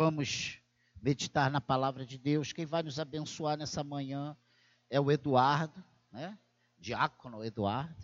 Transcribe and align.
vamos 0.00 0.58
meditar 1.02 1.50
na 1.50 1.60
palavra 1.60 2.06
de 2.06 2.16
Deus. 2.16 2.54
Quem 2.54 2.64
vai 2.64 2.82
nos 2.82 2.98
abençoar 2.98 3.58
nessa 3.58 3.84
manhã 3.84 4.34
é 4.88 4.98
o 4.98 5.12
Eduardo, 5.12 5.84
né? 6.10 6.38
Diácono 6.78 7.44
Eduardo. 7.44 8.02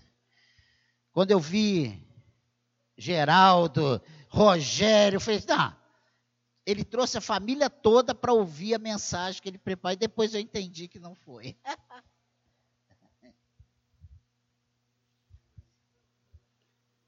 Quando 1.11 1.31
eu 1.31 1.41
vi 1.41 2.07
Geraldo, 2.99 3.99
Rogério, 4.29 5.19
fez, 5.19 5.47
ele 6.67 6.85
trouxe 6.85 7.17
a 7.17 7.23
família 7.23 7.71
toda 7.71 8.15
para 8.15 8.31
ouvir 8.31 8.75
a 8.75 8.79
mensagem 8.79 9.41
que 9.41 9.49
ele 9.49 9.57
preparou 9.57 9.95
e 9.95 9.97
depois 9.97 10.35
eu 10.35 10.41
entendi 10.41 10.89
que 10.89 10.99
não 10.99 11.15
foi. 11.15 11.57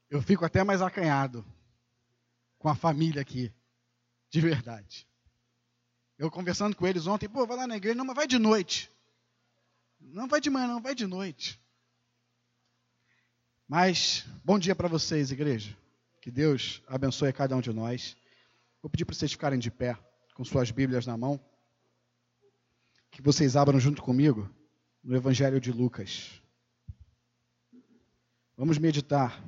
Eu 0.09 0.23
fico 0.23 0.43
até 0.43 0.63
mais 0.63 0.81
acanhado 0.81 1.45
com 2.57 2.67
a 2.67 2.73
família 2.73 3.21
aqui, 3.21 3.53
de 4.29 4.41
verdade. 4.41 5.07
Eu 6.17 6.29
conversando 6.29 6.75
com 6.75 6.85
eles 6.85 7.07
ontem, 7.07 7.29
pô, 7.29 7.45
vai 7.47 7.57
lá 7.57 7.67
na 7.67 7.77
igreja, 7.77 7.95
não, 7.95 8.05
mas 8.05 8.15
vai 8.15 8.27
de 8.27 8.37
noite. 8.37 8.91
Não 9.99 10.27
vai 10.27 10.41
de 10.41 10.49
manhã, 10.49 10.67
não, 10.67 10.81
vai 10.81 10.93
de 10.93 11.07
noite. 11.07 11.59
Mas, 13.67 14.25
bom 14.43 14.57
dia 14.57 14.75
para 14.75 14.87
vocês, 14.87 15.31
igreja. 15.31 15.77
Que 16.21 16.31
Deus 16.31 16.81
abençoe 16.87 17.31
cada 17.31 17.55
um 17.55 17.61
de 17.61 17.71
nós. 17.71 18.17
Vou 18.81 18.89
pedir 18.89 19.05
para 19.05 19.15
vocês 19.15 19.31
ficarem 19.31 19.59
de 19.59 19.71
pé, 19.71 19.97
com 20.33 20.43
suas 20.43 20.71
Bíblias 20.71 21.05
na 21.05 21.17
mão. 21.17 21.39
Que 23.11 23.21
vocês 23.21 23.55
abram 23.55 23.79
junto 23.79 24.01
comigo 24.01 24.49
no 25.03 25.15
Evangelho 25.15 25.59
de 25.59 25.71
Lucas. 25.71 26.41
Vamos 28.57 28.77
meditar 28.77 29.41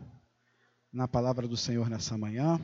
na 0.92 1.08
palavra 1.08 1.48
do 1.48 1.58
Senhor 1.58 1.90
nessa 1.90 2.18
manhã. 2.18 2.60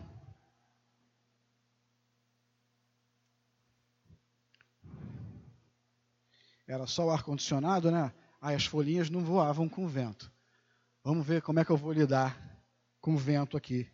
Era 6.67 6.85
só 6.85 7.05
o 7.05 7.09
ar-condicionado, 7.09 7.89
né? 7.89 8.13
Aí 8.41 8.55
as 8.55 8.65
folhinhas 8.65 9.09
não 9.09 9.23
voavam 9.23 9.69
com 9.69 9.85
o 9.85 9.87
vento. 9.87 10.31
Vamos 11.03 11.25
ver 11.25 11.41
como 11.41 11.59
é 11.59 11.65
que 11.65 11.71
eu 11.71 11.77
vou 11.77 11.93
lidar 11.93 12.37
com 12.99 13.13
o 13.13 13.17
vento 13.17 13.55
aqui. 13.55 13.89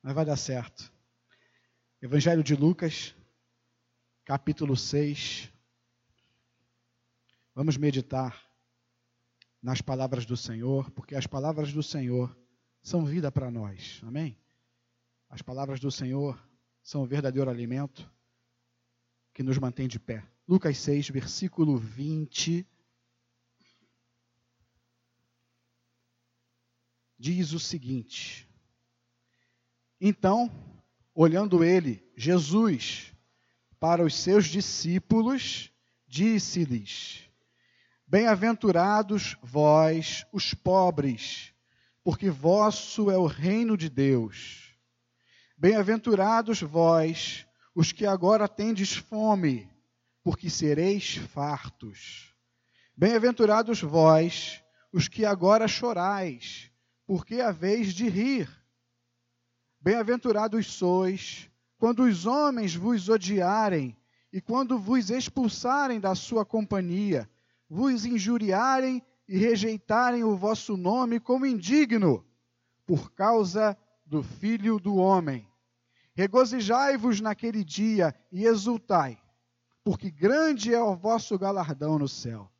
Mas 0.00 0.14
vai 0.14 0.24
dar 0.24 0.36
certo. 0.36 0.92
Evangelho 2.00 2.44
de 2.44 2.54
Lucas, 2.54 3.14
capítulo 4.24 4.76
6. 4.76 5.50
Vamos 7.54 7.76
meditar 7.76 8.40
nas 9.60 9.80
palavras 9.80 10.24
do 10.24 10.36
Senhor, 10.36 10.90
porque 10.90 11.16
as 11.16 11.26
palavras 11.26 11.72
do 11.72 11.82
Senhor 11.82 12.36
são 12.82 13.04
vida 13.04 13.32
para 13.32 13.50
nós. 13.50 14.00
Amém? 14.04 14.38
As 15.28 15.42
palavras 15.42 15.80
do 15.80 15.90
Senhor 15.90 16.38
são 16.82 17.02
o 17.02 17.06
verdadeiro 17.06 17.50
alimento 17.50 18.08
que 19.32 19.42
nos 19.42 19.58
mantém 19.58 19.88
de 19.88 19.98
pé. 19.98 20.22
Lucas 20.46 20.76
6, 20.78 21.08
versículo 21.08 21.78
20. 21.78 22.66
Diz 27.18 27.52
o 27.52 27.58
seguinte: 27.58 28.46
Então, 29.98 30.50
olhando 31.14 31.64
ele, 31.64 32.06
Jesus, 32.14 33.14
para 33.80 34.04
os 34.04 34.14
seus 34.14 34.44
discípulos, 34.44 35.72
disse-lhes: 36.06 37.22
Bem-aventurados 38.06 39.38
vós, 39.42 40.26
os 40.30 40.52
pobres, 40.52 41.54
porque 42.02 42.28
vosso 42.28 43.10
é 43.10 43.16
o 43.16 43.24
reino 43.24 43.78
de 43.78 43.88
Deus. 43.88 44.74
Bem-aventurados 45.56 46.60
vós, 46.60 47.46
os 47.74 47.92
que 47.92 48.04
agora 48.04 48.46
tendes 48.46 48.94
fome, 48.94 49.73
porque 50.24 50.48
sereis 50.48 51.16
fartos. 51.16 52.34
Bem-aventurados 52.96 53.82
vós, 53.82 54.64
os 54.90 55.06
que 55.06 55.26
agora 55.26 55.68
chorais, 55.68 56.72
porque 57.06 57.42
haveis 57.42 57.92
de 57.92 58.08
rir. 58.08 58.48
Bem-aventurados 59.78 60.66
sois, 60.72 61.50
quando 61.76 62.04
os 62.04 62.24
homens 62.24 62.74
vos 62.74 63.10
odiarem 63.10 63.94
e 64.32 64.40
quando 64.40 64.78
vos 64.78 65.10
expulsarem 65.10 66.00
da 66.00 66.14
sua 66.14 66.42
companhia, 66.42 67.28
vos 67.68 68.06
injuriarem 68.06 69.02
e 69.28 69.36
rejeitarem 69.36 70.24
o 70.24 70.36
vosso 70.36 70.74
nome 70.74 71.20
como 71.20 71.44
indigno, 71.44 72.24
por 72.86 73.12
causa 73.12 73.76
do 74.06 74.22
Filho 74.22 74.78
do 74.80 74.96
Homem. 74.96 75.46
Regozijai-vos 76.14 77.20
naquele 77.20 77.62
dia 77.62 78.14
e 78.32 78.46
exultai, 78.46 79.18
porque 79.84 80.10
grande 80.10 80.72
é 80.72 80.82
o 80.82 80.96
vosso 80.96 81.38
galardão 81.38 81.98
no 81.98 82.08
céu. 82.08 82.50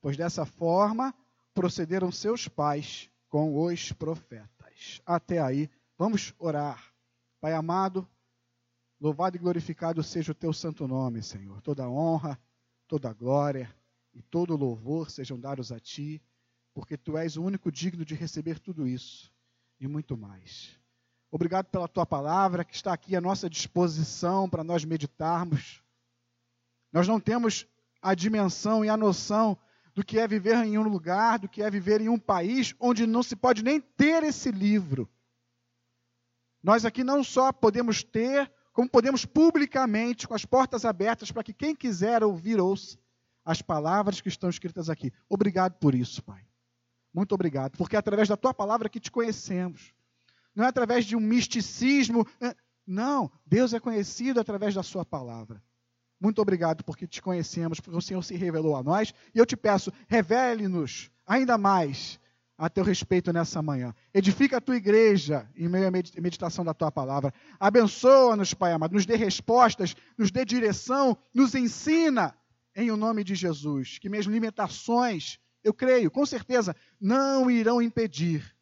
Pois 0.00 0.16
dessa 0.16 0.46
forma 0.46 1.14
procederam 1.52 2.10
seus 2.10 2.48
pais 2.48 3.10
com 3.28 3.62
os 3.62 3.92
profetas. 3.92 5.00
Até 5.04 5.38
aí, 5.38 5.70
vamos 5.98 6.34
orar. 6.38 6.92
Pai 7.40 7.52
amado, 7.52 8.08
louvado 8.98 9.36
e 9.36 9.38
glorificado 9.38 10.02
seja 10.02 10.32
o 10.32 10.34
teu 10.34 10.52
santo 10.52 10.88
nome, 10.88 11.22
Senhor. 11.22 11.60
Toda 11.60 11.88
honra, 11.88 12.38
toda 12.88 13.12
glória 13.12 13.72
e 14.14 14.22
todo 14.22 14.56
louvor 14.56 15.10
sejam 15.10 15.38
dados 15.38 15.70
a 15.70 15.78
ti, 15.78 16.22
porque 16.72 16.96
tu 16.96 17.18
és 17.18 17.36
o 17.36 17.42
único 17.42 17.70
digno 17.70 18.04
de 18.04 18.14
receber 18.14 18.58
tudo 18.58 18.88
isso 18.88 19.30
e 19.78 19.86
muito 19.86 20.16
mais. 20.16 20.78
Obrigado 21.30 21.66
pela 21.66 21.88
tua 21.88 22.06
palavra 22.06 22.64
que 22.64 22.74
está 22.74 22.92
aqui 22.92 23.14
à 23.14 23.20
nossa 23.20 23.50
disposição 23.50 24.48
para 24.48 24.64
nós 24.64 24.84
meditarmos. 24.84 25.83
Nós 26.94 27.08
não 27.08 27.18
temos 27.18 27.66
a 28.00 28.14
dimensão 28.14 28.84
e 28.84 28.88
a 28.88 28.96
noção 28.96 29.58
do 29.96 30.04
que 30.04 30.16
é 30.16 30.28
viver 30.28 30.54
em 30.64 30.78
um 30.78 30.82
lugar, 30.84 31.40
do 31.40 31.48
que 31.48 31.60
é 31.60 31.68
viver 31.68 32.00
em 32.00 32.08
um 32.08 32.18
país 32.18 32.72
onde 32.78 33.04
não 33.04 33.20
se 33.20 33.34
pode 33.34 33.64
nem 33.64 33.80
ter 33.80 34.22
esse 34.22 34.52
livro. 34.52 35.10
Nós 36.62 36.84
aqui 36.84 37.02
não 37.02 37.24
só 37.24 37.52
podemos 37.52 38.04
ter, 38.04 38.48
como 38.72 38.88
podemos 38.88 39.24
publicamente, 39.26 40.28
com 40.28 40.34
as 40.34 40.44
portas 40.44 40.84
abertas, 40.84 41.32
para 41.32 41.42
que 41.42 41.52
quem 41.52 41.74
quiser 41.74 42.22
ouvir, 42.22 42.60
ouça 42.60 42.96
as 43.44 43.60
palavras 43.60 44.20
que 44.20 44.28
estão 44.28 44.48
escritas 44.48 44.88
aqui. 44.88 45.12
Obrigado 45.28 45.74
por 45.80 45.96
isso, 45.96 46.22
Pai. 46.22 46.46
Muito 47.12 47.34
obrigado, 47.34 47.76
porque 47.76 47.96
é 47.96 47.98
através 47.98 48.28
da 48.28 48.36
tua 48.36 48.54
palavra 48.54 48.88
que 48.88 49.00
te 49.00 49.10
conhecemos. 49.10 49.92
Não 50.54 50.64
é 50.64 50.68
através 50.68 51.04
de 51.04 51.16
um 51.16 51.20
misticismo. 51.20 52.24
É, 52.40 52.54
não, 52.86 53.32
Deus 53.44 53.74
é 53.74 53.80
conhecido 53.80 54.38
através 54.38 54.74
da 54.74 54.82
sua 54.84 55.04
palavra. 55.04 55.60
Muito 56.24 56.40
obrigado 56.40 56.82
porque 56.82 57.06
te 57.06 57.20
conhecemos, 57.20 57.80
porque 57.80 57.98
o 57.98 58.00
Senhor 58.00 58.22
se 58.24 58.34
revelou 58.34 58.74
a 58.74 58.82
nós. 58.82 59.12
E 59.34 59.38
eu 59.38 59.44
te 59.44 59.54
peço, 59.54 59.92
revele-nos 60.08 61.10
ainda 61.26 61.58
mais 61.58 62.18
a 62.56 62.70
teu 62.70 62.82
respeito 62.82 63.30
nessa 63.30 63.60
manhã. 63.60 63.94
Edifica 64.14 64.56
a 64.56 64.60
tua 64.60 64.76
igreja 64.76 65.46
em 65.54 65.68
meio 65.68 65.86
à 65.86 65.90
meditação 65.90 66.64
da 66.64 66.72
tua 66.72 66.90
palavra. 66.90 67.30
Abençoa-nos, 67.60 68.54
Pai 68.54 68.72
amado, 68.72 68.94
nos 68.94 69.04
dê 69.04 69.16
respostas, 69.16 69.94
nos 70.16 70.30
dê 70.30 70.46
direção, 70.46 71.14
nos 71.34 71.54
ensina 71.54 72.34
em 72.74 72.90
o 72.90 72.96
nome 72.96 73.22
de 73.22 73.34
Jesus, 73.34 73.98
que 73.98 74.08
minhas 74.08 74.24
limitações, 74.24 75.38
eu 75.62 75.74
creio, 75.74 76.10
com 76.10 76.24
certeza, 76.24 76.74
não 76.98 77.50
irão 77.50 77.82
impedir 77.82 78.56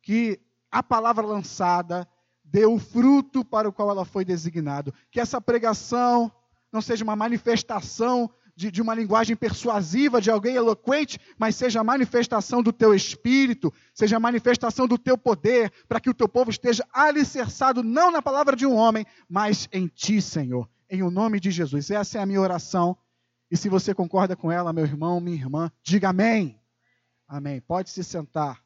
que 0.00 0.40
a 0.70 0.82
palavra 0.82 1.26
lançada 1.26 2.08
dê 2.42 2.64
o 2.64 2.78
fruto 2.78 3.44
para 3.44 3.68
o 3.68 3.72
qual 3.72 3.90
ela 3.90 4.06
foi 4.06 4.24
designado. 4.24 4.94
Que 5.10 5.20
essa 5.20 5.42
pregação 5.42 6.32
não 6.76 6.82
seja 6.82 7.02
uma 7.02 7.16
manifestação 7.16 8.30
de, 8.54 8.70
de, 8.70 8.80
uma 8.80 8.94
linguagem 8.94 9.34
persuasiva 9.34 10.20
de 10.20 10.30
alguém 10.30 10.54
eloquente, 10.54 11.18
mas 11.36 11.56
seja 11.56 11.80
a 11.80 11.84
manifestação 11.84 12.62
do 12.62 12.72
teu 12.72 12.94
espírito, 12.94 13.72
seja 13.92 14.16
a 14.16 14.20
manifestação 14.20 14.86
do 14.86 14.96
teu 14.96 15.18
poder, 15.18 15.72
para 15.88 16.00
que 16.00 16.08
o 16.08 16.14
teu 16.14 16.28
povo 16.28 16.50
esteja 16.50 16.86
alicerçado 16.92 17.82
não 17.82 18.10
na 18.10 18.22
palavra 18.22 18.54
de 18.54 18.64
um 18.64 18.74
homem, 18.74 19.04
mas 19.28 19.68
em 19.72 19.88
ti, 19.88 20.22
Senhor, 20.22 20.68
em 20.88 21.02
o 21.02 21.10
nome 21.10 21.40
de 21.40 21.50
Jesus. 21.50 21.90
Essa 21.90 22.18
é 22.18 22.22
a 22.22 22.26
minha 22.26 22.40
oração 22.40 22.96
e 23.50 23.56
se 23.56 23.68
você 23.68 23.94
concorda 23.94 24.34
com 24.34 24.50
ela, 24.50 24.72
meu 24.72 24.84
irmão, 24.84 25.20
minha 25.20 25.36
irmã, 25.36 25.70
diga 25.82 26.08
amém. 26.08 26.60
Amém. 27.28 27.60
Pode 27.60 27.90
se 27.90 28.02
sentar. 28.02 28.62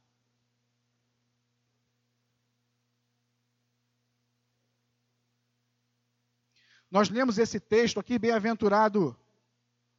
Nós 6.91 7.09
lemos 7.09 7.39
esse 7.39 7.61
texto 7.61 8.01
aqui, 8.01 8.19
bem-aventurado 8.19 9.17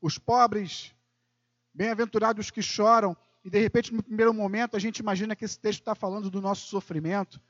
os 0.02 0.18
pobres, 0.18 0.94
bem-aventurados 1.74 2.46
os 2.48 2.52
que 2.52 2.62
choram, 2.62 3.16
e 3.44 3.50
de 3.50 3.60
repente, 3.60 3.94
no 3.94 4.04
primeiro 4.04 4.34
momento, 4.34 4.76
a 4.76 4.80
gente 4.80 5.00
imagina 5.00 5.36
que 5.36 5.46
esse 5.46 5.60
texto 5.60 5.80
está 5.80 5.96
falando 5.96 6.30
do 6.30 6.42
nosso 6.42 6.68
sofrimento, 6.68 7.42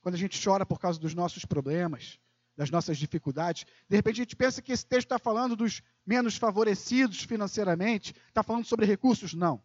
quando 0.00 0.14
a 0.14 0.18
gente 0.18 0.42
chora 0.42 0.66
por 0.66 0.78
causa 0.78 0.98
dos 0.98 1.14
nossos 1.14 1.44
problemas 1.44 2.18
das 2.60 2.70
nossas 2.70 2.98
dificuldades. 2.98 3.64
De 3.88 3.96
repente 3.96 4.16
a 4.16 4.24
gente 4.24 4.36
pensa 4.36 4.60
que 4.60 4.70
esse 4.70 4.84
texto 4.84 5.06
está 5.06 5.18
falando 5.18 5.56
dos 5.56 5.82
menos 6.04 6.36
favorecidos 6.36 7.22
financeiramente, 7.22 8.14
está 8.28 8.42
falando 8.42 8.66
sobre 8.66 8.84
recursos. 8.84 9.32
Não. 9.32 9.62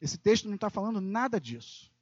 Esse 0.00 0.16
texto 0.16 0.48
não 0.48 0.54
está 0.54 0.70
falando 0.70 1.02
nada 1.02 1.38
disso. 1.38 1.92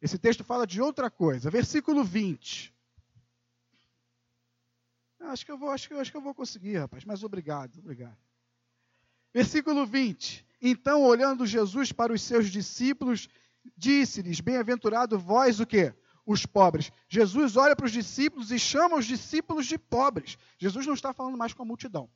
Esse 0.00 0.18
texto 0.18 0.42
fala 0.42 0.66
de 0.66 0.80
outra 0.80 1.10
coisa. 1.10 1.50
Versículo 1.50 2.02
20. 2.02 2.74
Acho 5.30 5.46
que 5.46 5.52
eu 5.52 5.58
vou, 5.58 5.70
acho 5.70 5.88
que, 5.88 5.94
acho 5.94 6.10
que 6.10 6.16
eu 6.16 6.22
vou 6.22 6.34
conseguir, 6.34 6.76
rapaz, 6.78 7.04
mas 7.04 7.22
obrigado, 7.22 7.78
obrigado. 7.78 8.16
Versículo 9.32 9.86
20. 9.86 10.44
Então, 10.60 11.02
olhando 11.02 11.46
Jesus 11.46 11.92
para 11.92 12.12
os 12.12 12.20
seus 12.20 12.50
discípulos, 12.50 13.28
disse-lhes: 13.76 14.40
Bem-aventurado 14.40 15.18
vós 15.18 15.60
o 15.60 15.66
quê? 15.66 15.94
Os 16.26 16.44
pobres. 16.44 16.92
Jesus 17.08 17.56
olha 17.56 17.74
para 17.74 17.86
os 17.86 17.92
discípulos 17.92 18.50
e 18.50 18.58
chama 18.58 18.96
os 18.96 19.06
discípulos 19.06 19.66
de 19.66 19.78
pobres. 19.78 20.36
Jesus 20.58 20.86
não 20.86 20.94
está 20.94 21.12
falando 21.12 21.38
mais 21.38 21.52
com 21.52 21.62
a 21.62 21.66
multidão. 21.66 22.10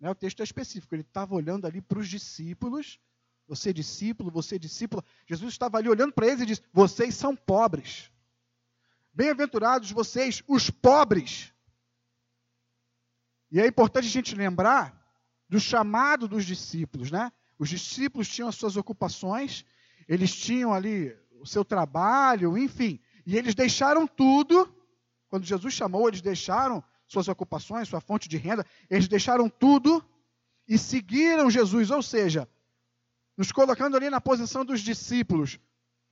Né? 0.00 0.10
O 0.10 0.14
texto 0.14 0.40
é 0.40 0.44
específico. 0.44 0.94
Ele 0.94 1.02
estava 1.02 1.34
olhando 1.34 1.66
ali 1.66 1.80
para 1.80 1.98
os 1.98 2.08
discípulos. 2.08 2.98
Você 3.46 3.72
discípulo, 3.72 4.30
você 4.30 4.58
discípula. 4.58 5.04
Jesus 5.26 5.52
estava 5.52 5.78
ali 5.78 5.88
olhando 5.88 6.12
para 6.12 6.26
eles 6.26 6.40
e 6.40 6.46
diz: 6.46 6.62
Vocês 6.72 7.14
são 7.14 7.36
pobres. 7.36 8.10
Bem-aventurados 9.12 9.90
vocês, 9.92 10.42
os 10.48 10.68
pobres. 10.68 11.52
E 13.50 13.60
é 13.60 13.66
importante 13.66 14.06
a 14.06 14.10
gente 14.10 14.34
lembrar 14.34 14.94
do 15.48 15.60
chamado 15.60 16.26
dos 16.26 16.44
discípulos, 16.44 17.10
né? 17.10 17.32
Os 17.58 17.68
discípulos 17.68 18.28
tinham 18.28 18.48
as 18.48 18.56
suas 18.56 18.76
ocupações, 18.76 19.64
eles 20.08 20.34
tinham 20.34 20.72
ali 20.72 21.16
o 21.40 21.46
seu 21.46 21.64
trabalho, 21.64 22.56
enfim, 22.58 23.00
e 23.24 23.36
eles 23.36 23.54
deixaram 23.54 24.06
tudo. 24.06 24.72
Quando 25.28 25.44
Jesus 25.44 25.74
chamou, 25.74 26.08
eles 26.08 26.20
deixaram 26.20 26.82
suas 27.06 27.28
ocupações, 27.28 27.88
sua 27.88 28.00
fonte 28.00 28.28
de 28.28 28.36
renda, 28.36 28.66
eles 28.90 29.08
deixaram 29.08 29.48
tudo 29.48 30.04
e 30.68 30.76
seguiram 30.76 31.50
Jesus, 31.50 31.90
ou 31.90 32.02
seja, 32.02 32.48
nos 33.36 33.52
colocando 33.52 33.96
ali 33.96 34.10
na 34.10 34.20
posição 34.20 34.64
dos 34.64 34.80
discípulos. 34.80 35.58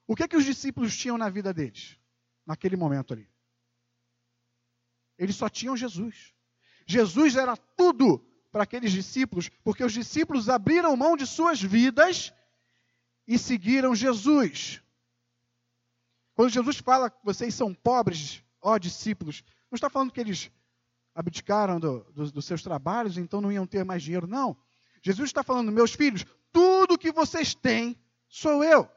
O 0.06 0.14
que 0.14 0.28
que 0.28 0.36
os 0.36 0.44
discípulos 0.44 0.96
tinham 0.96 1.18
na 1.18 1.28
vida 1.28 1.52
deles 1.52 1.98
naquele 2.46 2.76
momento 2.76 3.12
ali? 3.12 3.28
Eles 5.18 5.36
só 5.36 5.48
tinham 5.48 5.76
Jesus. 5.76 6.33
Jesus 6.86 7.36
era 7.36 7.56
tudo 7.56 8.24
para 8.52 8.62
aqueles 8.62 8.92
discípulos, 8.92 9.48
porque 9.62 9.82
os 9.82 9.92
discípulos 9.92 10.48
abriram 10.48 10.96
mão 10.96 11.16
de 11.16 11.26
suas 11.26 11.60
vidas 11.60 12.32
e 13.26 13.38
seguiram 13.38 13.94
Jesus. 13.94 14.80
Quando 16.34 16.50
Jesus 16.50 16.78
fala 16.78 17.10
que 17.10 17.24
vocês 17.24 17.54
são 17.54 17.72
pobres, 17.72 18.42
ó 18.60 18.78
discípulos, 18.78 19.42
não 19.70 19.76
está 19.76 19.88
falando 19.88 20.12
que 20.12 20.20
eles 20.20 20.50
abdicaram 21.14 21.78
do, 21.78 22.00
do, 22.12 22.30
dos 22.32 22.44
seus 22.44 22.62
trabalhos, 22.62 23.16
então 23.18 23.40
não 23.40 23.52
iam 23.52 23.66
ter 23.66 23.84
mais 23.84 24.02
dinheiro, 24.02 24.26
não. 24.26 24.56
Jesus 25.02 25.28
está 25.28 25.42
falando, 25.42 25.70
meus 25.70 25.92
filhos, 25.92 26.24
tudo 26.52 26.98
que 26.98 27.12
vocês 27.12 27.54
têm 27.54 27.98
sou 28.28 28.64
eu. 28.64 28.88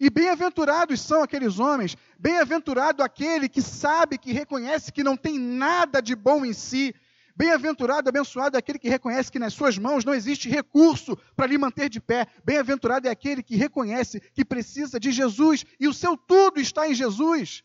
E 0.00 0.10
bem-aventurados 0.10 1.00
são 1.00 1.22
aqueles 1.22 1.58
homens, 1.58 1.96
bem-aventurado 2.18 3.02
aquele 3.02 3.48
que 3.48 3.62
sabe, 3.62 4.18
que 4.18 4.32
reconhece 4.32 4.92
que 4.92 5.04
não 5.04 5.16
tem 5.16 5.38
nada 5.38 6.00
de 6.00 6.14
bom 6.14 6.44
em 6.44 6.52
si, 6.52 6.94
Bem-aventurado, 7.36 8.08
abençoado 8.08 8.56
é 8.56 8.58
aquele 8.58 8.78
que 8.78 8.88
reconhece 8.88 9.30
que 9.30 9.38
nas 9.38 9.52
suas 9.52 9.76
mãos 9.76 10.06
não 10.06 10.14
existe 10.14 10.48
recurso 10.48 11.14
para 11.36 11.46
lhe 11.46 11.58
manter 11.58 11.90
de 11.90 12.00
pé. 12.00 12.26
Bem-aventurado 12.42 13.06
é 13.06 13.10
aquele 13.10 13.42
que 13.42 13.56
reconhece 13.56 14.20
que 14.32 14.42
precisa 14.42 14.98
de 14.98 15.12
Jesus 15.12 15.62
e 15.78 15.86
o 15.86 15.92
seu 15.92 16.16
tudo 16.16 16.58
está 16.58 16.88
em 16.88 16.94
Jesus. 16.94 17.62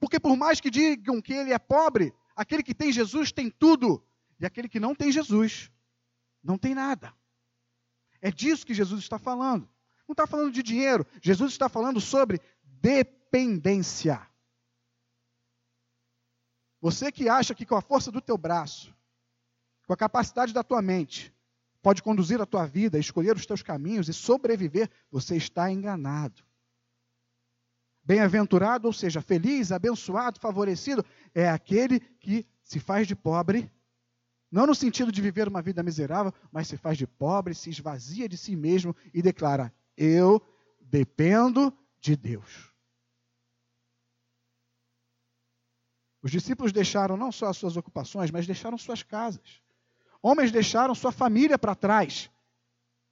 Porque 0.00 0.18
por 0.18 0.34
mais 0.34 0.62
que 0.62 0.70
digam 0.70 1.20
que 1.20 1.34
ele 1.34 1.52
é 1.52 1.58
pobre, 1.58 2.14
aquele 2.34 2.62
que 2.62 2.74
tem 2.74 2.90
Jesus 2.90 3.30
tem 3.30 3.50
tudo. 3.50 4.02
E 4.40 4.46
aquele 4.46 4.66
que 4.66 4.80
não 4.80 4.94
tem 4.94 5.12
Jesus 5.12 5.70
não 6.42 6.56
tem 6.56 6.74
nada. 6.74 7.12
É 8.18 8.30
disso 8.30 8.64
que 8.64 8.72
Jesus 8.72 9.02
está 9.02 9.18
falando. 9.18 9.68
Não 10.08 10.12
está 10.12 10.26
falando 10.26 10.52
de 10.52 10.62
dinheiro. 10.62 11.06
Jesus 11.20 11.52
está 11.52 11.68
falando 11.68 12.00
sobre 12.00 12.40
dependência. 12.64 14.20
Você 16.80 17.12
que 17.12 17.28
acha 17.28 17.54
que 17.54 17.64
com 17.64 17.76
a 17.76 17.80
força 17.80 18.10
do 18.10 18.20
teu 18.20 18.36
braço, 18.36 18.94
com 19.86 19.92
a 19.92 19.96
capacidade 19.96 20.52
da 20.52 20.64
tua 20.64 20.82
mente, 20.82 21.32
pode 21.80 22.02
conduzir 22.02 22.40
a 22.40 22.46
tua 22.46 22.66
vida, 22.66 22.98
escolher 22.98 23.36
os 23.36 23.46
teus 23.46 23.62
caminhos 23.62 24.08
e 24.08 24.12
sobreviver, 24.12 24.90
você 25.10 25.36
está 25.36 25.70
enganado. 25.70 26.42
Bem-aventurado, 28.04 28.88
ou 28.88 28.92
seja, 28.92 29.20
feliz, 29.20 29.70
abençoado, 29.70 30.40
favorecido, 30.40 31.04
é 31.32 31.48
aquele 31.48 32.00
que 32.00 32.46
se 32.62 32.80
faz 32.80 33.06
de 33.06 33.14
pobre, 33.14 33.70
não 34.50 34.66
no 34.66 34.74
sentido 34.74 35.12
de 35.12 35.22
viver 35.22 35.48
uma 35.48 35.62
vida 35.62 35.82
miserável, 35.82 36.32
mas 36.50 36.66
se 36.66 36.76
faz 36.76 36.98
de 36.98 37.06
pobre, 37.06 37.54
se 37.54 37.70
esvazia 37.70 38.28
de 38.28 38.36
si 38.36 38.56
mesmo 38.56 38.94
e 39.14 39.22
declara: 39.22 39.72
Eu 39.96 40.40
dependo 40.80 41.72
de 42.00 42.16
Deus. 42.16 42.72
Os 46.22 46.30
discípulos 46.30 46.72
deixaram 46.72 47.16
não 47.16 47.32
só 47.32 47.46
as 47.46 47.56
suas 47.56 47.76
ocupações, 47.76 48.30
mas 48.30 48.46
deixaram 48.46 48.78
suas 48.78 49.02
casas. 49.02 49.60
Homens 50.22 50.52
deixaram 50.52 50.94
sua 50.94 51.10
família 51.10 51.58
para 51.58 51.74
trás. 51.74 52.30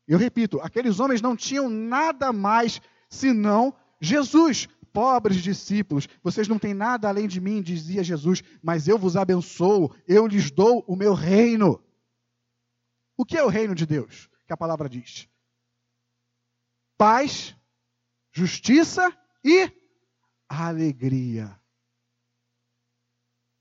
Eu 0.06 0.16
repito, 0.16 0.60
aqueles 0.60 1.00
homens 1.00 1.20
não 1.20 1.36
tinham 1.36 1.68
nada 1.68 2.32
mais 2.32 2.80
senão 3.08 3.74
Jesus. 4.00 4.68
Pobres 4.92 5.36
discípulos, 5.36 6.08
vocês 6.20 6.48
não 6.48 6.58
têm 6.58 6.74
nada 6.74 7.08
além 7.08 7.28
de 7.28 7.40
mim, 7.40 7.62
dizia 7.62 8.02
Jesus, 8.02 8.42
mas 8.60 8.88
eu 8.88 8.98
vos 8.98 9.16
abençoo, 9.16 9.94
eu 10.04 10.26
lhes 10.26 10.50
dou 10.50 10.84
o 10.84 10.96
meu 10.96 11.14
reino. 11.14 11.80
O 13.16 13.24
que 13.24 13.36
é 13.36 13.44
o 13.44 13.48
reino 13.48 13.72
de 13.72 13.86
Deus? 13.86 14.28
Que 14.48 14.52
a 14.52 14.56
palavra 14.56 14.88
diz: 14.88 15.28
paz, 17.00 17.56
justiça 18.30 19.10
e 19.42 19.72
alegria. 20.46 21.58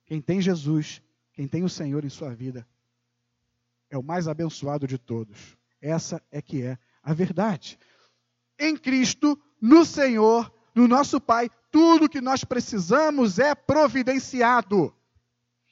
Quem 0.06 0.22
tem 0.22 0.42
Jesus, 0.42 1.02
quem 1.32 1.48
tem 1.48 1.64
o 1.64 1.70
Senhor 1.70 2.04
em 2.04 2.10
sua 2.10 2.36
vida, 2.36 2.68
é 3.90 3.98
o 3.98 4.04
mais 4.04 4.28
abençoado 4.28 4.86
de 4.86 4.98
todos. 4.98 5.58
Essa 5.82 6.22
é 6.30 6.42
que 6.42 6.64
é 6.64 6.78
a 7.02 7.14
verdade. 7.14 7.80
Em 8.60 8.76
Cristo, 8.76 9.42
no 9.62 9.86
Senhor, 9.86 10.54
no 10.76 10.86
nosso 10.86 11.22
Pai, 11.22 11.50
tudo 11.72 12.10
que 12.10 12.20
nós 12.20 12.44
precisamos 12.44 13.40
é 13.40 13.56
providenciado. 13.56 14.94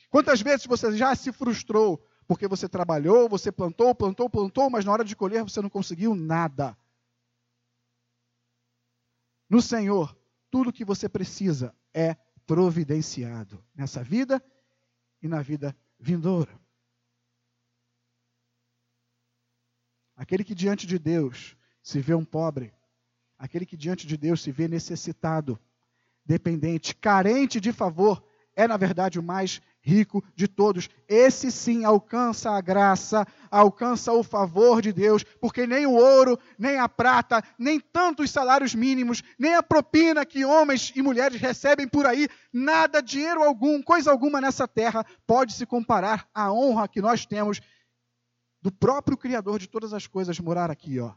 Quantas 0.10 0.42
vezes 0.42 0.66
você 0.66 0.96
já 0.96 1.14
se 1.16 1.34
frustrou 1.34 2.02
porque 2.25 2.48
você 2.48 2.69
trabalhou, 2.69 3.28
você 3.28 3.52
plantou, 3.52 3.94
plantou, 3.94 4.30
plantou, 4.30 4.69
mas 4.69 4.86
na 4.86 4.94
hora 4.94 5.04
de 5.04 5.18
colher 5.18 5.44
você 5.44 5.62
não 5.62 5.69
conseguiu 5.69 6.16
nada? 6.16 6.78
No 9.50 9.62
Senhor, 9.62 10.18
tudo 10.50 10.74
que 10.74 10.84
você 10.84 11.08
precisa 11.08 11.76
é 11.94 12.16
providenciado 12.46 13.64
nessa 13.76 14.04
vida 14.04 14.44
e 15.22 15.28
na 15.28 15.42
vida 15.42 15.76
vindoura. 16.00 16.60
Aquele 20.16 20.44
que 20.44 20.56
diante 20.56 20.88
de 20.88 20.98
Deus 20.98 21.56
se 21.81 22.00
vê 22.00 22.14
um 22.16 22.26
pobre, 22.26 22.74
aquele 23.38 23.66
que 23.66 23.78
diante 23.78 24.07
de 24.07 24.18
Deus 24.18 24.42
se 24.42 24.52
vê 24.52 24.68
necessitado, 24.68 25.60
dependente, 26.26 26.95
carente 26.95 27.62
de 27.62 27.71
favor, 27.71 28.26
é 28.56 28.68
na 28.68 28.78
verdade 28.78 29.19
o 29.19 29.24
mais 29.24 29.62
rico 29.88 30.22
de 30.36 30.50
todos. 30.50 30.90
Esse 31.08 31.50
sim 31.50 31.86
alcança 31.86 32.52
a 32.52 32.60
graça, 32.60 33.26
alcança 33.50 34.12
o 34.12 34.22
favor 34.22 34.82
de 34.82 34.92
Deus, 34.92 35.24
porque 35.24 35.66
nem 35.66 35.86
o 35.86 35.94
ouro, 35.94 36.38
nem 36.60 36.78
a 36.78 36.90
prata, 36.90 37.42
nem 37.58 37.80
tantos 37.80 38.30
salários 38.30 38.76
mínimos, 38.76 39.24
nem 39.40 39.56
a 39.56 39.64
propina 39.64 40.26
que 40.26 40.44
homens 40.44 40.92
e 40.94 41.02
mulheres 41.02 41.40
recebem 41.40 41.88
por 41.88 42.06
aí, 42.06 42.28
nada, 42.52 43.02
dinheiro 43.02 43.42
algum, 43.42 43.82
coisa 43.82 44.12
alguma 44.12 44.42
nessa 44.42 44.68
terra 44.68 45.06
pode 45.26 45.54
se 45.54 45.66
comparar 45.66 46.28
à 46.34 46.52
honra 46.52 46.90
que 46.90 47.02
nós 47.02 47.26
temos 47.26 47.62
do 48.62 48.72
próprio 48.72 49.16
Criador 49.16 49.58
de 49.58 49.68
todas 49.68 49.94
as 49.94 50.06
coisas 50.06 50.38
morar 50.40 50.70
aqui, 50.70 51.00
ó. 51.00 51.14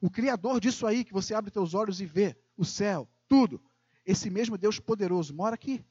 O 0.00 0.10
Criador 0.10 0.60
disso 0.60 0.86
aí 0.86 1.04
que 1.04 1.12
você 1.12 1.32
abre 1.32 1.50
teus 1.50 1.74
olhos 1.74 2.00
e 2.00 2.06
vê, 2.06 2.36
o 2.56 2.64
céu, 2.64 3.08
tudo. 3.28 3.62
Esse 4.04 4.28
mesmo 4.30 4.58
Deus 4.58 4.78
poderoso 4.80 5.32
mora 5.34 5.54
aqui. 5.54 5.84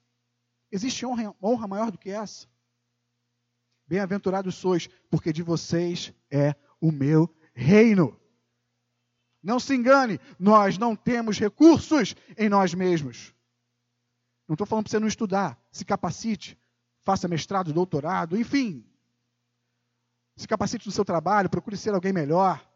Existe 0.76 1.06
honra, 1.06 1.34
honra 1.42 1.68
maior 1.70 1.90
do 1.90 1.98
que 1.98 2.10
essa? 2.10 2.46
Bem-aventurados 3.88 4.56
sois, 4.56 4.90
porque 5.10 5.32
de 5.32 5.42
vocês 5.42 6.14
é 6.30 6.54
o 6.82 6.92
meu 6.92 7.34
reino. 7.54 8.20
Não 9.42 9.58
se 9.58 9.74
engane, 9.74 10.20
nós 10.38 10.78
não 10.78 10.94
temos 10.94 11.40
recursos 11.40 12.14
em 12.38 12.50
nós 12.50 12.74
mesmos. 12.74 13.34
Não 14.50 14.56
estou 14.56 14.68
falando 14.68 14.84
para 14.84 14.92
você 14.92 15.00
não 15.00 15.08
estudar, 15.08 15.58
se 15.72 15.86
capacite, 15.86 16.60
faça 17.04 17.26
mestrado, 17.26 17.72
doutorado, 17.72 18.38
enfim, 18.38 18.86
se 20.36 20.46
capacite 20.46 20.86
no 20.86 20.92
seu 20.92 21.06
trabalho, 21.06 21.50
procure 21.50 21.78
ser 21.78 21.94
alguém 21.94 22.12
melhor. 22.12 22.70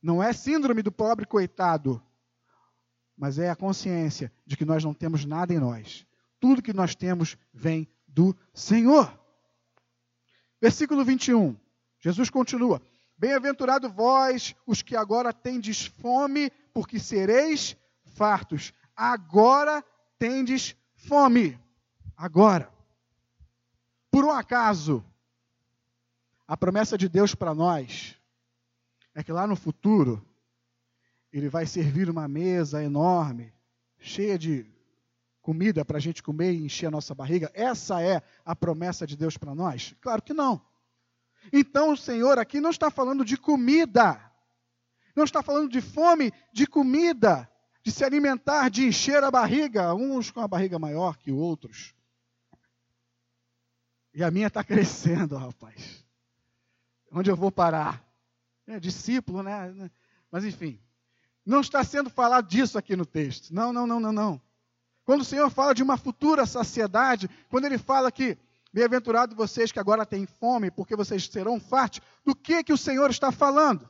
Não 0.00 0.22
é 0.22 0.32
síndrome 0.32 0.80
do 0.80 0.90
pobre 0.90 1.26
coitado, 1.26 2.02
mas 3.20 3.38
é 3.38 3.50
a 3.50 3.54
consciência 3.54 4.32
de 4.46 4.56
que 4.56 4.64
nós 4.64 4.82
não 4.82 4.94
temos 4.94 5.26
nada 5.26 5.52
em 5.52 5.58
nós. 5.58 6.06
Tudo 6.40 6.62
que 6.62 6.72
nós 6.72 6.94
temos 6.94 7.36
vem 7.52 7.86
do 8.08 8.34
Senhor. 8.54 9.12
Versículo 10.58 11.04
21. 11.04 11.54
Jesus 12.00 12.30
continua: 12.30 12.80
Bem-aventurado 13.18 13.90
vós, 13.90 14.56
os 14.66 14.80
que 14.80 14.96
agora 14.96 15.34
tendes 15.34 15.84
fome, 15.84 16.50
porque 16.72 16.98
sereis 16.98 17.76
fartos. 18.06 18.72
Agora 18.96 19.84
tendes 20.18 20.74
fome. 20.94 21.58
agora. 22.16 22.72
Por 24.10 24.24
um 24.24 24.30
acaso, 24.30 25.04
a 26.48 26.56
promessa 26.56 26.96
de 26.96 27.06
Deus 27.06 27.34
para 27.34 27.54
nós 27.54 28.16
é 29.14 29.22
que 29.22 29.30
lá 29.30 29.46
no 29.46 29.56
futuro 29.56 30.24
ele 31.32 31.48
vai 31.48 31.66
servir 31.66 32.08
uma 32.10 32.26
mesa 32.26 32.82
enorme, 32.82 33.52
cheia 33.98 34.38
de 34.38 34.66
comida 35.40 35.84
para 35.84 35.98
a 35.98 36.00
gente 36.00 36.22
comer 36.22 36.52
e 36.52 36.64
encher 36.64 36.86
a 36.86 36.90
nossa 36.90 37.14
barriga. 37.14 37.50
Essa 37.54 38.02
é 38.02 38.22
a 38.44 38.54
promessa 38.54 39.06
de 39.06 39.16
Deus 39.16 39.36
para 39.36 39.54
nós? 39.54 39.94
Claro 40.00 40.22
que 40.22 40.32
não. 40.32 40.60
Então 41.52 41.92
o 41.92 41.96
Senhor 41.96 42.38
aqui 42.38 42.60
não 42.60 42.70
está 42.70 42.90
falando 42.90 43.24
de 43.24 43.36
comida, 43.36 44.20
não 45.16 45.24
está 45.24 45.42
falando 45.42 45.70
de 45.70 45.80
fome 45.80 46.32
de 46.52 46.66
comida, 46.66 47.50
de 47.82 47.90
se 47.90 48.04
alimentar, 48.04 48.68
de 48.68 48.86
encher 48.86 49.22
a 49.24 49.30
barriga, 49.30 49.94
uns 49.94 50.30
com 50.30 50.40
a 50.40 50.48
barriga 50.48 50.78
maior 50.78 51.16
que 51.16 51.32
outros. 51.32 51.94
E 54.12 54.22
a 54.22 54.30
minha 54.30 54.48
está 54.48 54.62
crescendo, 54.64 55.36
rapaz. 55.36 56.04
Onde 57.10 57.30
eu 57.30 57.36
vou 57.36 57.50
parar? 57.50 58.04
É 58.66 58.78
discípulo, 58.78 59.42
né? 59.42 59.90
Mas 60.30 60.44
enfim, 60.44 60.80
não 61.50 61.60
está 61.60 61.82
sendo 61.82 62.08
falado 62.08 62.46
disso 62.46 62.78
aqui 62.78 62.94
no 62.94 63.04
texto. 63.04 63.52
Não, 63.52 63.72
não, 63.72 63.84
não, 63.84 63.98
não, 63.98 64.12
não. 64.12 64.40
Quando 65.04 65.22
o 65.22 65.24
Senhor 65.24 65.50
fala 65.50 65.74
de 65.74 65.82
uma 65.82 65.96
futura 65.96 66.46
saciedade, 66.46 67.28
quando 67.48 67.64
ele 67.64 67.76
fala 67.76 68.12
que 68.12 68.38
bem-aventurado 68.72 69.34
vocês 69.34 69.72
que 69.72 69.80
agora 69.80 70.06
têm 70.06 70.26
fome, 70.26 70.70
porque 70.70 70.94
vocês 70.94 71.26
serão 71.26 71.58
fartos, 71.58 72.00
do 72.24 72.36
que 72.36 72.62
que 72.62 72.72
o 72.72 72.78
Senhor 72.78 73.10
está 73.10 73.32
falando? 73.32 73.88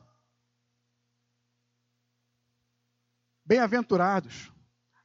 Bem-aventurados, 3.45 4.51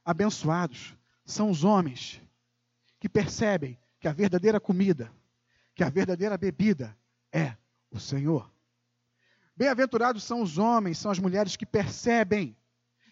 abençoados 0.03 0.95
são 1.25 1.51
os 1.51 1.63
homens 1.63 2.19
que 2.99 3.07
percebem 3.07 3.77
que 3.99 4.07
a 4.07 4.13
verdadeira 4.13 4.59
comida, 4.59 5.11
que 5.75 5.83
a 5.83 5.89
verdadeira 5.89 6.35
bebida 6.35 6.97
é 7.31 7.55
o 7.91 7.99
Senhor. 7.99 8.51
Bem-aventurados 9.57 10.23
são 10.23 10.43
os 10.43 10.59
homens, 10.59 10.99
são 10.99 11.09
as 11.09 11.17
mulheres 11.17 11.55
que 11.55 11.65
percebem 11.65 12.55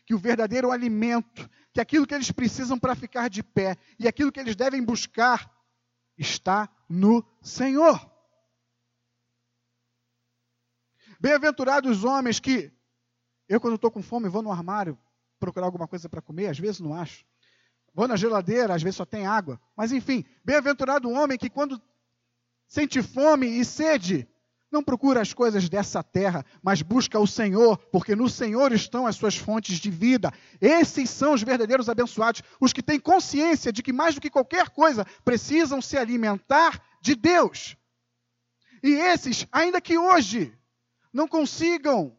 que 0.05 0.13
o 0.13 0.19
verdadeiro 0.19 0.71
alimento, 0.71 1.49
que 1.73 1.81
aquilo 1.81 2.05
que 2.05 2.13
eles 2.13 2.31
precisam 2.31 2.77
para 2.77 2.95
ficar 2.95 3.29
de 3.29 3.41
pé 3.41 3.75
e 3.97 4.07
aquilo 4.07 4.31
que 4.31 4.39
eles 4.39 4.55
devem 4.55 4.83
buscar 4.83 5.51
está 6.15 6.69
no 6.87 7.25
Senhor. 7.41 7.99
Bem-aventurados 11.19 11.97
os 11.97 12.03
homens 12.03 12.39
que 12.39 12.71
eu 13.49 13.59
quando 13.59 13.75
estou 13.75 13.89
com 13.89 14.03
fome 14.03 14.29
vou 14.29 14.43
no 14.43 14.51
armário 14.51 14.97
procurar 15.39 15.65
alguma 15.65 15.87
coisa 15.87 16.07
para 16.07 16.21
comer, 16.21 16.47
às 16.47 16.59
vezes 16.59 16.79
não 16.79 16.93
acho. 16.93 17.25
Vou 17.91 18.07
na 18.07 18.15
geladeira, 18.15 18.75
às 18.75 18.83
vezes 18.83 18.97
só 18.97 19.05
tem 19.05 19.25
água. 19.25 19.59
Mas 19.75 19.91
enfim, 19.91 20.23
bem-aventurado 20.43 21.09
o 21.09 21.13
homem 21.13 21.39
que 21.39 21.49
quando 21.49 21.81
sente 22.67 23.01
fome 23.01 23.47
e 23.47 23.65
sede, 23.65 24.27
não 24.72 24.84
procura 24.84 25.22
as 25.22 25.34
coisas 25.34 25.69
dessa 25.69 26.03
terra, 26.03 26.45
mas 26.62 26.81
busca 26.81 27.19
o 27.19 27.27
Senhor, 27.27 27.77
porque 27.91 28.15
no 28.15 28.29
Senhor 28.29 28.72
estão 28.74 29.07
as 29.07 29.15
suas 29.15 29.38
fontes 29.38 29.77
de 29.77 29.89
vida. 29.89 30.31
Esses 30.60 31.10
são 31.10 31.34
os 31.34 31.43
verdadeiros 31.43 31.88
abençoados, 31.88 32.41
os 32.60 32.74
que 32.74 32.84
têm 32.84 33.00
consciência 33.00 33.72
de 33.72 33.81
que 33.81 33.93
mais 33.93 34.15
do 34.15 34.22
que 34.22 34.29
qualquer 34.29 34.69
coisa 34.69 35.05
precisam 35.24 35.81
se 35.81 35.98
alimentar 35.98 36.81
de 37.01 37.15
Deus. 37.15 37.77
E 38.84 38.93
esses, 38.93 39.48
ainda 39.51 39.79
que 39.79 39.98
hoje 39.98 40.53
não 41.13 41.27
consigam 41.27 42.17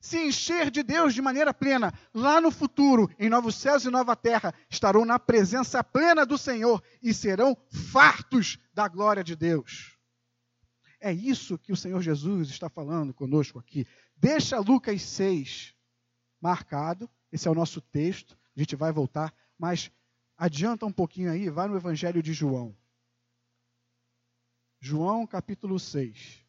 se 0.00 0.18
encher 0.18 0.70
de 0.70 0.82
Deus 0.82 1.14
de 1.14 1.22
maneira 1.22 1.54
plena, 1.54 1.90
lá 2.12 2.38
no 2.38 2.50
futuro, 2.50 3.10
em 3.18 3.30
novos 3.30 3.54
céus 3.54 3.86
e 3.86 3.90
nova 3.90 4.14
terra, 4.14 4.52
estarão 4.68 5.02
na 5.02 5.18
presença 5.18 5.82
plena 5.82 6.26
do 6.26 6.36
Senhor 6.36 6.82
e 7.02 7.14
serão 7.14 7.56
fartos 7.90 8.58
da 8.74 8.86
glória 8.86 9.24
de 9.24 9.34
Deus. 9.34 9.93
É 11.04 11.12
isso 11.12 11.56
que 11.58 11.70
o 11.70 11.76
Senhor 11.76 12.00
Jesus 12.00 12.48
está 12.48 12.70
falando 12.70 13.12
conosco 13.12 13.58
aqui. 13.58 13.86
Deixa 14.16 14.58
Lucas 14.58 15.02
6 15.02 15.74
marcado, 16.40 17.10
esse 17.30 17.46
é 17.46 17.50
o 17.50 17.54
nosso 17.54 17.82
texto, 17.82 18.38
a 18.56 18.58
gente 18.58 18.74
vai 18.74 18.90
voltar, 18.90 19.34
mas 19.58 19.92
adianta 20.34 20.86
um 20.86 20.92
pouquinho 20.92 21.30
aí, 21.30 21.50
vai 21.50 21.68
no 21.68 21.76
Evangelho 21.76 22.22
de 22.22 22.32
João. 22.32 22.74
João 24.80 25.26
capítulo 25.26 25.78
6. 25.78 26.42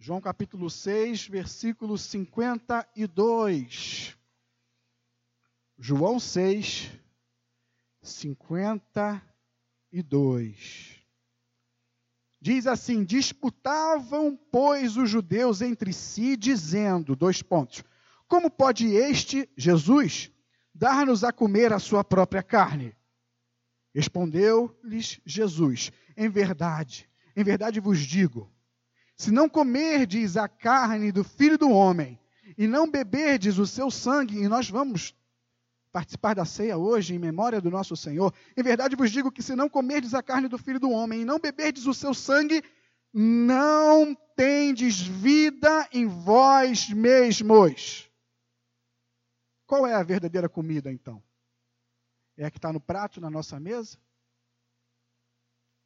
João 0.00 0.20
capítulo 0.20 0.68
6, 0.68 1.28
versículo 1.28 1.96
52. 1.96 4.18
João 5.78 6.20
6, 6.20 6.90
52. 8.02 11.00
Diz 12.40 12.66
assim: 12.66 13.04
Disputavam, 13.04 14.38
pois, 14.52 14.96
os 14.96 15.10
judeus 15.10 15.60
entre 15.62 15.92
si, 15.92 16.36
dizendo: 16.36 17.16
dois 17.16 17.42
pontos. 17.42 17.82
Como 18.28 18.50
pode 18.50 18.86
este, 18.86 19.48
Jesus, 19.56 20.30
dar-nos 20.72 21.24
a 21.24 21.32
comer 21.32 21.72
a 21.72 21.78
sua 21.78 22.04
própria 22.04 22.42
carne? 22.42 22.94
Respondeu-lhes 23.92 25.20
Jesus: 25.26 25.90
Em 26.16 26.28
verdade, 26.28 27.08
em 27.34 27.42
verdade 27.42 27.80
vos 27.80 27.98
digo: 27.98 28.52
se 29.16 29.30
não 29.30 29.48
comerdes 29.48 30.36
a 30.36 30.48
carne 30.48 31.10
do 31.10 31.24
filho 31.24 31.58
do 31.58 31.70
homem 31.70 32.18
e 32.56 32.68
não 32.68 32.90
beberdes 32.90 33.58
o 33.58 33.66
seu 33.66 33.90
sangue, 33.90 34.38
e 34.38 34.48
nós 34.48 34.70
vamos 34.70 35.14
participar 35.94 36.34
da 36.34 36.44
ceia 36.44 36.76
hoje 36.76 37.14
em 37.14 37.20
memória 37.20 37.60
do 37.60 37.70
nosso 37.70 37.96
Senhor. 37.96 38.34
Em 38.56 38.62
verdade 38.64 38.96
vos 38.96 39.12
digo 39.12 39.30
que 39.30 39.44
se 39.44 39.54
não 39.54 39.68
comerdes 39.68 40.12
a 40.12 40.24
carne 40.24 40.48
do 40.48 40.58
filho 40.58 40.80
do 40.80 40.90
homem 40.90 41.20
e 41.20 41.24
não 41.24 41.38
beberdes 41.38 41.86
o 41.86 41.94
seu 41.94 42.12
sangue, 42.12 42.64
não 43.12 44.12
tendes 44.34 45.00
vida 45.00 45.88
em 45.92 46.04
vós 46.08 46.88
mesmos. 46.88 48.10
Qual 49.68 49.86
é 49.86 49.94
a 49.94 50.02
verdadeira 50.02 50.48
comida 50.48 50.90
então? 50.90 51.22
É 52.36 52.44
a 52.44 52.50
que 52.50 52.58
está 52.58 52.72
no 52.72 52.80
prato 52.80 53.20
na 53.20 53.30
nossa 53.30 53.60
mesa? 53.60 53.96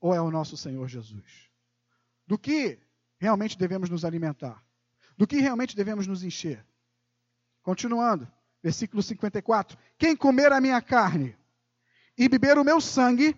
Ou 0.00 0.15
é 0.15 0.21
o 0.23 0.31
nosso 0.31 0.57
Senhor 0.57 0.88
Jesus? 0.88 1.50
Do 2.27 2.38
que 2.38 2.81
realmente 3.19 3.59
devemos 3.59 3.91
nos 3.91 4.07
alimentar? 4.07 4.65
Do 5.19 5.27
que 5.27 5.37
realmente 5.37 5.77
devemos 5.77 6.07
nos 6.07 6.25
encher? 6.25 6.65
Continuando. 7.62 8.27
Versículo 8.62 9.03
54: 9.03 9.79
Quem 9.97 10.17
comer 10.17 10.53
a 10.53 10.61
minha 10.61 10.81
carne 10.81 11.37
e 12.17 12.29
beber 12.29 12.59
o 12.59 12.65
meu 12.65 12.81
sangue 12.81 13.37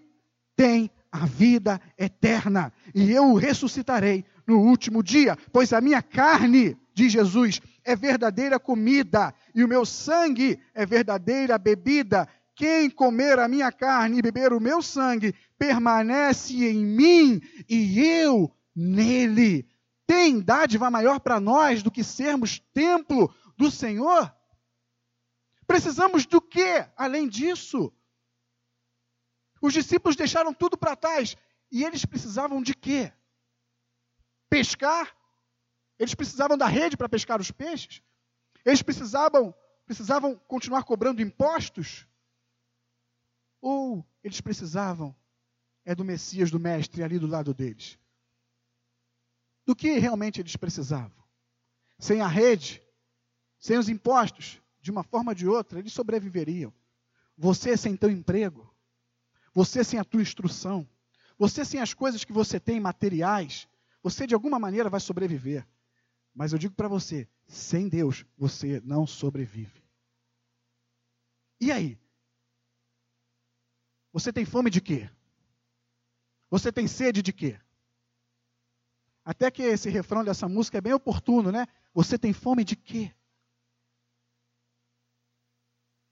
tem 0.57 0.91
a 1.13 1.27
vida 1.27 1.81
eterna, 1.99 2.73
e 2.95 3.11
eu 3.11 3.33
o 3.33 3.37
ressuscitarei 3.37 4.25
no 4.47 4.61
último 4.61 5.03
dia, 5.03 5.37
pois 5.53 5.73
a 5.73 5.81
minha 5.81 6.03
carne, 6.03 6.77
diz 6.95 7.13
Jesus, 7.13 7.61
é 7.85 7.97
verdadeira 7.97 8.59
comida, 8.59 9.35
e 9.55 9.65
o 9.65 9.69
meu 9.69 9.85
sangue 9.85 10.59
é 10.75 10.87
verdadeira 10.87 11.59
bebida. 11.59 12.29
Quem 12.55 12.91
comer 12.91 13.39
a 13.39 13.49
minha 13.49 13.73
carne 13.73 14.19
e 14.19 14.23
beber 14.23 14.53
o 14.53 14.61
meu 14.61 14.83
sangue 14.83 15.35
permanece 15.59 16.65
em 16.65 16.85
mim 16.85 17.41
e 17.69 18.01
eu 18.01 18.55
nele. 18.77 19.67
Tem 20.07 20.41
dádiva 20.41 20.91
maior 20.91 21.21
para 21.21 21.41
nós 21.41 21.83
do 21.83 21.91
que 21.91 22.05
sermos 22.05 22.59
templo 22.73 23.33
do 23.57 23.71
Senhor? 23.71 24.31
Precisamos 25.71 26.27
do 26.27 26.41
que 26.41 26.85
além 26.97 27.29
disso? 27.29 27.93
Os 29.63 29.73
discípulos 29.73 30.17
deixaram 30.17 30.53
tudo 30.53 30.77
para 30.77 30.97
trás 30.97 31.37
e 31.71 31.85
eles 31.85 32.05
precisavam 32.05 32.61
de 32.61 32.75
quê? 32.75 33.13
Pescar? 34.49 35.17
Eles 35.97 36.13
precisavam 36.13 36.59
da 36.59 36.67
rede 36.67 36.97
para 36.97 37.09
pescar 37.09 37.41
os 37.41 37.53
peixes? 37.53 38.03
Eles 38.65 38.83
precisavam 38.83 39.55
precisavam 39.87 40.37
continuar 40.49 40.83
cobrando 40.83 41.23
impostos? 41.23 42.05
Ou 43.61 44.05
eles 44.25 44.41
precisavam 44.41 45.15
é 45.85 45.95
do 45.95 46.05
Messias, 46.05 46.51
do 46.51 46.59
mestre 46.59 47.05
ali 47.05 47.17
do 47.17 47.29
lado 47.29 47.55
deles? 47.55 47.97
Do 49.65 49.77
que 49.77 50.01
realmente 50.01 50.41
eles 50.41 50.57
precisavam? 50.57 51.23
Sem 51.97 52.21
a 52.23 52.27
rede, 52.27 52.83
sem 53.57 53.79
os 53.79 53.89
impostos, 53.89 54.60
de 54.81 54.91
uma 54.91 55.03
forma 55.03 55.33
ou 55.33 55.35
de 55.35 55.47
outra, 55.47 55.79
eles 55.79 55.93
sobreviveriam. 55.93 56.73
Você 57.37 57.77
sem 57.77 57.97
teu 57.97 58.11
emprego, 58.11 58.73
você 59.53 59.83
sem 59.83 59.99
a 59.99 60.05
tua 60.05 60.23
instrução, 60.23 60.89
você 61.39 61.65
sem 61.65 61.81
as 61.81 61.95
coisas 61.95 62.25
que 62.25 62.33
você 62.33 62.61
tem 62.61 62.79
materiais, 62.79 63.67
você 64.03 64.27
de 64.27 64.35
alguma 64.35 64.59
maneira 64.59 64.91
vai 64.91 65.01
sobreviver. 65.01 65.67
Mas 66.35 66.53
eu 66.53 66.59
digo 66.59 66.75
para 66.75 66.89
você, 66.89 67.29
sem 67.47 67.89
Deus 67.89 68.25
você 68.37 68.81
não 68.85 69.07
sobrevive. 69.07 69.83
E 71.61 71.71
aí? 71.71 71.99
Você 74.13 74.33
tem 74.33 74.45
fome 74.45 74.71
de 74.71 74.81
quê? 74.81 75.09
Você 76.51 76.73
tem 76.73 76.89
sede 76.89 77.23
de 77.23 77.33
quê? 77.33 77.61
Até 79.25 79.51
que 79.51 79.63
esse 79.63 79.89
refrão 79.89 80.25
dessa 80.25 80.49
música 80.49 80.79
é 80.79 80.81
bem 80.81 80.93
oportuno, 80.93 81.53
né? 81.53 81.67
Você 81.95 82.19
tem 82.19 82.33
fome 82.33 82.65
de 82.65 82.75
quê? 82.75 83.15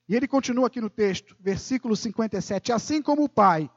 E 0.09 0.17
ele 0.17 0.27
continua 0.27 0.69
aqui 0.69 0.81
no 0.81 0.89
texto, 0.89 1.37
versículo 1.39 1.95
57. 1.95 2.73
Assim 2.73 3.03
como 3.03 3.25
o 3.25 3.29
Pai, 3.29 3.71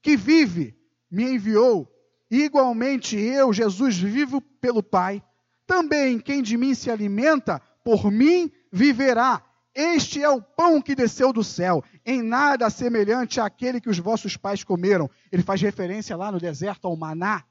que 0.00 0.16
vive, 0.16 0.74
me 1.10 1.24
enviou, 1.34 1.86
igualmente 2.30 3.16
eu, 3.18 3.52
Jesus, 3.52 3.98
vivo 3.98 4.40
pelo 4.40 4.82
Pai, 4.82 5.22
também 5.66 6.18
quem 6.18 6.42
de 6.42 6.56
mim 6.56 6.74
se 6.74 6.90
alimenta, 6.90 7.60
por 7.84 8.10
mim 8.10 8.50
viverá. 8.72 9.44
Este 9.74 10.22
é 10.22 10.28
o 10.28 10.42
pão 10.42 10.80
que 10.80 10.94
desceu 10.94 11.32
do 11.32 11.44
céu, 11.44 11.84
em 12.04 12.22
nada 12.22 12.68
semelhante 12.70 13.40
àquele 13.40 13.80
que 13.80 13.90
os 13.90 13.98
vossos 13.98 14.36
pais 14.36 14.64
comeram. 14.64 15.08
Ele 15.30 15.42
faz 15.42 15.60
referência 15.60 16.16
lá 16.16 16.32
no 16.32 16.40
deserto 16.40 16.86
ao 16.86 16.96
maná. 16.96 17.44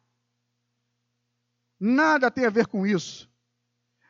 Nada 1.80 2.30
tem 2.30 2.46
a 2.46 2.50
ver 2.50 2.68
com 2.68 2.86
isso. 2.86 3.30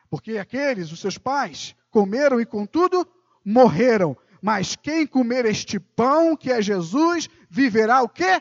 Porque 0.08 0.38
aqueles, 0.38 0.90
os 0.90 0.98
seus 0.98 1.16
pais, 1.16 1.76
comeram 1.88 2.40
e, 2.40 2.46
contudo, 2.46 3.06
morreram. 3.44 4.16
Mas 4.42 4.76
quem 4.76 5.06
comer 5.06 5.44
este 5.44 5.78
pão, 5.78 6.34
que 6.36 6.50
é 6.50 6.62
Jesus, 6.62 7.28
viverá 7.50 8.02
o 8.02 8.08
quê? 8.08 8.40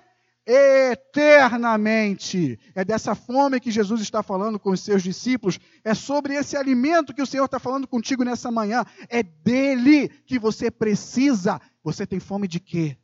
eternamente. 0.51 2.60
É 2.74 2.84
dessa 2.84 3.13
fome 3.13 3.60
que 3.60 3.70
Jesus 3.70 4.01
está 4.01 4.24
falando 4.24 4.60
com 4.60 4.72
os 4.72 4.82
seus 4.82 5.03
discípulos. 5.03 5.60
É 5.84 5.94
sobre 5.94 6.34
esse 6.34 6.58
alimento 6.58 7.13
que 7.13 7.22
o 7.22 7.27
Senhor 7.27 7.46
está 7.46 7.60
falando 7.60 7.88
contigo 7.88 8.24
nessa 8.24 8.50
manhã. 8.50 8.84
É 9.08 9.22
dele 9.22 10.10
que 10.25 10.39
você 10.39 10.72
precisa. 10.72 11.62
Você 11.84 12.08
tem 12.08 12.20
fome 12.20 12.48
de 12.48 12.60
quê? 12.60 12.98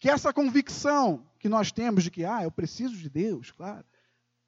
Que 0.00 0.10
essa 0.10 0.32
convicção 0.32 1.24
que 1.38 1.48
nós 1.48 1.70
temos 1.70 2.02
de 2.02 2.10
que, 2.10 2.24
ah, 2.24 2.42
eu 2.42 2.50
preciso 2.50 2.96
de 2.96 3.08
Deus, 3.08 3.52
claro. 3.52 3.86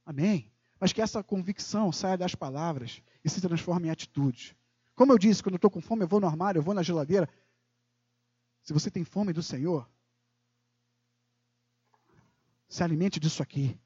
Amém. 0.05 0.51
Mas 0.85 0.93
que 0.93 1.01
essa 1.01 1.25
convicção 1.25 1.91
saia 1.91 2.15
das 2.15 2.35
palavras 2.35 3.03
e 3.25 3.31
se 3.31 3.41
transforme 3.41 3.89
em 3.89 3.91
atitudes. 3.91 4.55
Como 4.95 5.11
eu 5.11 5.17
disse, 5.17 5.43
quando 5.43 5.55
eu 5.55 5.57
estou 5.57 5.71
com 5.71 5.81
fome, 5.81 6.03
eu 6.03 6.07
vou 6.07 6.21
no 6.21 6.27
armário, 6.27 6.59
eu 6.59 6.63
vou 6.63 6.75
na 6.75 6.83
geladeira, 6.83 7.27
se 8.61 8.71
você 8.71 8.91
tem 8.91 9.03
fome 9.03 9.33
do 9.33 9.43
Senhor, 9.43 9.89
se 12.69 12.83
alimente 12.85 13.19
disso 13.19 13.43
aqui. 13.43 13.81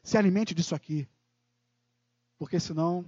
Se 0.00 0.16
alimente 0.16 0.54
disso 0.54 0.76
aqui. 0.76 1.08
Porque 2.38 2.60
senão 2.60 3.04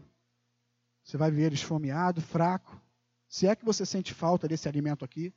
você 1.04 1.16
vai 1.16 1.30
viver 1.30 1.52
esfomeado, 1.52 2.20
fraco. 2.20 2.82
Se 3.28 3.46
é 3.46 3.54
que 3.54 3.64
você 3.64 3.86
sente 3.86 4.12
falta 4.12 4.48
desse 4.48 4.68
alimento 4.68 5.04
aqui. 5.04 5.32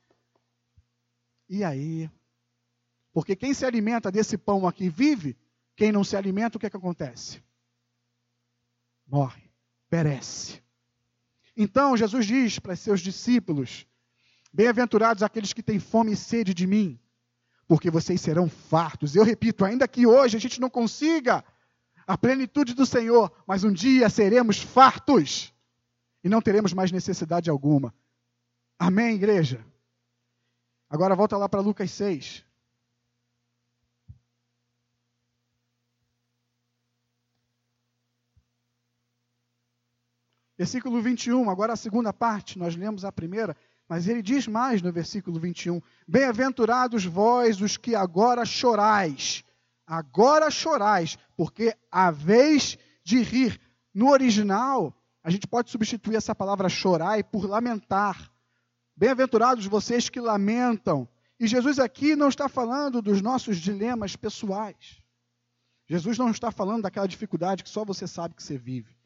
E 1.48 1.64
aí? 1.64 2.10
Porque 3.14 3.36
quem 3.36 3.54
se 3.54 3.68
alimenta 3.68 4.12
desse 4.12 4.36
pão 4.36 4.68
aqui 4.68 4.90
vive, 4.90 5.38
quem 5.80 5.94
não 5.94 6.04
se 6.04 6.18
alimenta, 6.18 6.58
o 6.58 6.60
que, 6.60 6.66
é 6.66 6.70
que 6.70 6.76
acontece? 6.76 7.42
Morre, 9.08 9.50
perece. 9.90 10.62
Então 11.56 11.96
Jesus 11.96 12.26
diz 12.26 12.60
para 12.60 12.76
seus 12.76 13.00
discípulos: 13.00 13.88
Bem-aventurados 14.52 15.24
aqueles 15.24 15.54
que 15.54 15.64
têm 15.64 15.80
fome 15.80 16.12
e 16.12 16.18
sede 16.18 16.54
de 16.54 16.68
mim, 16.68 17.00
porque 17.66 17.90
vocês 17.90 18.20
serão 18.20 18.50
fartos. 18.50 19.16
Eu 19.16 19.24
repito, 19.24 19.64
ainda 19.64 19.88
que 19.88 20.06
hoje 20.06 20.36
a 20.36 20.40
gente 20.40 20.60
não 20.60 20.70
consiga 20.70 21.46
a 22.06 22.18
plenitude 22.18 22.74
do 22.74 22.86
Senhor, 22.86 23.32
mas 23.48 23.64
um 23.64 23.72
dia 23.72 24.10
seremos 24.10 24.60
fartos 24.60 25.54
e 26.22 26.28
não 26.28 26.42
teremos 26.42 26.74
mais 26.74 26.92
necessidade 26.92 27.50
alguma. 27.50 27.96
Amém, 28.78 29.16
igreja? 29.16 29.66
Agora 30.90 31.16
volta 31.16 31.38
lá 31.38 31.48
para 31.48 31.62
Lucas 31.62 31.90
6. 31.92 32.44
Versículo 40.60 41.02
21, 41.02 41.50
agora 41.50 41.72
a 41.72 41.78
segunda 41.78 42.12
parte, 42.12 42.60
nós 42.60 42.76
lemos 42.76 43.06
a 43.06 43.14
primeira. 43.14 43.56
Mas 43.88 44.10
ele 44.10 44.22
diz 44.22 44.46
mais 44.46 44.82
no 44.82 44.92
versículo 44.92 45.40
21: 45.40 45.82
Bem-aventurados 46.06 47.06
vós 47.06 47.62
os 47.62 47.78
que 47.78 47.96
agora 47.96 48.44
chorais, 48.44 49.42
agora 49.88 50.52
chorais, 50.52 51.18
porque 51.38 51.74
a 51.90 52.12
vez 52.12 52.78
de 53.06 53.22
rir. 53.22 53.58
No 53.94 54.10
original, 54.10 54.94
a 55.24 55.30
gente 55.30 55.48
pode 55.48 55.72
substituir 55.72 56.18
essa 56.18 56.36
palavra 56.36 56.68
chorai 56.68 57.24
por 57.24 57.46
lamentar. 57.46 58.30
Bem-aventurados 58.98 59.66
vocês 59.66 60.10
que 60.10 60.20
lamentam. 60.20 61.08
E 61.40 61.48
Jesus 61.48 61.80
aqui 61.80 62.18
não 62.18 62.28
está 62.28 62.50
falando 62.50 63.02
dos 63.02 63.22
nossos 63.22 63.56
dilemas 63.56 64.18
pessoais. 64.18 65.02
Jesus 65.88 66.18
não 66.18 66.30
está 66.30 66.52
falando 66.52 66.84
daquela 66.84 67.08
dificuldade 67.08 67.64
que 67.64 67.70
só 67.70 67.86
você 67.86 68.06
sabe 68.06 68.36
que 68.36 68.44
você 68.44 68.58
vive. 68.58 68.99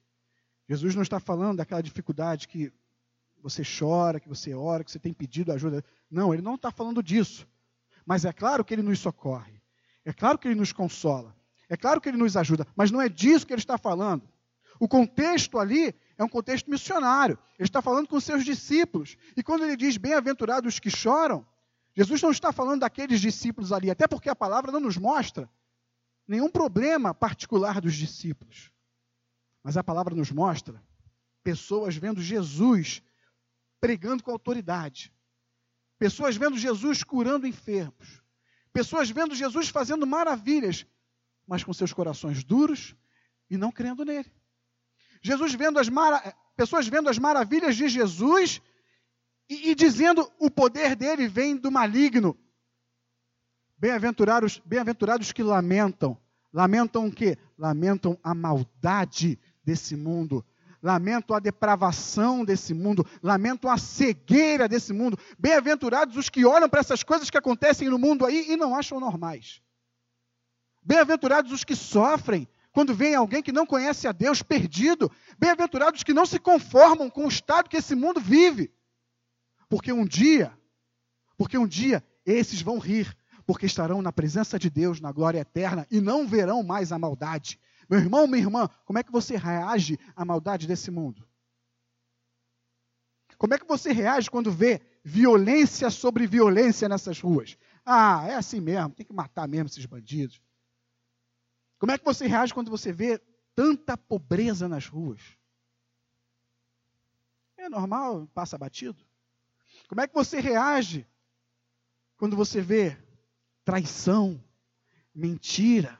Jesus 0.67 0.95
não 0.95 1.01
está 1.01 1.19
falando 1.19 1.57
daquela 1.57 1.81
dificuldade 1.81 2.47
que 2.47 2.71
você 3.41 3.61
chora, 3.63 4.19
que 4.19 4.29
você 4.29 4.53
ora, 4.53 4.83
que 4.83 4.91
você 4.91 4.99
tem 4.99 5.13
pedido 5.13 5.51
ajuda. 5.51 5.83
Não, 6.09 6.33
ele 6.33 6.41
não 6.41 6.55
está 6.55 6.71
falando 6.71 7.03
disso. 7.03 7.47
Mas 8.05 8.25
é 8.25 8.31
claro 8.31 8.63
que 8.63 8.73
ele 8.73 8.81
nos 8.81 8.99
socorre. 8.99 9.61
É 10.05 10.13
claro 10.13 10.37
que 10.37 10.47
ele 10.47 10.55
nos 10.55 10.71
consola. 10.71 11.35
É 11.69 11.75
claro 11.75 11.99
que 11.99 12.09
ele 12.09 12.17
nos 12.17 12.37
ajuda. 12.37 12.65
Mas 12.75 12.91
não 12.91 13.01
é 13.01 13.09
disso 13.09 13.45
que 13.45 13.53
ele 13.53 13.61
está 13.61 13.77
falando. 13.77 14.27
O 14.79 14.87
contexto 14.87 15.59
ali 15.59 15.95
é 16.17 16.23
um 16.23 16.29
contexto 16.29 16.69
missionário. 16.69 17.37
Ele 17.57 17.67
está 17.67 17.81
falando 17.81 18.07
com 18.07 18.19
seus 18.19 18.43
discípulos. 18.43 19.17
E 19.35 19.43
quando 19.43 19.63
ele 19.63 19.75
diz 19.77 19.97
bem-aventurados 19.97 20.73
os 20.73 20.79
que 20.79 20.89
choram, 20.89 21.45
Jesus 21.95 22.21
não 22.21 22.31
está 22.31 22.51
falando 22.51 22.81
daqueles 22.81 23.21
discípulos 23.21 23.71
ali, 23.71 23.91
até 23.91 24.07
porque 24.07 24.29
a 24.29 24.35
palavra 24.35 24.71
não 24.71 24.79
nos 24.79 24.97
mostra 24.97 25.49
nenhum 26.27 26.49
problema 26.49 27.13
particular 27.13 27.79
dos 27.79 27.93
discípulos. 27.93 28.72
Mas 29.63 29.77
a 29.77 29.83
palavra 29.83 30.13
nos 30.13 30.31
mostra 30.31 30.83
pessoas 31.43 31.95
vendo 31.95 32.21
Jesus 32.21 33.01
pregando 33.79 34.23
com 34.23 34.31
autoridade. 34.31 35.13
Pessoas 35.99 36.35
vendo 36.35 36.57
Jesus 36.57 37.03
curando 37.03 37.47
enfermos. 37.47 38.21
Pessoas 38.71 39.09
vendo 39.09 39.35
Jesus 39.35 39.69
fazendo 39.69 40.07
maravilhas, 40.07 40.85
mas 41.47 41.63
com 41.63 41.73
seus 41.73 41.93
corações 41.93 42.43
duros 42.43 42.95
e 43.49 43.57
não 43.57 43.71
crendo 43.71 44.03
nele. 44.03 44.31
Jesus 45.21 45.53
vendo 45.53 45.79
as 45.79 45.87
mara... 45.87 46.35
pessoas 46.55 46.87
vendo 46.87 47.09
as 47.09 47.17
maravilhas 47.17 47.75
de 47.75 47.87
Jesus 47.87 48.61
e, 49.49 49.69
e 49.69 49.75
dizendo 49.75 50.29
o 50.39 50.49
poder 50.49 50.95
dele 50.95 51.27
vem 51.27 51.55
do 51.55 51.71
maligno. 51.71 52.37
Bem-aventurados, 53.77 54.61
bem-aventurados 54.65 55.31
que 55.31 55.43
lamentam. 55.43 56.17
Lamentam 56.51 57.07
o 57.07 57.11
quê? 57.11 57.37
Lamentam 57.57 58.17
a 58.23 58.33
maldade 58.33 59.39
desse 59.63 59.95
mundo 59.95 60.45
lamento 60.83 61.33
a 61.33 61.39
depravação 61.39 62.43
desse 62.43 62.73
mundo, 62.73 63.07
lamento 63.23 63.69
a 63.69 63.77
cegueira 63.77 64.67
desse 64.67 64.91
mundo. 64.91 65.17
Bem-aventurados 65.39 66.17
os 66.17 66.29
que 66.29 66.45
olham 66.45 66.67
para 66.67 66.81
essas 66.81 67.01
coisas 67.03 67.29
que 67.29 67.37
acontecem 67.37 67.89
no 67.89 67.97
mundo 67.97 68.25
aí 68.25 68.51
e 68.51 68.57
não 68.57 68.75
acham 68.75 68.99
normais. 68.99 69.61
Bem-aventurados 70.83 71.53
os 71.53 71.63
que 71.63 71.73
sofrem 71.73 72.45
quando 72.73 72.93
vem 72.93 73.15
alguém 73.15 73.41
que 73.41 73.53
não 73.53 73.65
conhece 73.65 74.07
a 74.07 74.11
Deus 74.11 74.43
perdido. 74.43 75.09
Bem-aventurados 75.39 76.01
os 76.01 76.03
que 76.03 76.13
não 76.13 76.25
se 76.25 76.37
conformam 76.37 77.09
com 77.09 77.25
o 77.25 77.29
estado 77.29 77.69
que 77.69 77.77
esse 77.77 77.95
mundo 77.95 78.19
vive. 78.19 78.69
Porque 79.69 79.93
um 79.93 80.05
dia, 80.05 80.51
porque 81.37 81.57
um 81.57 81.65
dia 81.65 82.03
esses 82.25 82.61
vão 82.61 82.77
rir, 82.77 83.15
porque 83.45 83.65
estarão 83.65 84.01
na 84.01 84.11
presença 84.11 84.59
de 84.59 84.69
Deus 84.69 84.99
na 84.99 85.13
glória 85.13 85.39
eterna 85.39 85.87
e 85.89 86.01
não 86.01 86.27
verão 86.27 86.61
mais 86.61 86.91
a 86.91 86.99
maldade, 86.99 87.57
meu 87.93 88.01
irmão, 88.01 88.25
minha 88.25 88.41
irmã, 88.41 88.67
como 88.85 88.97
é 88.97 89.03
que 89.03 89.11
você 89.11 89.37
reage 89.37 89.99
à 90.15 90.25
maldade 90.25 90.65
desse 90.65 90.89
mundo? 90.89 91.27
Como 93.37 93.53
é 93.53 93.59
que 93.59 93.67
você 93.67 93.91
reage 93.91 94.31
quando 94.31 94.51
vê 94.51 94.81
violência 95.03 95.91
sobre 95.91 96.25
violência 96.25 96.89
nessas 96.89 97.19
ruas? 97.19 97.55
Ah, 97.85 98.25
é 98.27 98.33
assim 98.33 98.59
mesmo, 98.59 98.95
tem 98.95 99.05
que 99.05 99.13
matar 99.13 99.47
mesmo 99.47 99.67
esses 99.67 99.85
bandidos. 99.85 100.41
Como 101.77 101.91
é 101.91 101.97
que 101.97 102.03
você 102.05 102.25
reage 102.25 102.51
quando 102.51 102.71
você 102.71 102.91
vê 102.91 103.21
tanta 103.53 103.95
pobreza 103.95 104.67
nas 104.67 104.87
ruas? 104.87 105.21
É 107.57 107.69
normal, 107.69 108.27
passa 108.33 108.57
batido. 108.57 109.05
Como 109.87 110.01
é 110.01 110.07
que 110.07 110.15
você 110.15 110.39
reage 110.39 111.07
quando 112.17 112.35
você 112.35 112.59
vê 112.59 112.97
traição, 113.63 114.43
mentira, 115.13 115.99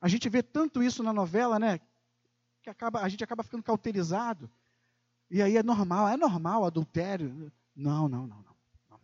a 0.00 0.08
gente 0.08 0.28
vê 0.28 0.42
tanto 0.42 0.82
isso 0.82 1.02
na 1.02 1.12
novela, 1.12 1.58
né? 1.58 1.80
Que 2.62 2.70
acaba, 2.70 3.00
a 3.00 3.08
gente 3.08 3.24
acaba 3.24 3.42
ficando 3.42 3.62
cauterizado. 3.62 4.50
E 5.30 5.42
aí 5.42 5.56
é 5.56 5.62
normal, 5.62 6.08
é 6.08 6.16
normal 6.16 6.64
adultério. 6.64 7.52
Não, 7.74 8.08
não, 8.08 8.26
não, 8.26 8.42
não. 8.42 9.00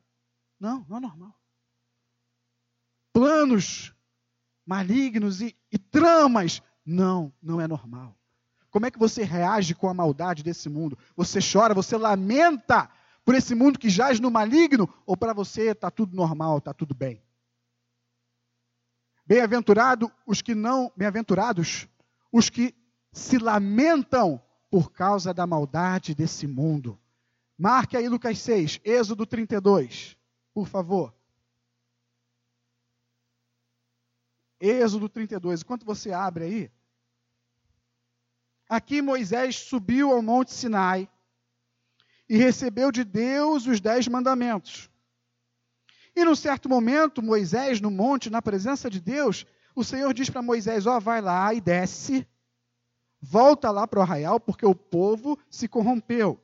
Não, 0.60 0.86
não 0.88 0.96
é 0.96 1.00
normal. 1.00 1.34
Planos 3.12 3.94
malignos 4.66 5.40
e, 5.40 5.56
e 5.70 5.78
tramas. 5.78 6.62
Não, 6.84 7.32
não 7.42 7.60
é 7.60 7.68
normal. 7.68 8.16
Como 8.70 8.86
é 8.86 8.90
que 8.90 8.98
você 8.98 9.22
reage 9.22 9.74
com 9.74 9.88
a 9.88 9.94
maldade 9.94 10.42
desse 10.42 10.68
mundo? 10.68 10.98
Você 11.16 11.38
chora, 11.40 11.74
você 11.74 11.96
lamenta 11.96 12.90
por 13.24 13.34
esse 13.34 13.54
mundo 13.54 13.78
que 13.78 13.88
jaz 13.88 14.18
no 14.18 14.30
maligno? 14.30 14.92
Ou 15.06 15.16
para 15.16 15.32
você 15.32 15.70
está 15.70 15.90
tudo 15.90 16.16
normal, 16.16 16.58
está 16.58 16.74
tudo 16.74 16.94
bem? 16.94 17.22
Bem-aventurado 19.26 20.12
os 20.26 20.42
que 20.42 20.54
não, 20.54 20.92
bem-aventurados 20.96 21.88
os 22.30 22.50
que 22.50 22.74
se 23.12 23.38
lamentam 23.38 24.42
por 24.70 24.92
causa 24.92 25.32
da 25.32 25.46
maldade 25.46 26.14
desse 26.14 26.46
mundo. 26.46 26.98
Marque 27.56 27.96
aí 27.96 28.08
Lucas 28.08 28.38
6, 28.40 28.80
Êxodo 28.84 29.24
32, 29.24 30.16
por 30.52 30.66
favor. 30.66 31.14
Êxodo 34.60 35.08
32. 35.08 35.62
Enquanto 35.62 35.86
você 35.86 36.12
abre 36.12 36.44
aí, 36.44 36.72
aqui 38.68 39.00
Moisés 39.00 39.56
subiu 39.56 40.10
ao 40.10 40.22
Monte 40.22 40.52
Sinai 40.52 41.08
e 42.28 42.36
recebeu 42.36 42.90
de 42.90 43.04
Deus 43.04 43.66
os 43.66 43.80
dez 43.80 44.08
mandamentos. 44.08 44.90
E 46.16 46.24
num 46.24 46.36
certo 46.36 46.68
momento, 46.68 47.22
Moisés, 47.22 47.80
no 47.80 47.90
monte, 47.90 48.30
na 48.30 48.40
presença 48.40 48.88
de 48.88 49.00
Deus, 49.00 49.44
o 49.74 49.82
Senhor 49.82 50.12
diz 50.14 50.30
para 50.30 50.42
Moisés: 50.42 50.86
Ó, 50.86 50.96
oh, 50.96 51.00
vai 51.00 51.20
lá 51.20 51.52
e 51.52 51.60
desce, 51.60 52.26
volta 53.20 53.70
lá 53.70 53.86
para 53.86 53.98
o 53.98 54.02
arraial, 54.02 54.38
porque 54.38 54.64
o 54.64 54.74
povo 54.74 55.38
se 55.50 55.66
corrompeu. 55.66 56.40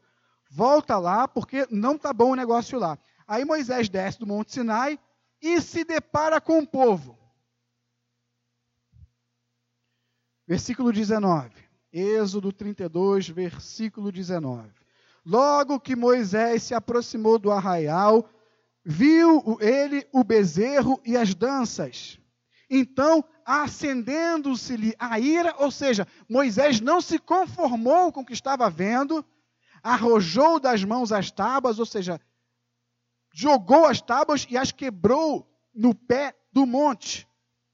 Volta 0.50 0.98
lá, 0.98 1.28
porque 1.28 1.66
não 1.70 1.94
está 1.94 2.12
bom 2.12 2.32
o 2.32 2.36
negócio 2.36 2.78
lá. 2.78 2.98
Aí 3.26 3.44
Moisés 3.44 3.88
desce 3.88 4.18
do 4.18 4.26
Monte 4.26 4.52
Sinai 4.52 4.98
e 5.40 5.60
se 5.60 5.84
depara 5.84 6.40
com 6.40 6.58
o 6.58 6.66
povo. 6.66 7.16
Versículo 10.46 10.92
19. 10.92 11.48
Êxodo 11.92 12.52
32, 12.52 13.28
versículo 13.28 14.10
19. 14.10 14.68
Logo 15.24 15.78
que 15.78 15.94
Moisés 15.94 16.64
se 16.64 16.74
aproximou 16.74 17.38
do 17.38 17.52
arraial, 17.52 18.28
viu 18.90 19.56
ele 19.60 20.04
o 20.12 20.24
bezerro 20.24 21.00
e 21.06 21.16
as 21.16 21.32
danças. 21.32 22.18
Então, 22.68 23.24
acendendo-se-lhe 23.44 24.94
a 24.98 25.18
ira, 25.18 25.54
ou 25.58 25.70
seja, 25.70 26.06
Moisés 26.28 26.80
não 26.80 27.00
se 27.00 27.18
conformou 27.18 28.12
com 28.12 28.20
o 28.20 28.26
que 28.26 28.32
estava 28.32 28.68
vendo, 28.68 29.24
arrojou 29.80 30.58
das 30.58 30.84
mãos 30.84 31.12
as 31.12 31.30
tábuas, 31.30 31.78
ou 31.78 31.86
seja, 31.86 32.20
jogou 33.32 33.86
as 33.86 34.00
tábuas 34.00 34.46
e 34.50 34.58
as 34.58 34.72
quebrou 34.72 35.48
no 35.72 35.94
pé 35.94 36.34
do 36.52 36.66
monte. 36.66 37.28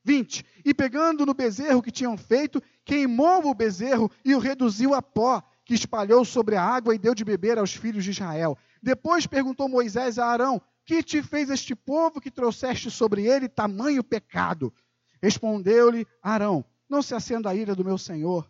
20. 0.04 0.44
E 0.64 0.74
pegando 0.74 1.26
no 1.26 1.34
bezerro 1.34 1.82
que 1.82 1.90
tinham 1.90 2.16
feito, 2.16 2.62
queimou 2.84 3.44
o 3.46 3.54
bezerro 3.54 4.10
e 4.24 4.34
o 4.34 4.38
reduziu 4.38 4.94
a 4.94 5.02
pó, 5.02 5.42
que 5.64 5.74
espalhou 5.74 6.24
sobre 6.24 6.56
a 6.56 6.62
água 6.62 6.94
e 6.94 6.98
deu 6.98 7.14
de 7.14 7.24
beber 7.24 7.58
aos 7.58 7.74
filhos 7.74 8.04
de 8.04 8.10
Israel. 8.10 8.56
Depois 8.80 9.26
perguntou 9.26 9.68
Moisés 9.68 10.18
a 10.18 10.26
Arão: 10.26 10.62
Que 10.86 11.02
te 11.02 11.20
fez 11.20 11.50
este 11.50 11.74
povo 11.74 12.20
que 12.20 12.30
trouxeste 12.30 12.92
sobre 12.92 13.26
ele 13.26 13.48
tamanho 13.48 14.04
pecado? 14.04 14.72
Respondeu-lhe 15.20 16.06
Arão: 16.22 16.64
Não 16.88 17.02
se 17.02 17.12
acenda 17.12 17.50
a 17.50 17.54
ira 17.56 17.74
do 17.74 17.84
meu 17.84 17.98
senhor. 17.98 18.48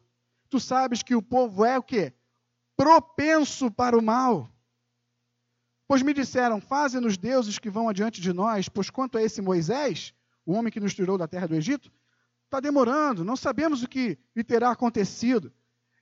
Tu 0.50 0.60
sabes 0.60 1.02
que 1.02 1.14
o 1.14 1.22
povo 1.22 1.64
é 1.64 1.78
o 1.78 1.82
quê? 1.82 2.12
Propenso 2.76 3.70
para 3.70 3.98
o 3.98 4.02
mal. 4.02 4.50
Pois 5.88 6.02
me 6.02 6.12
disseram: 6.12 6.60
Faze-nos 6.60 7.16
deuses 7.16 7.58
que 7.58 7.70
vão 7.70 7.88
adiante 7.88 8.20
de 8.20 8.34
nós, 8.34 8.68
pois 8.68 8.90
quanto 8.90 9.16
a 9.16 9.22
esse 9.22 9.40
Moisés, 9.40 10.12
o 10.44 10.52
homem 10.52 10.70
que 10.70 10.78
nos 10.78 10.94
tirou 10.94 11.16
da 11.16 11.26
terra 11.26 11.48
do 11.48 11.54
Egito, 11.54 11.90
está 12.44 12.60
demorando, 12.60 13.24
não 13.24 13.34
sabemos 13.34 13.82
o 13.82 13.88
que 13.88 14.18
lhe 14.36 14.44
terá 14.44 14.70
acontecido. 14.70 15.50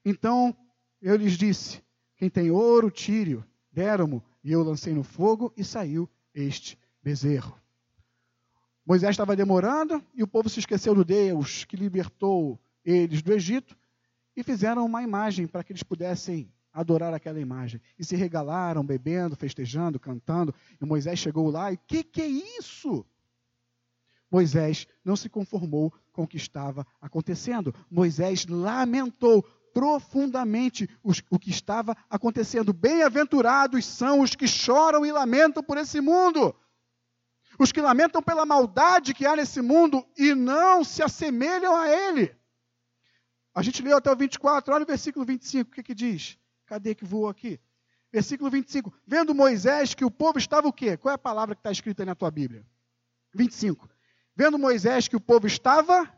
Então 0.04 0.56
eu 1.00 1.14
lhes 1.14 1.38
disse: 1.38 1.80
Quem 2.16 2.28
tem 2.28 2.50
ouro, 2.50 2.90
tire-o. 2.90 3.44
Deram-mo, 3.70 4.22
e 4.42 4.50
eu 4.50 4.64
lancei 4.64 4.94
no 4.94 5.04
fogo, 5.04 5.52
e 5.56 5.64
saiu 5.64 6.08
este 6.34 6.78
bezerro. 7.02 7.58
Moisés 8.84 9.10
estava 9.12 9.36
demorando 9.36 10.04
e 10.14 10.22
o 10.22 10.26
povo 10.26 10.48
se 10.48 10.58
esqueceu 10.58 10.94
do 10.94 11.04
Deus 11.04 11.64
que 11.64 11.76
libertou 11.76 12.60
eles 12.84 13.22
do 13.22 13.32
Egito 13.32 13.76
e 14.36 14.42
fizeram 14.42 14.84
uma 14.84 15.02
imagem 15.02 15.46
para 15.46 15.64
que 15.64 15.72
eles 15.72 15.82
pudessem 15.82 16.52
adorar 16.72 17.14
aquela 17.14 17.40
imagem. 17.40 17.80
E 17.98 18.04
se 18.04 18.16
regalaram, 18.16 18.84
bebendo, 18.84 19.36
festejando, 19.36 20.00
cantando. 20.00 20.54
E 20.80 20.84
Moisés 20.84 21.18
chegou 21.18 21.48
lá 21.50 21.72
e: 21.72 21.76
Que 21.76 22.02
que 22.02 22.20
é 22.20 22.26
isso? 22.26 23.06
Moisés 24.30 24.88
não 25.04 25.14
se 25.14 25.28
conformou 25.28 25.94
com 26.12 26.24
o 26.24 26.26
que 26.26 26.36
estava 26.36 26.84
acontecendo. 27.00 27.72
Moisés 27.88 28.44
lamentou 28.46 29.46
profundamente 29.74 30.88
o 31.02 31.38
que 31.38 31.50
estava 31.50 31.94
acontecendo. 32.08 32.72
Bem-aventurados 32.72 33.84
são 33.84 34.20
os 34.20 34.34
que 34.34 34.48
choram 34.48 35.04
e 35.04 35.12
lamentam 35.12 35.62
por 35.62 35.76
esse 35.76 36.00
mundo 36.00 36.54
os 37.58 37.72
que 37.72 37.80
lamentam 37.80 38.22
pela 38.22 38.44
maldade 38.44 39.14
que 39.14 39.26
há 39.26 39.36
nesse 39.36 39.60
mundo 39.60 40.04
e 40.16 40.34
não 40.34 40.82
se 40.82 41.02
assemelham 41.02 41.76
a 41.76 41.88
ele. 41.88 42.34
A 43.54 43.62
gente 43.62 43.82
leu 43.82 43.96
até 43.96 44.10
o 44.10 44.16
24, 44.16 44.74
olha 44.74 44.82
o 44.82 44.86
versículo 44.86 45.24
25, 45.24 45.70
o 45.70 45.74
que, 45.74 45.82
que 45.82 45.94
diz? 45.94 46.36
Cadê 46.66 46.94
que 46.94 47.04
voou 47.04 47.28
aqui? 47.28 47.60
Versículo 48.12 48.50
25. 48.50 48.92
Vendo 49.06 49.34
Moisés 49.34 49.94
que 49.94 50.04
o 50.04 50.10
povo 50.10 50.38
estava 50.38 50.66
o 50.66 50.72
quê? 50.72 50.96
Qual 50.96 51.12
é 51.12 51.14
a 51.14 51.18
palavra 51.18 51.54
que 51.54 51.60
está 51.60 51.70
escrita 51.70 52.02
aí 52.02 52.06
na 52.06 52.14
tua 52.14 52.30
Bíblia? 52.30 52.66
25. 53.34 53.88
Vendo 54.36 54.58
Moisés 54.58 55.06
que 55.06 55.16
o 55.16 55.20
povo 55.20 55.46
estava 55.46 56.12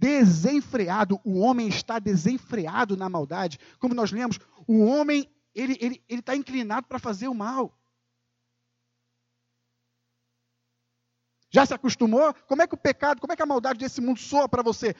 desenfreado, 0.00 1.20
o 1.22 1.40
homem 1.40 1.68
está 1.68 1.98
desenfreado 1.98 2.96
na 2.96 3.08
maldade. 3.08 3.58
Como 3.78 3.94
nós 3.94 4.10
lemos, 4.10 4.38
o 4.66 4.80
homem 4.80 5.30
ele 5.54 5.74
está 5.74 5.84
ele, 5.84 6.04
ele 6.08 6.22
tá 6.22 6.34
inclinado 6.34 6.86
para 6.86 6.98
fazer 6.98 7.28
o 7.28 7.34
mal. 7.34 7.76
Já 11.50 11.66
se 11.66 11.74
acostumou? 11.74 12.32
Como 12.46 12.62
é 12.62 12.66
que 12.66 12.74
o 12.74 12.78
pecado, 12.78 13.20
como 13.20 13.32
é 13.32 13.36
que 13.36 13.42
a 13.42 13.46
maldade 13.46 13.78
desse 13.78 14.00
mundo 14.00 14.18
soa 14.18 14.48
para 14.48 14.62
você? 14.62 14.94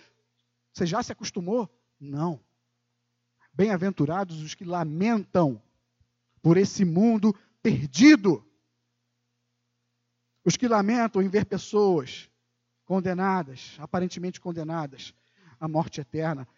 Você 0.75 0.85
já 0.85 1.03
se 1.03 1.13
acostumou? 1.13 1.69
Não. 1.99 2.39
Bem-aventurados 3.55 4.43
os 4.43 4.55
que 4.55 4.65
lamentam 4.65 5.63
por 6.43 6.59
esse 6.59 6.85
mundo 6.85 7.35
perdido. 7.63 8.45
Os 10.45 10.57
que 10.57 10.69
lamentam 10.69 11.23
em 11.23 11.29
ver 11.29 11.47
pessoas 11.47 12.30
condenadas, 12.91 13.77
aparentemente 13.79 14.41
condenadas 14.41 15.15
à 15.61 15.69
morte 15.69 16.01
eterna. 16.01 16.49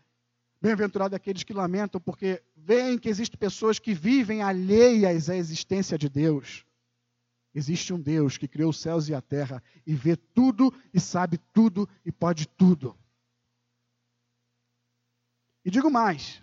Bem-aventurados 0.62 1.14
aqueles 1.14 1.42
que 1.42 1.52
lamentam 1.52 2.00
porque 2.00 2.42
veem 2.56 2.98
que 2.98 3.10
existem 3.10 3.38
pessoas 3.38 3.78
que 3.78 3.92
vivem 3.92 4.40
alheias 4.40 5.28
à 5.28 5.36
existência 5.36 5.98
de 5.98 6.08
Deus. 6.08 6.64
Existe 7.54 7.92
um 7.92 8.00
Deus 8.00 8.38
que 8.38 8.48
criou 8.48 8.70
os 8.70 8.80
céus 8.80 9.10
e 9.10 9.14
a 9.14 9.20
terra 9.20 9.62
e 9.86 9.94
vê 9.94 10.16
tudo 10.16 10.72
e 10.94 10.98
sabe 10.98 11.36
tudo 11.52 11.86
e 12.02 12.10
pode 12.10 12.48
tudo. 12.48 12.96
E 15.62 15.70
digo 15.70 15.90
mais: 15.90 16.42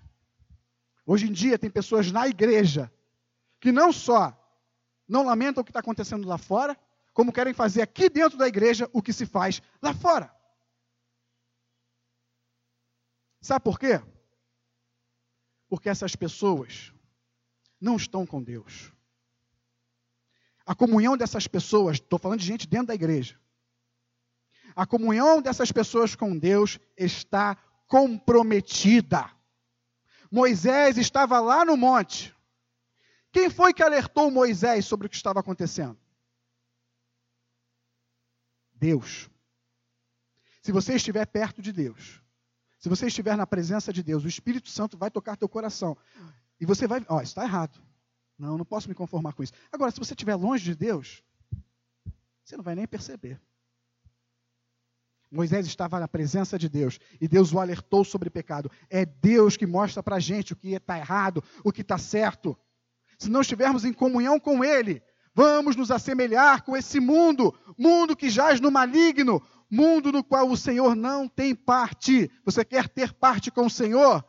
hoje 1.04 1.28
em 1.28 1.32
dia 1.32 1.58
tem 1.58 1.72
pessoas 1.72 2.12
na 2.12 2.28
igreja 2.28 2.94
que 3.60 3.72
não 3.72 3.92
só 3.92 4.38
não 5.08 5.26
lamentam 5.26 5.62
o 5.62 5.66
que 5.66 5.72
está 5.72 5.80
acontecendo 5.80 6.28
lá 6.28 6.38
fora, 6.38 6.78
como 7.20 7.34
querem 7.34 7.54
fazer 7.54 7.82
aqui 7.82 8.10
dentro 8.10 8.38
da 8.38 8.48
igreja 8.48 8.90
o 8.94 9.02
que 9.02 9.12
se 9.12 9.26
faz 9.26 9.62
lá 9.82 9.94
fora. 9.94 10.34
Sabe 13.42 13.62
por 13.62 13.78
quê? 13.78 14.02
Porque 15.68 15.90
essas 15.90 16.16
pessoas 16.16 16.94
não 17.82 17.98
estão 17.98 18.26
com 18.26 18.42
Deus 18.42 18.94
a 20.66 20.74
comunhão 20.74 21.18
dessas 21.18 21.46
pessoas, 21.46 21.98
estou 21.98 22.18
falando 22.18 22.40
de 22.40 22.46
gente 22.46 22.68
dentro 22.68 22.88
da 22.88 22.96
igreja, 22.96 23.38
a 24.74 24.86
comunhão 24.86 25.42
dessas 25.42 25.74
pessoas 25.74 26.16
com 26.16 26.38
Deus 26.38 26.80
está 26.96 27.58
comprometida. 27.86 29.30
Moisés 30.32 30.98
estava 30.98 31.42
lá 31.42 31.66
no 31.66 31.76
monte. 31.76 32.34
Quem 33.30 33.50
foi 33.50 33.74
que 33.74 33.84
alertou 33.84 34.32
Moisés 34.32 34.86
sobre 34.86 35.08
o 35.08 35.10
que 35.10 35.16
estava 35.16 35.40
acontecendo? 35.42 35.98
Deus. 38.80 39.30
Se 40.62 40.72
você 40.72 40.96
estiver 40.96 41.26
perto 41.26 41.62
de 41.62 41.72
Deus, 41.72 42.22
se 42.80 42.88
você 42.88 43.08
estiver 43.08 43.36
na 43.36 43.46
presença 43.46 43.92
de 43.92 44.02
Deus, 44.02 44.24
o 44.24 44.28
Espírito 44.28 44.70
Santo 44.70 44.98
vai 44.98 45.12
tocar 45.12 45.36
teu 45.36 45.50
coração. 45.50 45.98
E 46.60 46.66
você 46.66 46.88
vai, 46.88 47.06
ó, 47.08 47.18
oh, 47.18 47.22
está 47.22 47.44
errado. 47.44 47.80
Não, 48.38 48.58
não 48.58 48.66
posso 48.66 48.88
me 48.88 48.96
conformar 48.96 49.34
com 49.34 49.44
isso. 49.44 49.54
Agora, 49.72 49.92
se 49.92 50.00
você 50.00 50.14
estiver 50.14 50.36
longe 50.36 50.64
de 50.64 50.76
Deus, 50.76 51.22
você 52.44 52.56
não 52.56 52.64
vai 52.64 52.76
nem 52.76 52.88
perceber. 52.88 53.40
Moisés 55.32 55.68
estava 55.68 56.00
na 56.00 56.08
presença 56.08 56.58
de 56.58 56.68
Deus 56.68 57.00
e 57.22 57.28
Deus 57.28 57.54
o 57.54 57.60
alertou 57.60 58.04
sobre 58.04 58.30
pecado. 58.30 58.72
É 58.90 59.06
Deus 59.06 59.56
que 59.56 59.68
mostra 59.68 60.02
para 60.02 60.16
a 60.16 60.20
gente 60.20 60.54
o 60.54 60.56
que 60.56 60.70
está 60.74 60.98
errado, 60.98 61.44
o 61.64 61.72
que 61.72 61.82
está 61.82 61.98
certo. 61.98 62.58
Se 63.18 63.30
não 63.30 63.42
estivermos 63.42 63.86
em 63.86 63.94
comunhão 63.94 64.40
com 64.40 64.64
Ele, 64.64 65.04
vamos 65.40 65.78
nos 65.78 65.90
assemelhar 65.90 66.64
com 66.64 66.76
esse 66.76 67.00
mundo, 67.00 67.58
mundo 67.78 68.14
que 68.14 68.30
jaz 68.30 68.60
no 68.60 68.70
maligno, 68.70 69.42
mundo 69.72 70.12
no 70.12 70.22
qual 70.22 70.50
o 70.50 70.58
Senhor 70.58 70.98
não 70.98 71.30
tem 71.30 71.56
parte. 71.56 72.30
Você 72.44 72.66
quer 72.66 72.90
ter 72.90 73.14
parte 73.14 73.50
com 73.50 73.66
o 73.66 73.70
Senhor? 73.70 74.22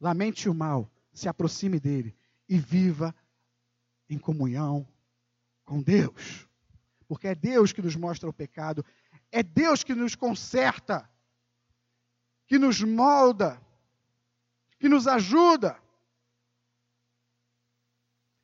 Lamente 0.00 0.48
o 0.48 0.54
mal, 0.54 0.90
se 1.12 1.28
aproxime 1.28 1.78
dele 1.78 2.16
e 2.48 2.58
viva 2.58 3.14
em 4.08 4.18
comunhão 4.18 4.88
com 5.66 5.82
Deus. 5.82 6.48
porque 7.06 7.28
é 7.28 7.34
Deus 7.34 7.72
que 7.72 7.82
nos 7.82 7.96
mostra 7.96 8.28
o 8.28 8.32
pecado, 8.34 8.84
é 9.32 9.42
Deus 9.42 9.82
que 9.82 9.94
nos 9.94 10.14
conserta, 10.14 11.10
que 12.46 12.58
nos 12.58 12.82
molda, 12.82 13.60
que 14.78 14.88
nos 14.88 15.06
ajuda. 15.06 15.78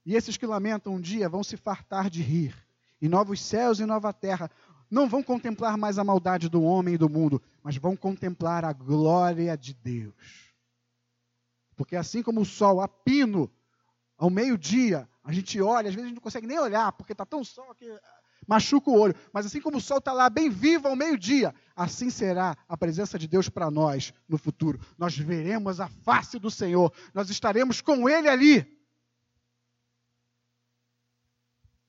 E 0.04 0.14
esses 0.14 0.36
que 0.36 0.46
lamentam 0.46 0.94
um 0.94 1.00
dia 1.00 1.28
vão 1.28 1.42
se 1.42 1.56
fartar 1.56 2.10
de 2.10 2.22
rir, 2.22 2.54
e 3.00 3.08
novos 3.08 3.40
céus 3.40 3.80
e 3.80 3.86
nova 3.86 4.12
terra 4.12 4.50
não 4.90 5.08
vão 5.08 5.22
contemplar 5.22 5.76
mais 5.76 5.98
a 5.98 6.04
maldade 6.04 6.48
do 6.48 6.62
homem 6.62 6.94
e 6.94 6.98
do 6.98 7.08
mundo, 7.08 7.42
mas 7.62 7.76
vão 7.76 7.96
contemplar 7.96 8.64
a 8.64 8.72
glória 8.72 9.56
de 9.56 9.74
Deus. 9.74 10.52
Porque 11.74 11.96
assim 11.96 12.22
como 12.22 12.42
o 12.42 12.44
sol 12.44 12.80
a 12.80 12.86
pino 12.86 13.50
ao 14.16 14.30
meio-dia, 14.30 15.08
a 15.22 15.32
gente 15.32 15.60
olha, 15.60 15.88
às 15.88 15.94
vezes 15.94 16.04
a 16.04 16.08
gente 16.08 16.16
não 16.16 16.22
consegue 16.22 16.46
nem 16.46 16.58
olhar, 16.58 16.92
porque 16.92 17.12
está 17.12 17.26
tão 17.26 17.42
sol 17.42 17.74
que 17.74 17.86
machuca 18.46 18.90
o 18.90 18.98
olho. 18.98 19.14
Mas 19.32 19.46
assim 19.46 19.60
como 19.60 19.78
o 19.78 19.80
sol 19.80 19.98
está 19.98 20.12
lá 20.12 20.30
bem 20.30 20.48
vivo 20.48 20.86
ao 20.86 20.94
meio-dia, 20.94 21.54
assim 21.74 22.10
será 22.10 22.56
a 22.68 22.76
presença 22.76 23.18
de 23.18 23.26
Deus 23.26 23.48
para 23.48 23.70
nós 23.70 24.12
no 24.28 24.38
futuro. 24.38 24.78
Nós 24.96 25.16
veremos 25.16 25.80
a 25.80 25.88
face 25.88 26.38
do 26.38 26.50
Senhor, 26.50 26.92
nós 27.12 27.28
estaremos 27.30 27.80
com 27.80 28.08
Ele 28.08 28.28
ali. 28.28 28.83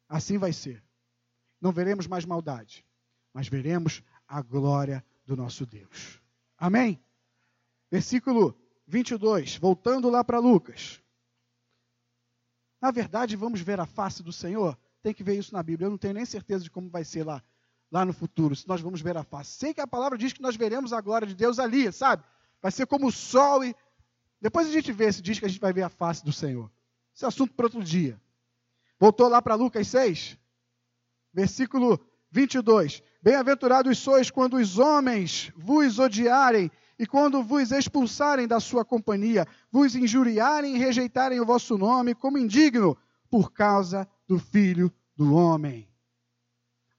Assim 0.07 0.37
vai 0.37 0.53
ser. 0.53 0.83
Não 1.59 1.71
veremos 1.71 2.07
mais 2.07 2.25
maldade, 2.25 2.85
mas 3.33 3.47
veremos 3.47 4.03
a 4.27 4.41
glória 4.41 5.03
do 5.25 5.35
nosso 5.35 5.65
Deus. 5.65 6.21
Amém? 6.57 7.03
Versículo 7.89 8.57
22, 8.87 9.57
voltando 9.57 10.09
lá 10.09 10.23
para 10.23 10.39
Lucas. 10.39 11.01
Na 12.81 12.91
verdade, 12.91 13.35
vamos 13.35 13.61
ver 13.61 13.79
a 13.79 13.85
face 13.85 14.21
do 14.21 14.31
Senhor? 14.31 14.77
Tem 15.01 15.13
que 15.13 15.23
ver 15.23 15.37
isso 15.37 15.53
na 15.53 15.63
Bíblia. 15.63 15.87
Eu 15.87 15.91
não 15.91 15.97
tenho 15.97 16.13
nem 16.13 16.25
certeza 16.25 16.63
de 16.63 16.69
como 16.69 16.89
vai 16.89 17.03
ser 17.03 17.23
lá, 17.23 17.43
lá 17.91 18.05
no 18.05 18.13
futuro, 18.13 18.55
se 18.55 18.67
nós 18.67 18.81
vamos 18.81 19.01
ver 19.01 19.17
a 19.17 19.23
face. 19.23 19.57
Sei 19.57 19.73
que 19.73 19.81
a 19.81 19.87
palavra 19.87 20.17
diz 20.17 20.33
que 20.33 20.41
nós 20.41 20.55
veremos 20.55 20.93
a 20.93 21.01
glória 21.01 21.27
de 21.27 21.35
Deus 21.35 21.57
ali, 21.57 21.91
sabe? 21.91 22.23
Vai 22.61 22.71
ser 22.71 22.85
como 22.85 23.07
o 23.07 23.11
sol 23.11 23.63
e. 23.63 23.75
Depois 24.41 24.67
a 24.67 24.71
gente 24.71 24.91
vê 24.91 25.11
se 25.11 25.21
diz 25.21 25.39
que 25.39 25.45
a 25.45 25.47
gente 25.47 25.59
vai 25.61 25.73
ver 25.73 25.83
a 25.83 25.89
face 25.89 26.23
do 26.23 26.31
Senhor. 26.31 26.71
Esse 27.15 27.25
é 27.25 27.27
assunto 27.27 27.53
para 27.53 27.65
outro 27.65 27.83
dia. 27.83 28.21
Voltou 28.99 29.27
lá 29.27 29.41
para 29.41 29.55
Lucas 29.55 29.88
6, 29.88 30.38
versículo 31.34 31.99
22. 32.31 33.03
Bem-aventurados 33.21 33.97
sois 33.97 34.31
quando 34.31 34.58
os 34.58 34.79
homens 34.79 35.51
vos 35.55 35.99
odiarem 35.99 36.71
e 36.97 37.05
quando 37.05 37.43
vos 37.43 37.71
expulsarem 37.71 38.47
da 38.47 38.60
sua 38.60 38.86
companhia, 38.86 39.45
vos 39.69 39.95
injuriarem 39.95 40.75
e 40.75 40.79
rejeitarem 40.79 41.39
o 41.41 41.45
vosso 41.45 41.77
nome 41.77 42.15
como 42.15 42.38
indigno, 42.38 42.97
por 43.29 43.51
causa 43.51 44.08
do 44.27 44.39
Filho 44.39 44.93
do 45.15 45.34
Homem. 45.34 45.89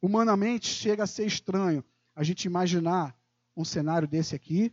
Humanamente 0.03 0.69
chega 0.69 1.05
a 1.05 1.07
ser 1.07 1.27
estranho 1.27 1.83
a 2.15 2.23
gente 2.23 2.45
imaginar 2.45 3.17
um 3.57 3.65
cenário 3.65 4.07
desse 4.07 4.35
aqui, 4.35 4.73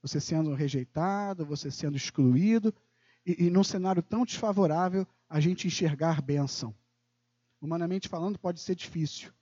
você 0.00 0.20
sendo 0.20 0.54
rejeitado, 0.54 1.44
você 1.44 1.70
sendo 1.70 1.96
excluído, 1.96 2.72
e, 3.38 3.46
e 3.46 3.50
num 3.50 3.64
cenário 3.64 4.02
tão 4.02 4.24
desfavorável, 4.24 5.06
a 5.28 5.40
gente 5.40 5.66
enxergar 5.66 6.20
bênção. 6.20 6.74
Humanamente 7.60 8.08
falando, 8.08 8.38
pode 8.38 8.60
ser 8.60 8.74
difícil. 8.74 9.32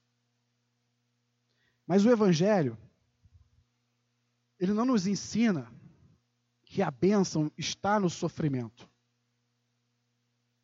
Mas 1.86 2.04
o 2.04 2.10
Evangelho, 2.10 2.76
ele 4.58 4.72
não 4.72 4.84
nos 4.84 5.06
ensina 5.06 5.72
que 6.64 6.82
a 6.82 6.90
bênção 6.90 7.50
está 7.56 7.98
no 7.98 8.10
sofrimento. 8.10 8.88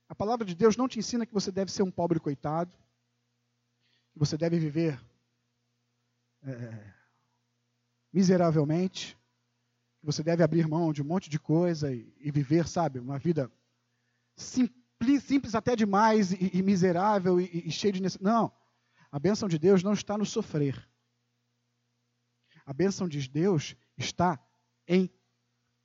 A 0.09 0.15
palavra 0.15 0.45
de 0.45 0.55
Deus 0.55 0.77
não 0.77 0.87
te 0.87 0.99
ensina 0.99 1.25
que 1.25 1.33
você 1.33 1.51
deve 1.51 1.73
ser 1.73 1.83
um 1.83 1.91
pobre 1.91 2.21
coitado, 2.21 2.77
que 4.13 4.19
você 4.19 4.37
deve 4.37 4.59
viver 4.59 5.01
é, 6.43 6.95
miseravelmente, 8.13 9.17
você 10.05 10.23
deve 10.23 10.43
abrir 10.43 10.69
mão 10.69 10.93
de 10.93 11.03
um 11.03 11.07
monte 11.07 11.31
de 11.31 11.39
coisa 11.39 11.93
e, 11.93 12.13
e 12.21 12.31
viver, 12.31 12.69
sabe, 12.69 12.99
uma 12.99 13.19
vida 13.19 13.51
simples, 14.37 15.23
simples 15.23 15.55
até 15.55 15.75
demais 15.75 16.33
e, 16.33 16.51
e 16.53 16.63
miserável 16.63 17.41
e, 17.41 17.67
e 17.67 17.71
cheia 17.71 17.93
de 17.93 18.03
necessidade. 18.03 18.37
Não, 18.37 18.53
a 19.11 19.19
bênção 19.19 19.49
de 19.49 19.59
Deus 19.59 19.83
não 19.83 19.95
está 19.95 20.19
no 20.19 20.27
sofrer. 20.27 20.89
A 22.67 22.73
bênção 22.73 23.09
de 23.09 23.27
Deus 23.29 23.75
está 23.97 24.39
em 24.87 25.11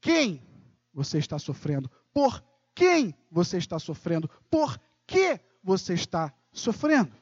quem 0.01 0.45
você 0.93 1.17
está 1.17 1.39
sofrendo, 1.39 1.89
por 2.13 2.43
quem 2.75 3.15
você 3.31 3.57
está 3.57 3.79
sofrendo, 3.79 4.29
por 4.49 4.77
que 5.07 5.39
você 5.63 5.93
está 5.93 6.33
sofrendo. 6.51 7.15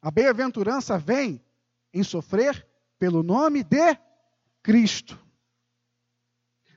A 0.00 0.10
bem-aventurança 0.10 0.96
vem 0.98 1.44
em 1.92 2.02
sofrer 2.02 2.66
pelo 2.98 3.22
nome 3.22 3.62
de 3.62 3.96
Cristo. 4.62 5.18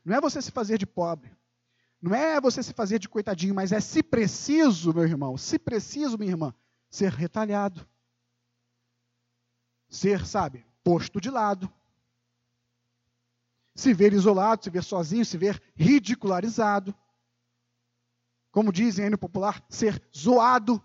Não 0.03 0.15
é 0.15 0.21
você 0.21 0.41
se 0.41 0.51
fazer 0.51 0.77
de 0.77 0.85
pobre. 0.85 1.35
Não 2.01 2.13
é 2.13 2.39
você 2.41 2.61
se 2.61 2.73
fazer 2.73 2.99
de 2.99 3.07
coitadinho, 3.07 3.55
mas 3.55 3.71
é 3.71 3.79
se 3.79 4.03
preciso, 4.03 4.93
meu 4.93 5.05
irmão, 5.05 5.37
se 5.37 5.57
preciso, 5.57 6.17
minha 6.17 6.31
irmã, 6.31 6.53
ser 6.89 7.11
retalhado. 7.11 7.87
Ser, 9.87 10.25
sabe, 10.25 10.65
posto 10.83 11.21
de 11.21 11.29
lado. 11.29 11.71
Se 13.73 13.93
ver 13.93 14.11
isolado, 14.11 14.63
se 14.63 14.69
ver 14.69 14.83
sozinho, 14.83 15.25
se 15.25 15.37
ver 15.37 15.61
ridicularizado. 15.75 16.93
Como 18.51 18.71
dizem 18.71 19.05
aí 19.05 19.09
no 19.09 19.17
popular, 19.17 19.65
ser 19.69 20.01
zoado 20.15 20.83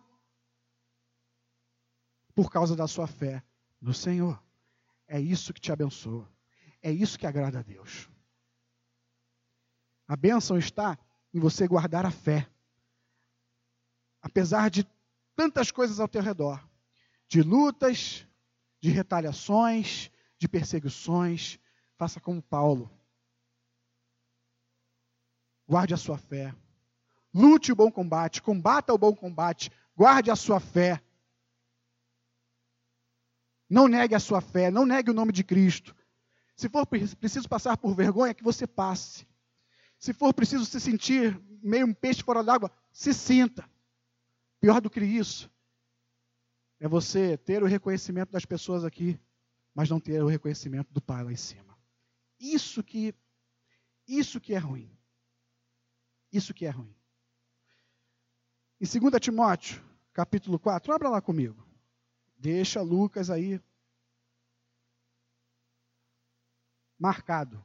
por 2.32 2.50
causa 2.50 2.76
da 2.76 2.86
sua 2.86 3.08
fé 3.08 3.42
no 3.80 3.92
Senhor. 3.92 4.40
É 5.08 5.20
isso 5.20 5.52
que 5.52 5.60
te 5.60 5.72
abençoa. 5.72 6.30
É 6.82 6.90
isso 6.90 7.18
que 7.18 7.26
agrada 7.26 7.58
a 7.58 7.62
Deus. 7.62 8.08
A 10.06 10.16
bênção 10.16 10.56
está 10.56 10.98
em 11.34 11.40
você 11.40 11.66
guardar 11.66 12.06
a 12.06 12.10
fé. 12.10 12.48
Apesar 14.22 14.70
de 14.70 14.86
tantas 15.36 15.70
coisas 15.70 16.00
ao 16.00 16.08
teu 16.08 16.22
redor, 16.22 16.66
de 17.28 17.42
lutas, 17.42 18.26
de 18.80 18.90
retaliações, 18.90 20.10
de 20.38 20.48
perseguições, 20.48 21.58
faça 21.96 22.20
como 22.20 22.42
Paulo. 22.42 22.90
Guarde 25.66 25.94
a 25.94 25.98
sua 25.98 26.16
fé. 26.16 26.54
Lute 27.34 27.72
o 27.72 27.76
bom 27.76 27.90
combate, 27.90 28.40
combata 28.40 28.94
o 28.94 28.98
bom 28.98 29.14
combate, 29.14 29.70
guarde 29.94 30.30
a 30.30 30.36
sua 30.36 30.58
fé. 30.58 31.02
Não 33.68 33.86
negue 33.86 34.14
a 34.14 34.20
sua 34.20 34.40
fé, 34.40 34.70
não 34.70 34.86
negue 34.86 35.10
o 35.10 35.14
nome 35.14 35.32
de 35.32 35.44
Cristo. 35.44 35.94
Se 36.58 36.68
for 36.68 36.84
preciso 36.84 37.48
passar 37.48 37.76
por 37.76 37.94
vergonha, 37.94 38.34
que 38.34 38.42
você 38.42 38.66
passe. 38.66 39.24
Se 39.96 40.12
for 40.12 40.34
preciso 40.34 40.64
se 40.66 40.80
sentir 40.80 41.40
meio 41.62 41.86
um 41.86 41.94
peixe 41.94 42.20
fora 42.20 42.42
d'água, 42.42 42.68
se 42.90 43.14
sinta. 43.14 43.64
Pior 44.58 44.80
do 44.80 44.90
que 44.90 44.98
isso, 44.98 45.48
é 46.80 46.88
você 46.88 47.36
ter 47.36 47.62
o 47.62 47.66
reconhecimento 47.66 48.32
das 48.32 48.44
pessoas 48.44 48.84
aqui, 48.84 49.20
mas 49.72 49.88
não 49.88 50.00
ter 50.00 50.20
o 50.20 50.26
reconhecimento 50.26 50.92
do 50.92 51.00
Pai 51.00 51.22
lá 51.22 51.30
em 51.30 51.36
cima. 51.36 51.78
Isso 52.40 52.82
que 52.82 53.14
isso 54.08 54.40
que 54.40 54.52
é 54.52 54.58
ruim. 54.58 54.90
Isso 56.32 56.52
que 56.52 56.66
é 56.66 56.70
ruim. 56.70 56.92
Em 58.80 59.00
2 59.00 59.20
Timóteo, 59.20 59.80
capítulo 60.12 60.58
4, 60.58 60.92
abra 60.92 61.08
lá 61.08 61.22
comigo. 61.22 61.64
Deixa 62.36 62.82
Lucas 62.82 63.30
aí 63.30 63.60
marcado. 66.98 67.64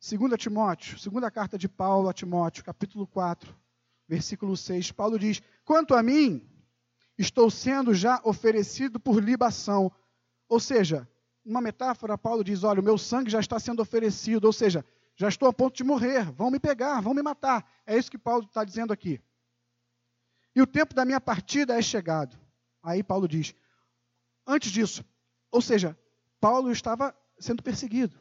2 0.00 0.32
Timóteo, 0.38 0.98
segunda 0.98 1.30
carta 1.30 1.58
de 1.58 1.68
Paulo 1.68 2.08
a 2.08 2.12
Timóteo, 2.12 2.64
capítulo 2.64 3.06
4, 3.06 3.54
versículo 4.08 4.56
6. 4.56 4.92
Paulo 4.92 5.18
diz: 5.18 5.42
Quanto 5.64 5.94
a 5.94 6.02
mim, 6.02 6.50
estou 7.18 7.50
sendo 7.50 7.94
já 7.94 8.20
oferecido 8.24 8.98
por 8.98 9.22
libação. 9.22 9.92
Ou 10.48 10.58
seja, 10.58 11.08
uma 11.44 11.60
metáfora, 11.60 12.16
Paulo 12.16 12.42
diz: 12.42 12.64
Olha, 12.64 12.80
o 12.80 12.84
meu 12.84 12.96
sangue 12.96 13.30
já 13.30 13.40
está 13.40 13.58
sendo 13.60 13.80
oferecido, 13.80 14.46
ou 14.46 14.52
seja, 14.52 14.84
já 15.14 15.28
estou 15.28 15.48
a 15.48 15.52
ponto 15.52 15.76
de 15.76 15.84
morrer, 15.84 16.30
vão 16.32 16.50
me 16.50 16.58
pegar, 16.58 17.00
vão 17.00 17.12
me 17.12 17.22
matar. 17.22 17.70
É 17.86 17.96
isso 17.96 18.10
que 18.10 18.18
Paulo 18.18 18.44
está 18.44 18.64
dizendo 18.64 18.92
aqui. 18.92 19.20
E 20.56 20.62
o 20.62 20.66
tempo 20.66 20.94
da 20.94 21.04
minha 21.04 21.20
partida 21.20 21.78
é 21.78 21.82
chegado. 21.82 22.38
Aí 22.82 23.02
Paulo 23.02 23.28
diz: 23.28 23.54
Antes 24.46 24.72
disso, 24.72 25.04
ou 25.50 25.60
seja, 25.60 25.96
Paulo 26.40 26.72
estava 26.72 27.14
sendo 27.40 27.62
perseguido. 27.62 28.18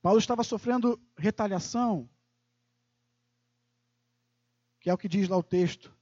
Paulo 0.00 0.18
estava 0.18 0.44
sofrendo 0.44 0.98
retaliação, 1.16 2.08
que 4.80 4.88
é 4.88 4.94
o 4.94 4.98
que 4.98 5.08
diz 5.08 5.28
lá 5.28 5.36
o 5.36 5.42
texto, 5.42 5.94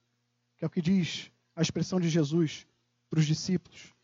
que 0.57 0.65
é 0.65 0.67
o 0.67 0.71
que 0.71 0.83
diz 0.83 1.33
a 1.55 1.63
expressão 1.63 1.99
de 1.99 2.09
Jesus 2.09 2.67
para 3.09 3.19
os 3.19 3.27
discípulos. 3.27 3.95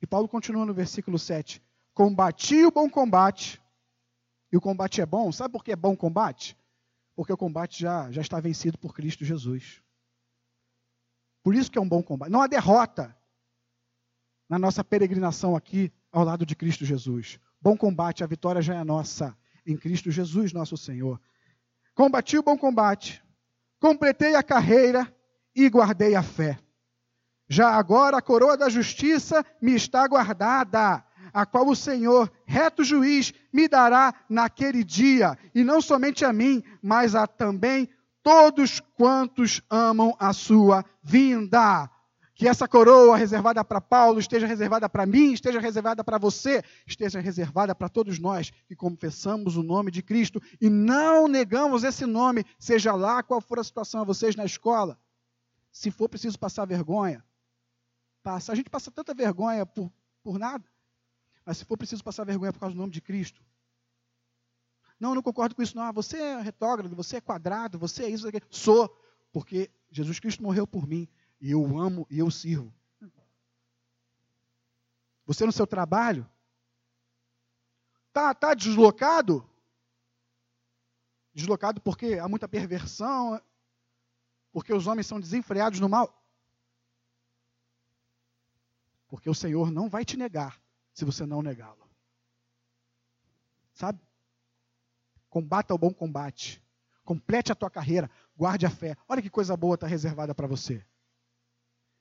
E 0.00 0.06
Paulo 0.06 0.28
continua 0.28 0.66
no 0.66 0.74
versículo 0.74 1.18
7: 1.18 1.62
Combati 1.94 2.64
o 2.64 2.70
bom 2.70 2.88
combate, 2.88 3.60
e 4.52 4.56
o 4.56 4.60
combate 4.60 5.00
é 5.00 5.06
bom. 5.06 5.32
Sabe 5.32 5.52
por 5.52 5.64
que 5.64 5.72
é 5.72 5.76
bom 5.76 5.96
combate? 5.96 6.56
Porque 7.14 7.32
o 7.32 7.36
combate 7.36 7.80
já, 7.80 8.10
já 8.12 8.20
está 8.20 8.38
vencido 8.38 8.78
por 8.78 8.94
Cristo 8.94 9.24
Jesus. 9.24 9.82
Por 11.42 11.54
isso 11.54 11.70
que 11.70 11.78
é 11.78 11.80
um 11.80 11.88
bom 11.88 12.02
combate. 12.02 12.30
Não 12.30 12.42
há 12.42 12.46
derrota 12.46 13.16
na 14.48 14.58
nossa 14.58 14.82
peregrinação 14.82 15.54
aqui 15.54 15.92
ao 16.10 16.24
lado 16.24 16.46
de 16.46 16.56
Cristo 16.56 16.84
Jesus. 16.84 17.38
Bom 17.60 17.76
combate, 17.76 18.24
a 18.24 18.26
vitória 18.26 18.62
já 18.62 18.74
é 18.74 18.84
nossa 18.84 19.36
em 19.66 19.76
Cristo 19.76 20.10
Jesus, 20.10 20.52
nosso 20.52 20.76
Senhor. 20.76 21.20
Combati 21.94 22.38
o 22.38 22.42
bom 22.42 22.56
combate, 22.56 23.22
completei 23.80 24.34
a 24.34 24.42
carreira 24.42 25.12
e 25.54 25.68
guardei 25.68 26.14
a 26.14 26.22
fé. 26.22 26.58
Já 27.48 27.70
agora 27.70 28.18
a 28.18 28.22
coroa 28.22 28.56
da 28.56 28.68
justiça 28.68 29.44
me 29.60 29.74
está 29.74 30.06
guardada, 30.06 31.04
a 31.32 31.46
qual 31.46 31.66
o 31.66 31.76
Senhor, 31.76 32.30
reto 32.46 32.84
juiz, 32.84 33.32
me 33.52 33.68
dará 33.68 34.14
naquele 34.28 34.84
dia, 34.84 35.36
e 35.54 35.64
não 35.64 35.80
somente 35.80 36.24
a 36.24 36.32
mim, 36.32 36.62
mas 36.82 37.14
a 37.14 37.26
também 37.26 37.88
todos 38.22 38.80
quantos 38.94 39.62
amam 39.70 40.14
a 40.18 40.32
sua 40.32 40.84
vinda. 41.02 41.90
Que 42.38 42.46
essa 42.46 42.68
coroa 42.68 43.16
reservada 43.16 43.64
para 43.64 43.80
Paulo 43.80 44.20
esteja 44.20 44.46
reservada 44.46 44.88
para 44.88 45.04
mim, 45.04 45.32
esteja 45.32 45.58
reservada 45.58 46.04
para 46.04 46.18
você, 46.18 46.62
esteja 46.86 47.18
reservada 47.18 47.74
para 47.74 47.88
todos 47.88 48.20
nós 48.20 48.52
que 48.68 48.76
confessamos 48.76 49.56
o 49.56 49.62
nome 49.64 49.90
de 49.90 50.04
Cristo 50.04 50.40
e 50.60 50.70
não 50.70 51.26
negamos 51.26 51.82
esse 51.82 52.06
nome, 52.06 52.44
seja 52.56 52.94
lá 52.94 53.24
qual 53.24 53.40
for 53.40 53.58
a 53.58 53.64
situação 53.64 54.02
a 54.02 54.04
vocês 54.04 54.36
na 54.36 54.44
escola. 54.44 54.96
Se 55.72 55.90
for 55.90 56.08
preciso 56.08 56.38
passar 56.38 56.64
vergonha, 56.64 57.24
passa. 58.22 58.52
A 58.52 58.54
gente 58.54 58.70
passa 58.70 58.88
tanta 58.88 59.12
vergonha 59.12 59.66
por, 59.66 59.92
por 60.22 60.38
nada, 60.38 60.64
mas 61.44 61.58
se 61.58 61.64
for 61.64 61.76
preciso 61.76 62.04
passar 62.04 62.24
vergonha 62.24 62.52
por 62.52 62.60
causa 62.60 62.72
do 62.72 62.78
nome 62.78 62.92
de 62.92 63.00
Cristo. 63.00 63.42
Não, 65.00 65.12
não 65.12 65.22
concordo 65.22 65.56
com 65.56 65.62
isso, 65.62 65.76
não. 65.76 65.82
Ah, 65.82 65.92
você 65.92 66.16
é 66.18 66.40
retrógrado, 66.40 66.94
você 66.94 67.16
é 67.16 67.20
quadrado, 67.20 67.80
você 67.80 68.04
é 68.04 68.10
isso, 68.10 68.28
aquilo. 68.28 68.46
Sou, 68.48 68.96
porque 69.32 69.68
Jesus 69.90 70.20
Cristo 70.20 70.40
morreu 70.40 70.68
por 70.68 70.86
mim 70.86 71.08
e 71.40 71.50
eu 71.50 71.78
amo 71.78 72.06
e 72.10 72.18
eu 72.18 72.30
sirvo. 72.30 72.72
Você 75.26 75.44
no 75.44 75.52
seu 75.52 75.66
trabalho 75.66 76.28
tá 78.12 78.34
tá 78.34 78.54
deslocado? 78.54 79.48
Deslocado 81.32 81.80
porque 81.80 82.14
há 82.14 82.28
muita 82.28 82.48
perversão, 82.48 83.40
porque 84.52 84.72
os 84.72 84.86
homens 84.86 85.06
são 85.06 85.20
desenfreados 85.20 85.80
no 85.80 85.88
mal. 85.88 86.14
Porque 89.06 89.30
o 89.30 89.34
Senhor 89.34 89.70
não 89.70 89.88
vai 89.88 90.04
te 90.04 90.16
negar 90.16 90.60
se 90.92 91.04
você 91.04 91.24
não 91.24 91.42
negá-lo. 91.42 91.88
Sabe? 93.72 94.00
Combata 95.30 95.74
o 95.74 95.78
bom 95.78 95.92
combate. 95.94 96.62
Complete 97.04 97.52
a 97.52 97.54
tua 97.54 97.70
carreira. 97.70 98.10
Guarde 98.36 98.66
a 98.66 98.70
fé. 98.70 98.96
Olha 99.08 99.22
que 99.22 99.30
coisa 99.30 99.56
boa 99.56 99.76
está 99.76 99.86
reservada 99.86 100.34
para 100.34 100.46
você. 100.46 100.84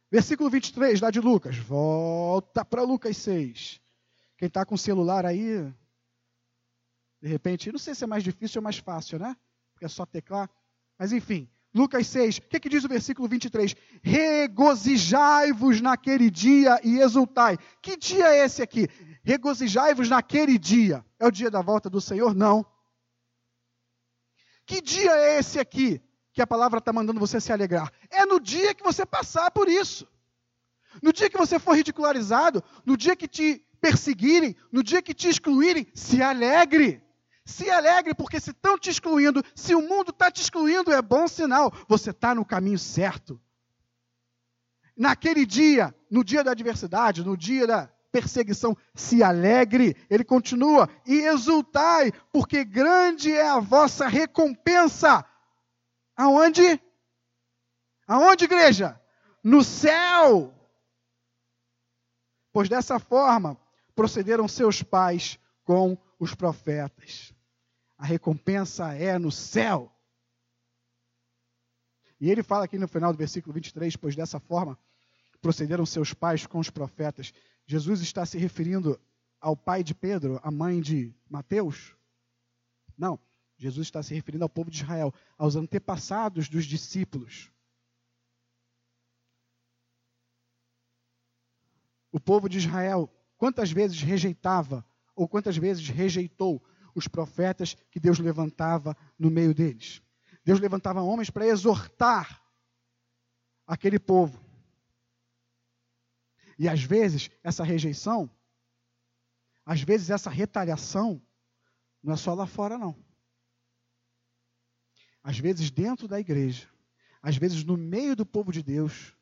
Versículo 0.10 0.50
23, 0.50 1.02
lá 1.02 1.12
de 1.12 1.20
Lucas. 1.20 1.58
Volta 1.58 2.64
para 2.64 2.82
Lucas 2.82 3.18
6. 3.18 3.82
Quem 4.38 4.48
está 4.48 4.66
com 4.66 4.76
o 4.76 4.78
celular 4.78 5.26
aí, 5.26 5.74
de 7.22 7.28
repente, 7.28 7.72
não 7.72 7.80
sei 7.80 7.94
se 7.94 8.04
é 8.04 8.08
mais 8.08 8.24
difícil 8.24 8.60
ou 8.60 8.64
mais 8.64 8.78
fácil, 8.78 9.20
né? 9.20 9.36
Porque 9.74 9.86
é 9.86 9.90
só 9.90 10.06
teclar. 10.06 10.50
Mas 10.98 11.12
enfim, 11.12 11.50
Lucas 11.74 12.08
6, 12.08 12.38
o 12.38 12.42
que, 12.44 12.60
que 12.60 12.70
diz 12.70 12.84
o 12.84 12.88
versículo 12.90 13.28
23? 13.28 13.76
Regozijai-vos 14.02 15.82
naquele 15.82 16.30
dia 16.30 16.80
e 16.84 17.00
exultai. 17.00 17.58
Que 17.82 17.98
dia 17.98 18.34
é 18.34 18.46
esse 18.46 18.62
aqui? 18.62 18.88
Regozijai-vos 19.24 20.10
naquele 20.10 20.58
dia. 20.58 21.06
É 21.20 21.28
o 21.28 21.32
dia 21.32 21.52
da 21.52 21.62
volta 21.62 21.90
do 21.90 22.00
Senhor? 22.00 22.34
Não. 22.34 22.66
Que 24.66 24.82
dia 24.82 25.12
é 25.12 25.40
esse 25.40 25.60
aqui? 25.60 26.02
Que 26.38 26.42
a 26.44 26.46
palavra 26.46 26.78
está 26.78 26.94
mandando 26.94 27.20
você 27.20 27.42
se 27.42 27.52
alegrar? 27.52 27.92
É 28.12 28.24
no 28.24 28.40
dia 28.40 28.72
que 28.72 28.84
você 28.84 29.04
passar 29.08 29.50
por 29.50 29.68
isso. 29.68 30.08
No 31.02 31.12
dia 31.12 31.32
que 31.32 31.38
você 31.38 31.58
for 31.58 31.76
ridicularizado, 31.76 32.64
no 32.86 32.96
dia 32.96 33.16
que 33.16 33.28
te 33.28 33.66
perseguirem, 33.82 34.56
no 34.72 34.84
dia 34.84 35.02
que 35.02 35.16
te 35.16 35.28
excluírem, 35.28 35.88
se 35.96 36.22
alegre. 36.22 37.02
Se 37.44 37.72
alegre, 37.72 38.14
porque 38.14 38.40
se 38.40 38.52
estão 38.52 38.78
te 38.78 38.92
excluindo, 38.92 39.44
se 39.56 39.74
o 39.74 39.82
mundo 39.82 40.12
está 40.12 40.30
te 40.30 40.44
excluindo, 40.44 40.94
é 40.94 41.02
bom 41.02 41.28
sinal. 41.28 41.74
Você 41.88 42.12
está 42.12 42.36
no 42.36 42.46
caminho 42.46 42.78
certo. 42.78 43.42
Naquele 44.96 45.44
dia, 45.44 45.92
no 46.08 46.24
dia 46.24 46.44
da 46.44 46.52
adversidade, 46.52 47.26
no 47.26 47.36
dia 47.36 47.66
da 47.66 47.90
perseguição, 48.12 48.78
se 48.94 49.24
alegre. 49.24 49.98
Ele 50.08 50.24
continua, 50.24 50.88
e 51.04 51.16
exultai, 51.22 52.12
porque 52.32 52.64
grande 52.64 53.32
é 53.32 53.48
a 53.48 53.60
vossa 53.60 54.08
recompensa 54.08 55.26
Aonde? 56.18 56.82
Aonde, 58.08 58.46
igreja? 58.46 59.00
No 59.44 59.64
céu. 59.64 60.54
Pois 62.52 62.68
dessa 62.68 62.98
forma 63.00 63.56
procederam 63.96 64.48
seus 64.48 64.82
pais 64.82 65.40
com 65.64 65.96
os 66.20 66.34
profetas. 66.34 67.34
A 67.98 68.06
recompensa 68.06 68.94
é 68.96 69.20
no 69.20 69.32
céu. 69.32 69.92
E 72.20 72.32
ele 72.32 72.42
fala 72.42 72.66
aqui 72.66 72.80
no 72.80 72.88
final 72.88 73.12
do 73.12 73.18
versículo 73.18 73.54
23, 73.54 73.96
pois 73.96 74.16
dessa 74.16 74.40
forma 74.40 74.78
procederam 75.40 75.86
seus 75.86 76.14
pais 76.14 76.48
com 76.48 76.58
os 76.58 76.70
profetas. 76.70 77.32
Jesus 77.66 78.02
está 78.02 78.26
se 78.26 78.40
referindo 78.40 79.00
ao 79.40 79.56
pai 79.56 79.84
de 79.84 79.94
Pedro, 79.94 80.40
a 80.42 80.50
mãe 80.50 80.82
de 80.82 81.14
Mateus? 81.30 81.96
Não. 82.98 83.20
Jesus 83.58 83.88
está 83.88 84.04
se 84.04 84.14
referindo 84.14 84.44
ao 84.44 84.50
povo 84.50 84.70
de 84.70 84.78
Israel, 84.84 85.12
aos 85.38 85.56
antepassados 85.56 86.48
dos 86.48 86.66
discípulos. 86.66 87.52
O 92.12 92.20
povo 92.20 92.48
de 92.48 92.60
Israel, 92.60 93.12
quantas 93.36 93.72
vezes 93.72 94.00
rejeitava, 94.02 94.86
ou 95.16 95.28
quantas 95.28 95.58
vezes 95.58 95.90
rejeitou 95.90 96.64
os 96.94 97.08
profetas 97.08 97.76
que 97.90 98.00
Deus 98.00 98.20
levantava 98.20 98.96
no 99.18 99.32
meio 99.32 99.54
deles? 99.54 100.02
Deus 100.46 100.60
levantava 100.60 101.02
homens 101.02 101.32
para 101.32 101.48
exortar 101.48 102.42
aquele 103.66 104.00
povo. 104.00 104.40
E 106.60 106.70
às 106.70 106.82
vezes, 106.82 107.30
essa 107.44 107.64
rejeição, 107.64 108.30
às 109.66 109.82
vezes, 109.82 110.12
essa 110.12 110.30
retaliação, 110.30 111.22
não 112.02 112.14
é 112.14 112.18
só 112.18 112.34
lá 112.34 112.46
fora, 112.46 112.78
não 112.78 113.07
às 115.28 115.38
vezes 115.38 115.70
dentro 115.70 116.08
da 116.08 116.22
igreja, 116.22 116.70
às 117.22 117.36
vezes 117.36 117.62
no 117.66 117.76
meio 117.76 118.16
do 118.16 118.26
povo 118.26 118.50
de 118.50 118.64
Deus, 118.64 119.14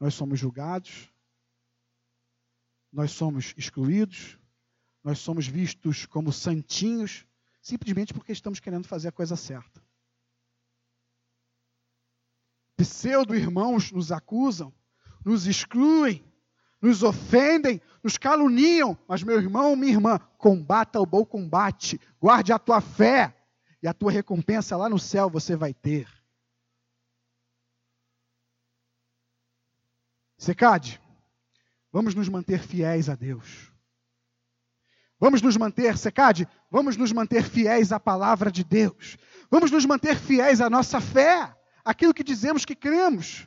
nós 0.00 0.12
somos 0.12 0.40
julgados, 0.40 1.08
nós 2.92 3.12
somos 3.12 3.54
excluídos, 3.56 4.36
nós 5.04 5.20
somos 5.20 5.46
vistos 5.46 6.04
como 6.04 6.32
santinhos, 6.32 7.24
simplesmente 7.62 8.12
porque 8.12 8.32
estamos 8.32 8.58
querendo 8.58 8.88
fazer 8.88 9.06
a 9.06 9.12
coisa 9.12 9.36
certa. 9.36 9.80
Pseudo-irmãos 12.76 13.92
nos 13.92 14.10
acusam, 14.10 14.74
nos 15.24 15.46
excluem, 15.46 16.24
nos 16.82 17.04
ofendem, 17.04 17.80
nos 18.02 18.18
caluniam, 18.18 18.98
mas 19.06 19.22
meu 19.22 19.40
irmão, 19.40 19.76
minha 19.76 19.92
irmã, 19.92 20.18
combata 20.36 20.98
o 20.98 21.06
bom 21.06 21.24
combate, 21.24 22.00
guarde 22.20 22.52
a 22.52 22.58
tua 22.58 22.80
fé, 22.80 23.39
e 23.82 23.88
a 23.88 23.94
tua 23.94 24.10
recompensa 24.10 24.76
lá 24.76 24.88
no 24.88 24.98
céu 24.98 25.30
você 25.30 25.56
vai 25.56 25.72
ter. 25.72 26.08
Secade, 30.36 31.00
vamos 31.92 32.14
nos 32.14 32.28
manter 32.28 32.62
fiéis 32.62 33.08
a 33.08 33.14
Deus. 33.14 33.70
Vamos 35.18 35.42
nos 35.42 35.56
manter, 35.56 35.98
Secade, 35.98 36.48
vamos 36.70 36.96
nos 36.96 37.12
manter 37.12 37.42
fiéis 37.42 37.92
à 37.92 38.00
palavra 38.00 38.50
de 38.50 38.64
Deus. 38.64 39.18
Vamos 39.50 39.70
nos 39.70 39.84
manter 39.84 40.16
fiéis 40.16 40.60
à 40.62 40.70
nossa 40.70 40.98
fé, 41.00 41.54
aquilo 41.84 42.14
que 42.14 42.24
dizemos 42.24 42.64
que 42.64 42.74
cremos. 42.74 43.46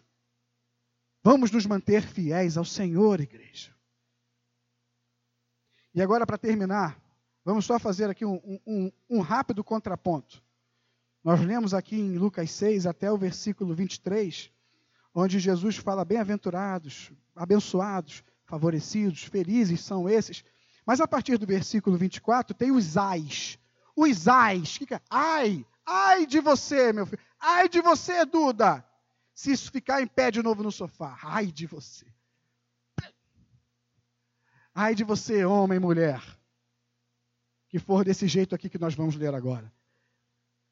Vamos 1.23 1.49
nos 1.49 1.65
manter 1.65 2.03
fiéis 2.03 2.57
ao 2.57 2.65
Senhor, 2.65 3.21
igreja. 3.21 3.73
E 5.95 6.01
agora, 6.01 6.25
para 6.25 6.37
terminar, 6.37 6.99
Vamos 7.45 7.65
só 7.65 7.77
fazer 7.77 8.09
aqui 8.09 8.25
um, 8.25 8.59
um, 8.65 8.91
um 9.09 9.19
rápido 9.19 9.63
contraponto. 9.63 10.41
Nós 11.21 11.41
lemos 11.41 11.73
aqui 11.73 11.97
em 11.97 12.17
Lucas 12.17 12.51
6 12.51 12.85
até 12.85 13.11
o 13.11 13.17
versículo 13.17 13.75
23, 13.75 14.49
onde 15.13 15.39
Jesus 15.39 15.75
fala: 15.75 16.05
Bem-aventurados, 16.05 17.11
abençoados, 17.35 18.23
favorecidos, 18.45 19.23
felizes 19.23 19.81
são 19.81 20.07
esses. 20.07 20.43
Mas 20.85 21.01
a 21.01 21.07
partir 21.07 21.37
do 21.37 21.45
versículo 21.45 21.97
24 21.97 22.55
tem 22.55 22.71
os 22.71 22.97
ais. 22.97 23.59
Os 23.95 24.27
ais. 24.27 24.77
Que 24.77 24.85
que 24.85 24.93
é? 24.93 25.01
Ai, 25.09 25.65
ai 25.85 26.25
de 26.25 26.39
você, 26.39 26.93
meu 26.93 27.05
filho. 27.05 27.21
Ai 27.39 27.67
de 27.67 27.81
você, 27.81 28.25
Duda. 28.25 28.85
Se 29.33 29.51
isso 29.51 29.71
ficar 29.71 30.01
em 30.01 30.07
pé 30.07 30.31
de 30.31 30.41
novo 30.41 30.63
no 30.63 30.71
sofá. 30.71 31.17
Ai 31.23 31.47
de 31.47 31.67
você. 31.67 32.05
Ai 34.73 34.95
de 34.95 35.03
você, 35.03 35.45
homem 35.45 35.77
e 35.77 35.79
mulher 35.79 36.21
que 37.73 37.79
for 37.79 38.05
desse 38.05 38.27
jeito 38.27 38.53
aqui 38.53 38.69
que 38.69 38.77
nós 38.77 38.93
vamos 38.93 39.15
ler 39.15 39.33
agora. 39.33 39.73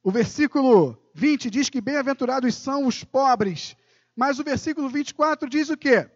O 0.03 0.11
versículo 0.11 0.95
20 1.15 1.49
diz 1.49 1.67
que 1.67 1.81
bem-aventurados 1.81 2.53
são 2.53 2.85
os 2.85 3.03
pobres 3.03 3.75
Mas 4.15 4.37
o 4.37 4.43
versículo 4.43 4.87
24 4.87 5.49
diz 5.49 5.71
o 5.71 5.77
quê? 5.77 6.07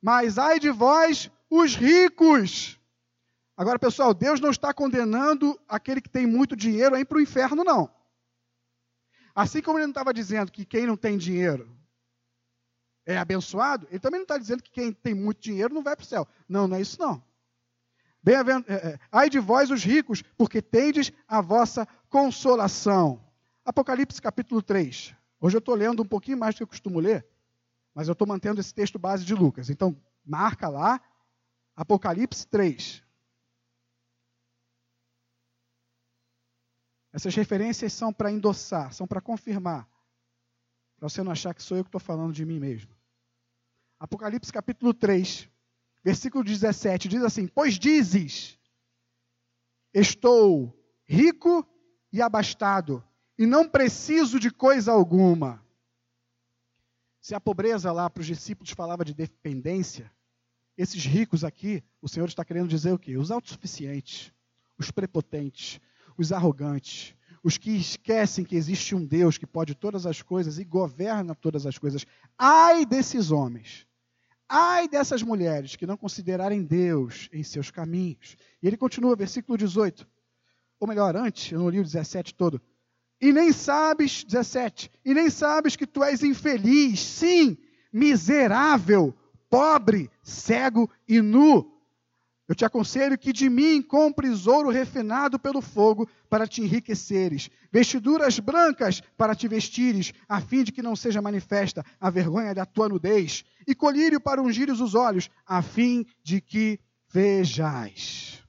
Mas 0.00 0.38
ai 0.38 0.60
de 0.60 0.70
vós, 0.70 1.28
os 1.50 1.74
ricos. 1.74 2.78
Agora, 3.56 3.76
pessoal, 3.76 4.14
Deus 4.14 4.38
não 4.38 4.52
está 4.52 4.72
condenando 4.72 5.60
aquele 5.66 6.00
que 6.00 6.08
tem 6.08 6.28
muito 6.28 6.54
dinheiro 6.54 6.94
a 6.94 7.00
ir 7.00 7.06
para 7.06 7.18
o 7.18 7.20
inferno, 7.20 7.64
não. 7.64 7.92
Assim 9.34 9.60
como 9.60 9.78
ele 9.78 9.86
não 9.86 9.90
estava 9.90 10.14
dizendo 10.14 10.52
que 10.52 10.64
quem 10.64 10.86
não 10.86 10.96
tem 10.96 11.18
dinheiro 11.18 11.76
é 13.04 13.18
abençoado, 13.18 13.88
ele 13.90 13.98
também 13.98 14.20
não 14.20 14.24
está 14.24 14.38
dizendo 14.38 14.62
que 14.62 14.70
quem 14.70 14.92
tem 14.92 15.12
muito 15.12 15.40
dinheiro 15.40 15.74
não 15.74 15.82
vai 15.82 15.96
para 15.96 16.04
o 16.04 16.06
céu. 16.06 16.28
Não, 16.48 16.68
não 16.68 16.76
é 16.76 16.80
isso 16.80 17.00
não. 17.00 17.20
É, 18.26 18.74
é, 18.74 18.98
ai 19.10 19.30
de 19.30 19.38
vós 19.38 19.70
os 19.70 19.82
ricos, 19.82 20.22
porque 20.36 20.60
tendes 20.60 21.12
a 21.26 21.40
vossa 21.40 21.86
consolação. 22.08 23.24
Apocalipse 23.64 24.20
capítulo 24.20 24.62
3. 24.62 25.14
Hoje 25.40 25.56
eu 25.56 25.60
estou 25.60 25.74
lendo 25.74 26.02
um 26.02 26.06
pouquinho 26.06 26.36
mais 26.36 26.54
do 26.54 26.58
que 26.58 26.62
eu 26.64 26.68
costumo 26.68 27.00
ler, 27.00 27.26
mas 27.94 28.08
eu 28.08 28.12
estou 28.12 28.26
mantendo 28.26 28.60
esse 28.60 28.74
texto 28.74 28.98
base 28.98 29.24
de 29.24 29.34
Lucas. 29.34 29.70
Então, 29.70 29.96
marca 30.24 30.68
lá, 30.68 31.00
Apocalipse 31.74 32.46
3. 32.46 33.02
Essas 37.12 37.34
referências 37.34 37.92
são 37.92 38.12
para 38.12 38.30
endossar, 38.30 38.92
são 38.92 39.06
para 39.06 39.20
confirmar, 39.20 39.88
para 40.96 41.08
você 41.08 41.22
não 41.22 41.32
achar 41.32 41.54
que 41.54 41.62
sou 41.62 41.76
eu 41.76 41.82
que 41.82 41.88
estou 41.88 42.00
falando 42.00 42.32
de 42.32 42.44
mim 42.44 42.60
mesmo. 42.60 42.94
Apocalipse 43.98 44.52
capítulo 44.52 44.94
3, 44.94 45.48
versículo 46.02 46.44
17, 46.44 47.08
diz 47.08 47.22
assim: 47.22 47.46
Pois 47.46 47.78
dizes, 47.78 48.58
estou 49.92 50.76
rico 51.06 51.66
e 52.12 52.20
abastado, 52.22 53.04
e 53.38 53.46
não 53.46 53.68
preciso 53.68 54.38
de 54.38 54.50
coisa 54.50 54.92
alguma. 54.92 55.64
Se 57.20 57.34
a 57.34 57.40
pobreza 57.40 57.92
lá 57.92 58.08
para 58.08 58.22
os 58.22 58.26
discípulos 58.26 58.70
falava 58.70 59.04
de 59.04 59.12
dependência, 59.12 60.10
esses 60.76 61.04
ricos 61.04 61.44
aqui, 61.44 61.84
o 62.00 62.08
Senhor 62.08 62.26
está 62.26 62.44
querendo 62.44 62.68
dizer 62.68 62.92
o 62.92 62.98
quê? 62.98 63.16
Os 63.16 63.30
autossuficientes, 63.30 64.32
os 64.78 64.90
prepotentes, 64.90 65.78
os 66.16 66.32
arrogantes, 66.32 67.14
os 67.42 67.58
que 67.58 67.70
esquecem 67.70 68.44
que 68.44 68.56
existe 68.56 68.94
um 68.94 69.04
Deus 69.04 69.36
que 69.36 69.46
pode 69.46 69.74
todas 69.74 70.06
as 70.06 70.22
coisas 70.22 70.58
e 70.58 70.64
governa 70.64 71.34
todas 71.34 71.66
as 71.66 71.76
coisas. 71.78 72.06
Ai 72.38 72.86
desses 72.86 73.30
homens, 73.30 73.86
ai 74.50 74.88
dessas 74.88 75.22
mulheres 75.22 75.76
que 75.76 75.86
não 75.86 75.96
considerarem 75.96 76.64
Deus 76.64 77.28
em 77.32 77.44
seus 77.44 77.70
caminhos. 77.70 78.36
E 78.60 78.66
ele 78.66 78.76
continua, 78.76 79.14
versículo 79.14 79.56
18. 79.56 80.06
Ou 80.80 80.88
melhor, 80.88 81.14
antes, 81.14 81.52
eu 81.52 81.60
não 81.60 81.68
li 81.68 81.78
o 81.78 81.84
17 81.84 82.34
todo. 82.34 82.60
E 83.20 83.32
nem 83.32 83.52
sabes, 83.52 84.24
17, 84.24 84.90
e 85.04 85.14
nem 85.14 85.30
sabes 85.30 85.76
que 85.76 85.86
tu 85.86 86.02
és 86.02 86.22
infeliz, 86.22 87.00
sim, 87.00 87.56
miserável, 87.92 89.14
pobre, 89.48 90.10
cego 90.22 90.90
e 91.06 91.20
nu. 91.20 91.69
Eu 92.50 92.54
te 92.56 92.64
aconselho 92.64 93.16
que 93.16 93.32
de 93.32 93.48
mim 93.48 93.80
compres 93.80 94.48
ouro 94.48 94.70
refinado 94.70 95.38
pelo 95.38 95.60
fogo 95.60 96.10
para 96.28 96.48
te 96.48 96.60
enriqueceres, 96.60 97.48
vestiduras 97.70 98.40
brancas 98.40 99.00
para 99.16 99.36
te 99.36 99.46
vestires, 99.46 100.12
a 100.28 100.40
fim 100.40 100.64
de 100.64 100.72
que 100.72 100.82
não 100.82 100.96
seja 100.96 101.22
manifesta 101.22 101.86
a 102.00 102.10
vergonha 102.10 102.52
da 102.52 102.66
tua 102.66 102.88
nudez, 102.88 103.44
e 103.68 103.72
colírio 103.72 104.20
para 104.20 104.42
ungires 104.42 104.80
os 104.80 104.96
olhos, 104.96 105.30
a 105.46 105.62
fim 105.62 106.04
de 106.24 106.40
que 106.40 106.80
vejais. 107.08 108.42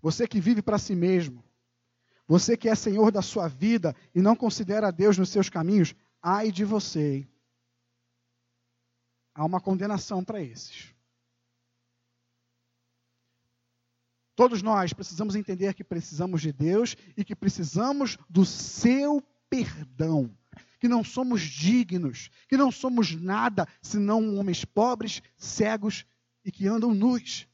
Você 0.00 0.26
que 0.26 0.40
vive 0.40 0.62
para 0.62 0.78
si 0.78 0.96
mesmo, 0.96 1.44
você 2.26 2.56
que 2.56 2.70
é 2.70 2.74
senhor 2.74 3.12
da 3.12 3.20
sua 3.20 3.46
vida 3.46 3.94
e 4.14 4.22
não 4.22 4.34
considera 4.34 4.90
Deus 4.90 5.18
nos 5.18 5.28
seus 5.28 5.50
caminhos, 5.50 5.94
ai 6.22 6.50
de 6.50 6.64
você. 6.64 7.16
Hein? 7.16 7.31
Há 9.34 9.44
uma 9.44 9.60
condenação 9.60 10.24
para 10.24 10.40
esses. 10.40 10.94
Todos 14.34 14.62
nós 14.62 14.92
precisamos 14.92 15.34
entender 15.34 15.74
que 15.74 15.84
precisamos 15.84 16.40
de 16.40 16.52
Deus 16.52 16.96
e 17.16 17.24
que 17.24 17.36
precisamos 17.36 18.16
do 18.28 18.44
seu 18.44 19.22
perdão. 19.48 20.36
Que 20.80 20.88
não 20.88 21.04
somos 21.04 21.42
dignos, 21.42 22.28
que 22.48 22.56
não 22.56 22.72
somos 22.72 23.14
nada 23.14 23.68
senão 23.80 24.36
homens 24.36 24.64
pobres, 24.64 25.22
cegos 25.36 26.04
e 26.44 26.50
que 26.50 26.66
andam 26.66 26.94
nus. 26.94 27.46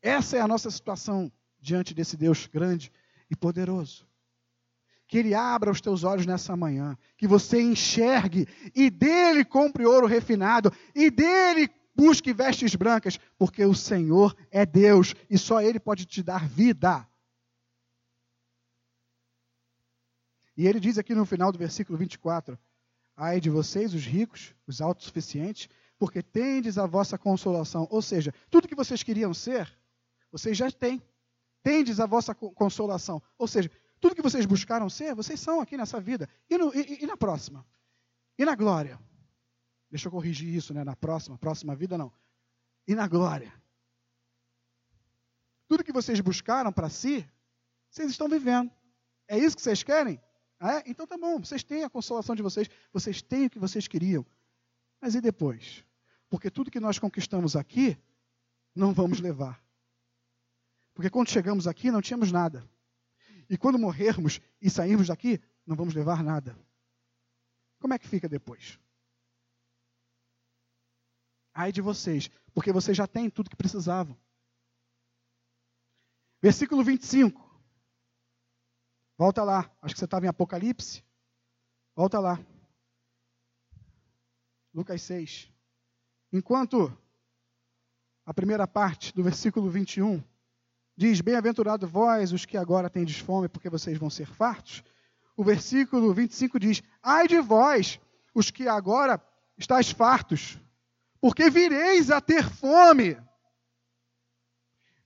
Essa 0.00 0.38
é 0.38 0.40
a 0.40 0.48
nossa 0.48 0.70
situação 0.70 1.30
diante 1.58 1.92
desse 1.92 2.16
Deus 2.16 2.46
grande 2.46 2.90
e 3.28 3.36
poderoso 3.36 4.09
que 5.10 5.18
Ele 5.18 5.34
abra 5.34 5.72
os 5.72 5.80
teus 5.80 6.04
olhos 6.04 6.24
nessa 6.24 6.56
manhã, 6.56 6.96
que 7.16 7.26
você 7.26 7.60
enxergue 7.60 8.46
e 8.72 8.88
dele 8.88 9.44
compre 9.44 9.84
ouro 9.84 10.06
refinado 10.06 10.72
e 10.94 11.10
dele 11.10 11.68
busque 11.96 12.32
vestes 12.32 12.76
brancas, 12.76 13.18
porque 13.36 13.64
o 13.64 13.74
Senhor 13.74 14.36
é 14.52 14.64
Deus 14.64 15.16
e 15.28 15.36
só 15.36 15.60
Ele 15.60 15.80
pode 15.80 16.06
te 16.06 16.22
dar 16.22 16.48
vida. 16.48 17.04
E 20.56 20.64
ele 20.64 20.78
diz 20.78 20.96
aqui 20.96 21.12
no 21.12 21.26
final 21.26 21.50
do 21.50 21.58
versículo 21.58 21.98
24: 21.98 22.56
Ai 23.16 23.40
de 23.40 23.50
vocês, 23.50 23.92
os 23.92 24.06
ricos, 24.06 24.54
os 24.64 24.80
autossuficientes, 24.80 25.68
porque 25.98 26.22
tendes 26.22 26.78
a 26.78 26.86
vossa 26.86 27.18
consolação. 27.18 27.88
Ou 27.90 28.00
seja, 28.00 28.32
tudo 28.48 28.68
que 28.68 28.76
vocês 28.76 29.02
queriam 29.02 29.34
ser, 29.34 29.68
vocês 30.30 30.56
já 30.56 30.70
têm. 30.70 31.02
Tendes 31.62 31.98
a 31.98 32.06
vossa 32.06 32.32
consolação. 32.34 33.20
Ou 33.36 33.48
seja, 33.48 33.70
tudo 34.00 34.14
que 34.14 34.22
vocês 34.22 34.46
buscaram 34.46 34.88
ser, 34.88 35.14
vocês 35.14 35.38
são 35.38 35.60
aqui 35.60 35.76
nessa 35.76 36.00
vida. 36.00 36.28
E, 36.48 36.56
no, 36.56 36.74
e, 36.74 37.04
e 37.04 37.06
na 37.06 37.16
próxima? 37.16 37.66
E 38.38 38.44
na 38.44 38.56
glória? 38.56 38.98
Deixa 39.90 40.08
eu 40.08 40.12
corrigir 40.12 40.48
isso, 40.48 40.72
né? 40.72 40.82
Na 40.82 40.96
próxima, 40.96 41.36
próxima 41.36 41.76
vida 41.76 41.98
não. 41.98 42.12
E 42.88 42.94
na 42.94 43.06
glória? 43.06 43.52
Tudo 45.68 45.84
que 45.84 45.92
vocês 45.92 46.18
buscaram 46.20 46.72
para 46.72 46.88
si, 46.88 47.28
vocês 47.90 48.10
estão 48.10 48.28
vivendo. 48.28 48.72
É 49.28 49.38
isso 49.38 49.54
que 49.54 49.62
vocês 49.62 49.82
querem? 49.82 50.20
É? 50.58 50.90
Então 50.90 51.06
tá 51.06 51.16
bom, 51.16 51.38
vocês 51.38 51.62
têm 51.62 51.84
a 51.84 51.90
consolação 51.90 52.34
de 52.34 52.42
vocês, 52.42 52.68
vocês 52.92 53.22
têm 53.22 53.46
o 53.46 53.50
que 53.50 53.58
vocês 53.58 53.86
queriam. 53.86 54.24
Mas 55.00 55.14
e 55.14 55.20
depois? 55.20 55.84
Porque 56.28 56.50
tudo 56.50 56.70
que 56.70 56.80
nós 56.80 56.98
conquistamos 56.98 57.54
aqui, 57.54 57.96
não 58.74 58.92
vamos 58.92 59.20
levar. 59.20 59.62
Porque 60.94 61.10
quando 61.10 61.28
chegamos 61.28 61.66
aqui, 61.66 61.90
não 61.90 62.02
tínhamos 62.02 62.32
nada. 62.32 62.68
E 63.50 63.58
quando 63.58 63.80
morrermos 63.80 64.40
e 64.62 64.70
sairmos 64.70 65.08
daqui, 65.08 65.40
não 65.66 65.74
vamos 65.74 65.92
levar 65.92 66.22
nada. 66.22 66.56
Como 67.80 67.92
é 67.92 67.98
que 67.98 68.06
fica 68.06 68.28
depois? 68.28 68.78
Ai 71.52 71.72
de 71.72 71.80
vocês, 71.80 72.30
porque 72.54 72.72
vocês 72.72 72.96
já 72.96 73.08
têm 73.08 73.28
tudo 73.28 73.50
que 73.50 73.56
precisavam. 73.56 74.16
Versículo 76.40 76.84
25. 76.84 77.50
Volta 79.18 79.42
lá. 79.42 79.68
Acho 79.82 79.94
que 79.94 79.98
você 79.98 80.04
estava 80.04 80.24
em 80.24 80.28
Apocalipse. 80.28 81.04
Volta 81.96 82.20
lá. 82.20 82.38
Lucas 84.72 85.02
6. 85.02 85.50
Enquanto 86.32 86.96
a 88.24 88.32
primeira 88.32 88.68
parte 88.68 89.12
do 89.12 89.24
versículo 89.24 89.68
21 89.68 90.22
diz: 91.00 91.22
Bem-aventurado 91.22 91.88
vós, 91.88 92.30
os 92.30 92.44
que 92.44 92.58
agora 92.58 92.90
tendes 92.90 93.18
fome, 93.18 93.48
porque 93.48 93.70
vocês 93.70 93.96
vão 93.96 94.10
ser 94.10 94.26
fartos. 94.26 94.84
O 95.34 95.42
versículo 95.42 96.12
25 96.12 96.60
diz: 96.60 96.82
Ai 97.02 97.26
de 97.26 97.40
vós, 97.40 97.98
os 98.34 98.50
que 98.50 98.68
agora 98.68 99.18
estáis 99.56 99.90
fartos, 99.90 100.58
porque 101.18 101.48
vireis 101.48 102.10
a 102.10 102.20
ter 102.20 102.46
fome. 102.46 103.16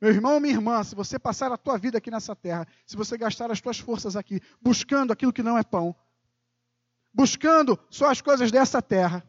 Meu 0.00 0.10
irmão, 0.10 0.40
minha 0.40 0.52
irmã, 0.52 0.82
se 0.82 0.96
você 0.96 1.16
passar 1.16 1.52
a 1.52 1.56
tua 1.56 1.78
vida 1.78 1.98
aqui 1.98 2.10
nessa 2.10 2.34
terra, 2.34 2.66
se 2.84 2.96
você 2.96 3.16
gastar 3.16 3.50
as 3.52 3.60
tuas 3.60 3.78
forças 3.78 4.16
aqui, 4.16 4.40
buscando 4.60 5.12
aquilo 5.12 5.32
que 5.32 5.44
não 5.44 5.56
é 5.56 5.62
pão, 5.62 5.94
buscando 7.12 7.78
só 7.88 8.10
as 8.10 8.20
coisas 8.20 8.50
dessa 8.50 8.82
terra, 8.82 9.24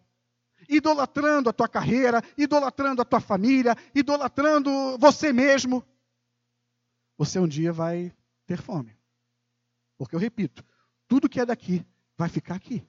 idolatrando 0.67 1.47
a 1.47 1.53
tua 1.53 1.69
carreira, 1.69 2.23
idolatrando 2.35 3.03
a 3.03 3.05
tua 3.05 3.19
família, 3.19 3.77
idolatrando 3.93 4.97
você 4.97 5.31
mesmo, 5.31 5.85
você 7.17 7.39
um 7.39 7.47
dia 7.47 7.71
vai 7.71 8.13
ter 8.45 8.61
fome. 8.61 8.97
Porque 9.97 10.15
eu 10.15 10.19
repito, 10.19 10.63
tudo 11.07 11.29
que 11.29 11.39
é 11.39 11.45
daqui 11.45 11.85
vai 12.17 12.29
ficar 12.29 12.55
aqui. 12.55 12.85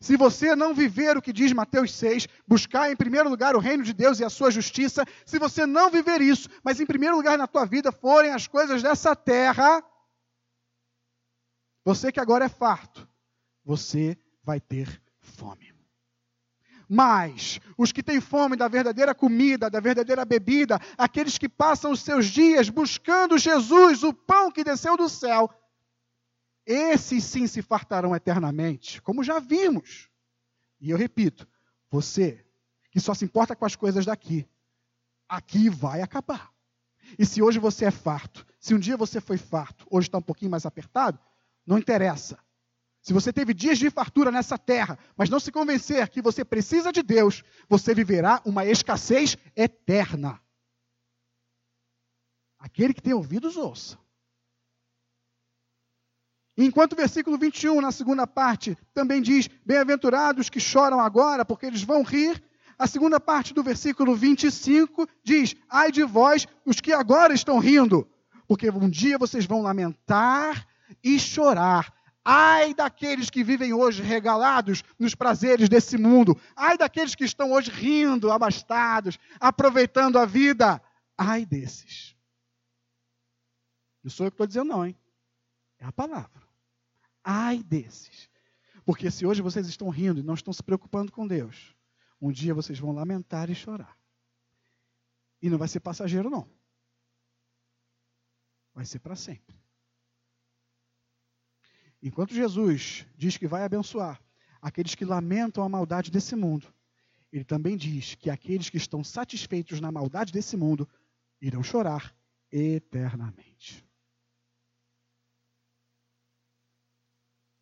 Se 0.00 0.16
você 0.16 0.54
não 0.54 0.74
viver 0.74 1.16
o 1.16 1.22
que 1.22 1.32
diz 1.32 1.52
Mateus 1.52 1.94
6, 1.94 2.26
buscar 2.46 2.90
em 2.90 2.96
primeiro 2.96 3.30
lugar 3.30 3.56
o 3.56 3.60
reino 3.60 3.82
de 3.82 3.94
Deus 3.94 4.20
e 4.20 4.24
a 4.24 4.30
sua 4.30 4.50
justiça, 4.50 5.04
se 5.24 5.38
você 5.38 5.64
não 5.64 5.90
viver 5.90 6.20
isso, 6.20 6.48
mas 6.62 6.80
em 6.80 6.86
primeiro 6.86 7.16
lugar 7.16 7.38
na 7.38 7.46
tua 7.46 7.64
vida 7.64 7.90
forem 7.90 8.32
as 8.32 8.46
coisas 8.46 8.82
dessa 8.82 9.16
terra, 9.16 9.82
você 11.82 12.12
que 12.12 12.20
agora 12.20 12.44
é 12.44 12.48
farto, 12.48 13.08
você 13.64 14.18
vai 14.42 14.60
ter 14.60 15.02
fome. 15.18 15.75
Mas 16.88 17.60
os 17.76 17.90
que 17.90 18.02
têm 18.02 18.20
fome 18.20 18.56
da 18.56 18.68
verdadeira 18.68 19.14
comida, 19.14 19.68
da 19.68 19.80
verdadeira 19.80 20.24
bebida, 20.24 20.80
aqueles 20.96 21.36
que 21.36 21.48
passam 21.48 21.90
os 21.90 22.00
seus 22.00 22.26
dias 22.26 22.68
buscando 22.68 23.38
Jesus, 23.38 24.02
o 24.02 24.12
pão 24.12 24.50
que 24.50 24.62
desceu 24.62 24.96
do 24.96 25.08
céu, 25.08 25.50
esses 26.64 27.24
sim 27.24 27.46
se 27.46 27.62
fartarão 27.62 28.14
eternamente, 28.14 29.00
como 29.02 29.24
já 29.24 29.38
vimos. 29.38 30.08
E 30.80 30.90
eu 30.90 30.96
repito, 30.96 31.46
você 31.90 32.44
que 32.90 33.00
só 33.00 33.14
se 33.14 33.24
importa 33.24 33.54
com 33.54 33.64
as 33.64 33.76
coisas 33.76 34.06
daqui, 34.06 34.48
aqui 35.28 35.68
vai 35.68 36.02
acabar. 36.02 36.50
E 37.18 37.26
se 37.26 37.42
hoje 37.42 37.58
você 37.58 37.84
é 37.84 37.90
farto, 37.90 38.46
se 38.58 38.74
um 38.74 38.78
dia 38.78 38.96
você 38.96 39.20
foi 39.20 39.36
farto, 39.36 39.86
hoje 39.90 40.08
está 40.08 40.18
um 40.18 40.22
pouquinho 40.22 40.50
mais 40.50 40.66
apertado, 40.66 41.18
não 41.64 41.78
interessa. 41.78 42.38
Se 43.06 43.12
você 43.12 43.32
teve 43.32 43.54
dias 43.54 43.78
de 43.78 43.88
fartura 43.88 44.32
nessa 44.32 44.58
terra, 44.58 44.98
mas 45.16 45.30
não 45.30 45.38
se 45.38 45.52
convencer 45.52 46.08
que 46.08 46.20
você 46.20 46.44
precisa 46.44 46.90
de 46.90 47.04
Deus, 47.04 47.44
você 47.68 47.94
viverá 47.94 48.42
uma 48.44 48.66
escassez 48.66 49.36
eterna. 49.54 50.40
Aquele 52.58 52.92
que 52.92 53.00
tem 53.00 53.14
ouvidos, 53.14 53.56
ouça. 53.56 53.96
Enquanto 56.56 56.94
o 56.94 56.96
versículo 56.96 57.38
21, 57.38 57.80
na 57.80 57.92
segunda 57.92 58.26
parte, 58.26 58.76
também 58.92 59.22
diz: 59.22 59.46
Bem-aventurados 59.64 60.50
que 60.50 60.58
choram 60.58 60.98
agora, 60.98 61.44
porque 61.44 61.66
eles 61.66 61.84
vão 61.84 62.02
rir. 62.02 62.42
A 62.76 62.88
segunda 62.88 63.20
parte 63.20 63.54
do 63.54 63.62
versículo 63.62 64.16
25 64.16 65.08
diz: 65.22 65.54
Ai 65.70 65.92
de 65.92 66.02
vós, 66.02 66.48
os 66.64 66.80
que 66.80 66.92
agora 66.92 67.32
estão 67.32 67.60
rindo, 67.60 68.10
porque 68.48 68.68
um 68.68 68.90
dia 68.90 69.16
vocês 69.16 69.46
vão 69.46 69.62
lamentar 69.62 70.66
e 71.04 71.20
chorar. 71.20 71.95
Ai 72.28 72.74
daqueles 72.74 73.30
que 73.30 73.44
vivem 73.44 73.72
hoje 73.72 74.02
regalados 74.02 74.82
nos 74.98 75.14
prazeres 75.14 75.68
desse 75.68 75.96
mundo. 75.96 76.36
Ai 76.56 76.76
daqueles 76.76 77.14
que 77.14 77.22
estão 77.22 77.52
hoje 77.52 77.70
rindo, 77.70 78.32
abastados, 78.32 79.16
aproveitando 79.38 80.18
a 80.18 80.26
vida. 80.26 80.82
Ai 81.16 81.46
desses. 81.46 82.16
Não 84.02 84.10
sou 84.10 84.26
eu 84.26 84.32
que 84.32 84.34
estou 84.34 84.46
dizendo, 84.48 84.70
não, 84.70 84.84
hein? 84.84 84.98
É 85.78 85.84
a 85.84 85.92
palavra. 85.92 86.42
Ai 87.22 87.62
desses. 87.62 88.28
Porque 88.84 89.08
se 89.08 89.24
hoje 89.24 89.40
vocês 89.40 89.68
estão 89.68 89.88
rindo 89.88 90.18
e 90.18 90.24
não 90.24 90.34
estão 90.34 90.52
se 90.52 90.64
preocupando 90.64 91.12
com 91.12 91.28
Deus, 91.28 91.76
um 92.20 92.32
dia 92.32 92.52
vocês 92.52 92.76
vão 92.76 92.90
lamentar 92.90 93.50
e 93.50 93.54
chorar. 93.54 93.96
E 95.40 95.48
não 95.48 95.58
vai 95.58 95.68
ser 95.68 95.78
passageiro, 95.78 96.28
não. 96.28 96.50
Vai 98.74 98.84
ser 98.84 98.98
para 98.98 99.14
sempre. 99.14 99.56
Enquanto 102.02 102.34
Jesus 102.34 103.06
diz 103.16 103.36
que 103.36 103.46
vai 103.46 103.62
abençoar 103.64 104.20
aqueles 104.60 104.94
que 104.94 105.04
lamentam 105.04 105.62
a 105.64 105.68
maldade 105.68 106.10
desse 106.10 106.36
mundo, 106.36 106.72
ele 107.32 107.44
também 107.44 107.76
diz 107.76 108.14
que 108.14 108.30
aqueles 108.30 108.70
que 108.70 108.76
estão 108.76 109.02
satisfeitos 109.02 109.80
na 109.80 109.90
maldade 109.90 110.32
desse 110.32 110.56
mundo 110.56 110.88
irão 111.40 111.62
chorar 111.62 112.14
eternamente. 112.50 113.84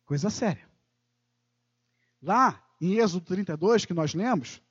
Coisa 0.05 0.29
séria. 0.29 0.69
Lá 2.21 2.63
em 2.79 2.95
Êxodo 2.99 3.25
32, 3.25 3.85
que 3.85 3.93
nós 3.93 4.13
lemos, 4.13 4.61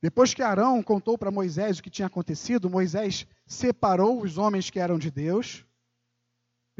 depois 0.00 0.32
que 0.32 0.42
Arão 0.42 0.82
contou 0.82 1.18
para 1.18 1.30
Moisés 1.30 1.78
o 1.78 1.82
que 1.82 1.90
tinha 1.90 2.06
acontecido, 2.06 2.70
Moisés 2.70 3.26
separou 3.46 4.22
os 4.22 4.38
homens 4.38 4.70
que 4.70 4.78
eram 4.78 4.98
de 4.98 5.10
Deus. 5.10 5.64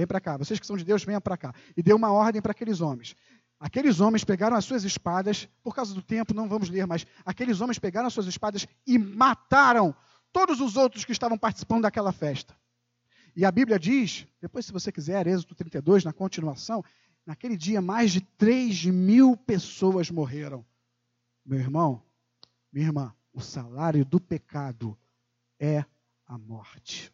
Vem 0.01 0.07
para 0.07 0.21
cá, 0.21 0.37
vocês 0.37 0.59
que 0.59 0.67
são 0.67 0.77
de 0.77 0.85
Deus, 0.85 1.05
venham 1.05 1.21
para 1.21 1.37
cá. 1.37 1.55
E 1.77 1.83
deu 1.83 1.97
uma 1.97 2.11
ordem 2.11 2.41
para 2.41 2.53
aqueles 2.53 2.81
homens. 2.81 3.15
Aqueles 3.59 4.01
homens 4.01 4.25
pegaram 4.25 4.57
as 4.57 4.65
suas 4.65 4.85
espadas, 4.85 5.49
por 5.63 5.75
causa 5.75 5.95
do 5.95 6.03
tempo, 6.03 6.33
não 6.33 6.49
vamos 6.49 6.71
ler, 6.71 6.87
mas 6.87 7.07
aqueles 7.25 7.61
homens 7.61 7.79
pegaram 7.79 8.07
as 8.07 8.15
suas 8.15 8.27
espadas 8.27 8.67
e 8.87 8.99
mataram 8.99 9.95
todos 10.33 10.61
os 10.61 10.77
outros 10.77 11.05
que 11.05 11.13
estavam 11.13 11.37
participando 11.37 11.83
daquela 11.83 12.13
festa. 12.13 12.57
E 13.37 13.45
a 13.45 13.53
Bíblia 13.53 13.79
diz, 13.79 14.27
depois, 14.41 14.65
se 14.65 14.73
você 14.73 14.91
quiser, 14.91 15.27
Êxodo 15.27 15.55
32, 15.55 16.05
na 16.05 16.13
continuação, 16.13 16.83
Naquele 17.31 17.57
dia, 17.57 17.81
mais 17.81 18.11
de 18.11 18.21
3 18.21 18.87
mil 18.87 19.37
pessoas 19.37 20.11
morreram. 20.11 20.65
Meu 21.45 21.59
irmão, 21.59 22.03
minha 22.73 22.87
irmã, 22.87 23.15
o 23.33 23.41
salário 23.41 24.05
do 24.05 24.21
pecado 24.21 24.99
é 25.59 25.85
a 26.27 26.39
morte. 26.39 27.13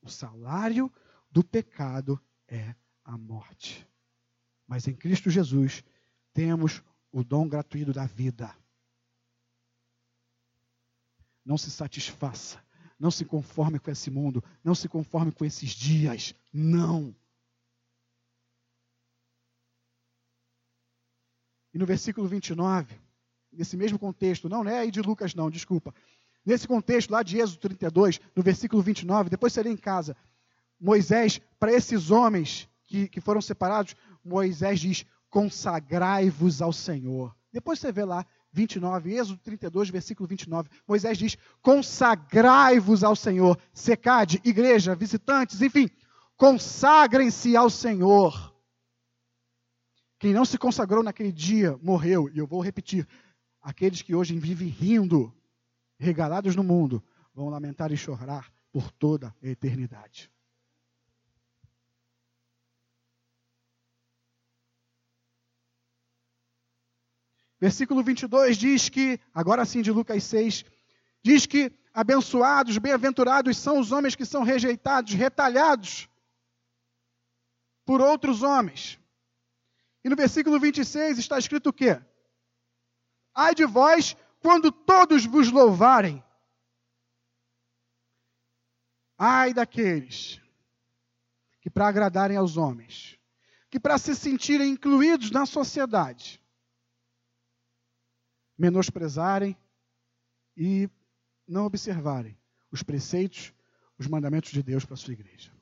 O 0.00 0.08
salário 0.08 0.92
do 1.30 1.42
pecado 1.44 2.20
é 2.46 2.74
a 3.04 3.16
morte. 3.16 3.86
Mas 4.66 4.86
em 4.86 4.94
Cristo 4.94 5.30
Jesus 5.30 5.82
temos 6.32 6.82
o 7.10 7.24
dom 7.24 7.48
gratuito 7.48 7.92
da 7.92 8.06
vida. 8.06 8.54
Não 11.44 11.56
se 11.56 11.70
satisfaça, 11.70 12.62
não 12.98 13.10
se 13.10 13.24
conforme 13.24 13.78
com 13.78 13.90
esse 13.90 14.10
mundo, 14.10 14.44
não 14.62 14.74
se 14.74 14.88
conforme 14.88 15.32
com 15.32 15.44
esses 15.44 15.70
dias. 15.70 16.34
Não. 16.52 17.16
E 21.72 21.78
no 21.78 21.86
versículo 21.86 22.26
29, 22.26 23.00
nesse 23.52 23.76
mesmo 23.76 23.98
contexto, 23.98 24.48
não, 24.48 24.64
não 24.64 24.70
é 24.70 24.80
aí 24.80 24.90
de 24.90 25.00
Lucas, 25.00 25.34
não, 25.34 25.50
desculpa. 25.50 25.94
Nesse 26.44 26.66
contexto 26.66 27.10
lá 27.10 27.22
de 27.22 27.38
Êxodo 27.38 27.60
32, 27.60 28.20
no 28.34 28.42
versículo 28.42 28.82
29, 28.82 29.30
depois 29.30 29.54
lê 29.56 29.70
em 29.70 29.76
casa, 29.76 30.16
Moisés, 30.80 31.40
para 31.58 31.72
esses 31.72 32.10
homens 32.10 32.68
que, 32.86 33.08
que 33.08 33.20
foram 33.20 33.40
separados, 33.40 33.94
Moisés 34.24 34.80
diz: 34.80 35.04
consagrai-vos 35.28 36.62
ao 36.62 36.72
Senhor. 36.72 37.34
Depois 37.52 37.78
você 37.78 37.90
vê 37.90 38.04
lá, 38.04 38.24
29, 38.52 39.14
Êxodo 39.14 39.38
32, 39.38 39.90
versículo 39.90 40.28
29, 40.28 40.70
Moisés 40.86 41.18
diz: 41.18 41.36
consagrai-vos 41.60 43.04
ao 43.04 43.14
Senhor. 43.14 43.58
Secade, 43.72 44.40
igreja, 44.44 44.94
visitantes, 44.94 45.60
enfim, 45.60 45.90
consagrem-se 46.36 47.56
ao 47.56 47.68
Senhor. 47.68 48.54
Quem 50.18 50.32
não 50.32 50.44
se 50.44 50.58
consagrou 50.58 51.02
naquele 51.02 51.30
dia 51.30 51.78
morreu. 51.82 52.28
E 52.32 52.38
eu 52.38 52.46
vou 52.46 52.60
repetir: 52.60 53.06
aqueles 53.60 54.02
que 54.02 54.14
hoje 54.14 54.38
vivem 54.38 54.68
rindo, 54.68 55.32
regalados 55.98 56.54
no 56.54 56.62
mundo, 56.62 57.02
vão 57.34 57.48
lamentar 57.48 57.92
e 57.92 57.96
chorar 57.96 58.50
por 58.72 58.90
toda 58.92 59.34
a 59.42 59.46
eternidade. 59.46 60.30
Versículo 67.60 68.04
22 68.04 68.56
diz 68.56 68.88
que, 68.88 69.18
agora 69.34 69.64
sim 69.64 69.82
de 69.82 69.90
Lucas 69.90 70.22
6, 70.22 70.64
diz 71.22 71.44
que 71.44 71.72
abençoados, 71.92 72.78
bem-aventurados 72.78 73.56
são 73.56 73.80
os 73.80 73.90
homens 73.90 74.14
que 74.14 74.24
são 74.24 74.44
rejeitados, 74.44 75.12
retalhados 75.14 76.08
por 77.84 78.00
outros 78.00 78.42
homens. 78.44 79.00
E 80.04 80.08
no 80.08 80.14
versículo 80.14 80.60
26 80.60 81.18
está 81.18 81.36
escrito 81.38 81.70
o 81.70 81.72
quê? 81.72 82.00
Ai 83.34 83.54
de 83.54 83.64
vós 83.64 84.16
quando 84.40 84.70
todos 84.70 85.26
vos 85.26 85.50
louvarem. 85.50 86.22
Ai 89.16 89.52
daqueles 89.52 90.40
que, 91.60 91.68
para 91.68 91.88
agradarem 91.88 92.36
aos 92.36 92.56
homens, 92.56 93.18
que 93.68 93.80
para 93.80 93.98
se 93.98 94.14
sentirem 94.14 94.70
incluídos 94.70 95.30
na 95.30 95.44
sociedade, 95.44 96.40
menosprezarem 98.56 99.56
e 100.56 100.88
não 101.46 101.64
observarem 101.64 102.38
os 102.70 102.82
preceitos, 102.82 103.52
os 103.98 104.06
mandamentos 104.06 104.50
de 104.50 104.62
Deus 104.62 104.84
para 104.84 104.94
a 104.94 104.96
sua 104.98 105.12
igreja. 105.12 105.52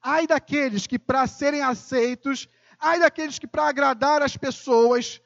Ai 0.00 0.26
daqueles 0.26 0.86
que, 0.86 0.98
para 0.98 1.26
serem 1.26 1.62
aceitos, 1.62 2.48
Ai 2.82 2.98
daqueles 2.98 3.38
que, 3.38 3.46
para 3.46 3.68
agradar 3.68 4.22
as 4.22 4.36
pessoas, 4.36 5.22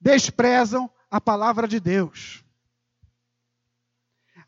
desprezam 0.00 0.90
a 1.10 1.20
palavra 1.20 1.66
de 1.66 1.80
Deus. 1.80 2.44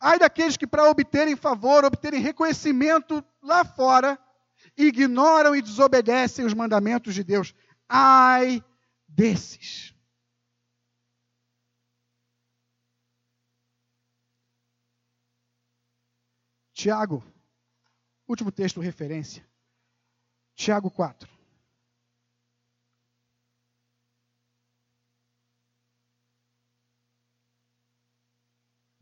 Ai 0.01 0.19
daqueles 0.19 0.57
que, 0.57 0.67
para 0.67 0.89
obterem 0.89 1.35
favor, 1.35 1.85
obterem 1.85 2.21
reconhecimento 2.21 3.25
lá 3.43 3.65
fora, 3.65 4.19
ignoram 4.77 5.57
e 5.57 5.63
desobedecem 5.63 6.45
os 6.45 6.55
mandamentos 6.55 7.15
de 7.15 7.25
Deus. 7.25 7.55
Ai 7.89 8.65
desses. 9.09 9.95
Tiago, 16.73 17.25
último 18.29 18.53
texto 18.53 18.81
referência. 18.81 19.45
Tiago 20.55 20.89
4. 20.93 21.38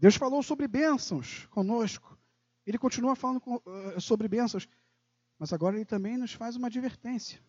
Deus 0.06 0.14
falou 0.14 0.40
sobre 0.40 0.68
bênçãos 0.68 1.46
conosco. 1.46 2.16
Ele 2.64 2.78
continua 2.78 3.16
falando 3.16 3.42
sobre 4.00 4.28
bênçãos, 4.28 4.68
mas 5.36 5.52
agora 5.52 5.74
ele 5.74 5.84
também 5.84 6.16
nos 6.16 6.32
faz 6.32 6.54
uma 6.54 6.68
advertência. 6.68 7.42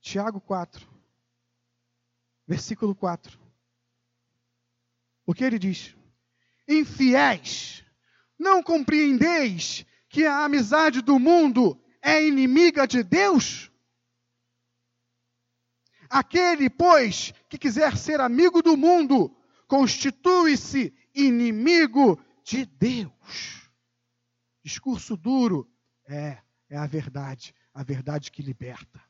Tiago 0.00 0.40
4, 0.40 0.88
versículo 2.46 2.94
4. 2.94 3.38
O 5.26 5.34
que 5.34 5.44
ele 5.44 5.58
diz? 5.58 5.94
Infiéis, 6.66 7.84
não 8.38 8.62
compreendeis 8.62 9.84
que 10.08 10.24
a 10.24 10.46
amizade 10.46 11.02
do 11.02 11.18
mundo 11.18 11.78
é 12.00 12.26
inimiga 12.26 12.86
de 12.86 13.02
Deus? 13.02 13.70
Aquele, 16.08 16.70
pois, 16.70 17.34
que 17.50 17.58
quiser 17.58 17.98
ser 17.98 18.18
amigo 18.18 18.62
do 18.62 18.78
mundo, 18.78 19.36
constitui-se 19.68 21.01
inimigo 21.14 22.18
de 22.44 22.64
Deus. 22.64 23.70
Discurso 24.62 25.16
duro 25.16 25.70
é, 26.06 26.38
é 26.68 26.76
a 26.76 26.86
verdade, 26.86 27.54
a 27.74 27.82
verdade 27.82 28.30
que 28.30 28.42
liberta. 28.42 29.02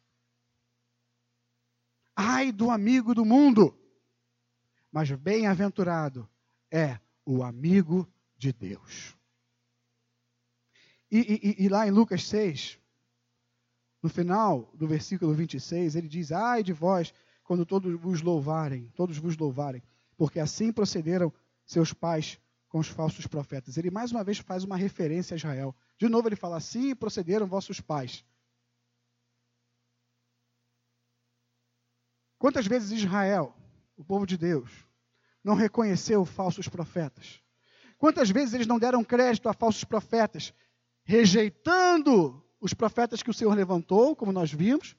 Ai 2.15 2.53
do 2.53 2.71
amigo 2.71 3.15
do 3.15 3.25
mundo, 3.25 3.79
mas 4.91 5.11
bem-aventurado 5.11 6.29
é 6.71 6.99
o 7.25 7.43
amigo 7.43 8.07
de 8.37 8.53
Deus. 8.53 9.17
E, 11.11 11.57
e, 11.59 11.65
e, 11.65 11.69
lá 11.69 11.87
em 11.87 11.91
Lucas 11.91 12.27
6, 12.27 12.79
no 14.03 14.09
final 14.09 14.71
do 14.75 14.87
versículo 14.87 15.35
26, 15.35 15.95
ele 15.95 16.09
diz: 16.09 16.33
Ai 16.33 16.63
de 16.63 16.73
vós, 16.73 17.13
quando 17.45 17.67
todos 17.67 17.99
vos 18.01 18.23
louvarem, 18.23 18.91
todos 18.95 19.19
vos 19.19 19.37
louvarem, 19.37 19.83
porque 20.17 20.41
assim 20.41 20.73
procederam 20.73 21.33
seus 21.73 21.93
pais 21.93 22.39
com 22.69 22.79
os 22.79 22.89
falsos 22.89 23.27
profetas. 23.27 23.77
Ele 23.77 23.91
mais 23.91 24.11
uma 24.13 24.25
vez 24.25 24.39
faz 24.39 24.65
uma 24.65 24.77
referência 24.77 25.35
a 25.35 25.37
Israel. 25.37 25.77
De 25.99 26.09
novo 26.09 26.29
ele 26.29 26.37
fala: 26.37 26.57
Assim 26.57 26.95
procederam 26.95 27.47
vossos 27.47 27.81
pais. 27.81 28.25
Quantas 32.39 32.67
vezes 32.67 32.91
Israel, 32.91 33.55
o 33.97 34.05
povo 34.05 34.27
de 34.27 34.37
Deus, 34.37 34.71
não 35.45 35.55
reconheceu 35.55 36.25
falsos 36.25 36.69
profetas? 36.69 37.41
Quantas 37.99 38.31
vezes 38.31 38.53
eles 38.53 38.67
não 38.67 38.81
deram 38.81 39.05
crédito 39.05 39.49
a 39.49 39.53
falsos 39.53 39.85
profetas, 39.85 40.53
rejeitando 41.05 42.45
os 42.61 42.75
profetas 42.75 43.23
que 43.23 43.31
o 43.31 43.35
Senhor 43.35 43.55
levantou, 43.55 44.17
como 44.17 44.33
nós 44.33 44.53
vimos, 44.53 44.97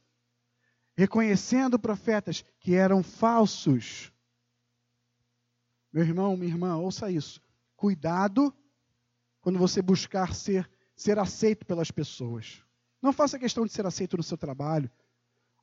reconhecendo 0.95 1.77
profetas 1.77 2.45
que 2.61 2.75
eram 2.75 3.03
falsos. 3.03 4.12
Meu 5.93 6.03
irmão, 6.03 6.35
minha 6.35 6.51
irmã, 6.51 6.75
ouça 6.75 7.11
isso. 7.11 7.39
Cuidado 7.77 8.53
quando 9.39 9.59
você 9.59 9.81
buscar 9.81 10.33
ser, 10.33 10.69
ser 10.95 11.19
aceito 11.19 11.65
pelas 11.65 11.91
pessoas. 11.91 12.63
Não 13.01 13.13
faça 13.13 13.37
questão 13.37 13.65
de 13.65 13.71
ser 13.71 13.85
aceito 13.85 14.17
no 14.17 14.23
seu 14.23 14.37
trabalho, 14.37 14.89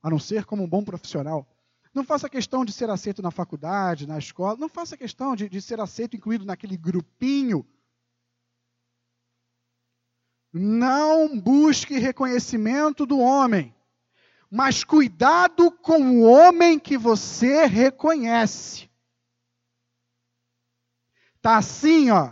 a 0.03 0.09
não 0.09 0.19
ser 0.19 0.45
como 0.45 0.63
um 0.63 0.69
bom 0.69 0.85
profissional. 0.85 1.47
Não 1.93 2.05
faça 2.05 2.29
questão 2.29 2.65
de 2.65 2.73
ser 2.73 2.89
aceito 2.89 3.21
na 3.21 3.31
faculdade, 3.31 4.07
na 4.07 4.19
escola. 4.19 4.57
Não 4.57 4.69
faça 4.69 4.97
questão 4.97 5.35
de, 5.35 5.49
de 5.49 5.61
ser 5.61 5.81
aceito, 5.81 6.17
incluído 6.17 6.45
naquele 6.45 6.77
grupinho 6.77 7.67
não 10.53 11.39
busque 11.39 11.99
reconhecimento 11.99 13.07
do 13.07 13.19
homem, 13.19 13.75
mas 14.51 14.83
cuidado 14.83 15.71
com 15.71 16.03
o 16.03 16.23
homem 16.23 16.79
que 16.79 16.99
você 16.99 17.67
reconhece. 17.67 18.90
Tá 21.41 21.57
assim, 21.57 22.11
ó, 22.11 22.31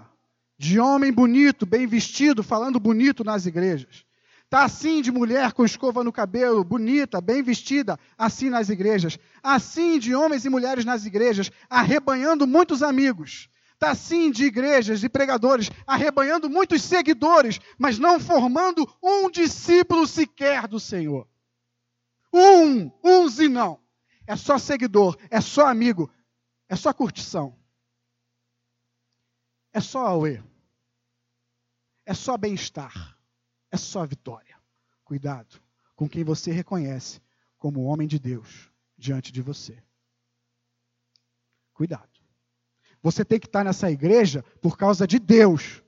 de 0.58 0.78
homem 0.78 1.12
bonito, 1.12 1.64
bem 1.64 1.86
vestido, 1.86 2.42
falando 2.42 2.78
bonito 2.78 3.24
nas 3.24 3.46
igrejas. 3.46 4.04
Tá 4.50 4.64
assim 4.64 5.02
de 5.02 5.12
mulher 5.12 5.52
com 5.52 5.64
escova 5.64 6.02
no 6.02 6.12
cabelo, 6.12 6.64
bonita, 6.64 7.20
bem 7.20 7.42
vestida, 7.42 7.98
assim 8.16 8.48
nas 8.48 8.68
igrejas. 8.68 9.18
Assim 9.42 9.98
de 9.98 10.14
homens 10.14 10.44
e 10.44 10.48
mulheres 10.48 10.84
nas 10.84 11.04
igrejas, 11.04 11.50
arrebanhando 11.68 12.46
muitos 12.46 12.82
amigos 12.82 13.48
está 13.78 13.94
sim 13.94 14.32
de 14.32 14.44
igrejas 14.44 15.04
e 15.04 15.08
pregadores 15.08 15.70
arrebanhando 15.86 16.50
muitos 16.50 16.82
seguidores, 16.82 17.60
mas 17.78 17.96
não 17.96 18.18
formando 18.18 18.86
um 19.00 19.30
discípulo 19.30 20.04
sequer 20.04 20.66
do 20.66 20.80
Senhor. 20.80 21.28
Um, 22.32 22.90
uns 23.02 23.38
e 23.38 23.48
não. 23.48 23.80
É 24.26 24.36
só 24.36 24.58
seguidor, 24.58 25.16
é 25.30 25.40
só 25.40 25.66
amigo, 25.66 26.10
é 26.68 26.76
só 26.76 26.92
curtição. 26.92 27.56
É 29.72 29.80
só 29.80 30.06
auê. 30.06 30.42
É 32.04 32.14
só 32.14 32.36
bem-estar. 32.36 33.18
É 33.70 33.76
só 33.76 34.04
vitória. 34.06 34.56
Cuidado 35.04 35.60
com 35.94 36.08
quem 36.08 36.22
você 36.22 36.52
reconhece 36.52 37.20
como 37.58 37.84
homem 37.84 38.06
de 38.06 38.18
Deus 38.18 38.70
diante 38.96 39.32
de 39.32 39.42
você. 39.42 39.82
Cuidado. 41.72 42.08
Você 43.02 43.24
tem 43.24 43.38
que 43.38 43.46
estar 43.46 43.64
nessa 43.64 43.90
igreja 43.90 44.42
por 44.60 44.76
causa 44.76 45.06
de 45.06 45.18
Deus. 45.18 45.82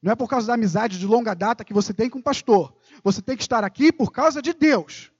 Não 0.00 0.12
é 0.12 0.16
por 0.16 0.28
causa 0.28 0.48
da 0.48 0.54
amizade 0.54 0.98
de 0.98 1.06
longa 1.06 1.34
data 1.34 1.64
que 1.64 1.72
você 1.72 1.94
tem 1.94 2.10
com 2.10 2.18
o 2.18 2.22
pastor. 2.22 2.76
Você 3.04 3.22
tem 3.22 3.36
que 3.36 3.42
estar 3.42 3.64
aqui 3.64 3.92
por 3.92 4.10
causa 4.10 4.42
de 4.42 4.52
Deus. 4.52 5.12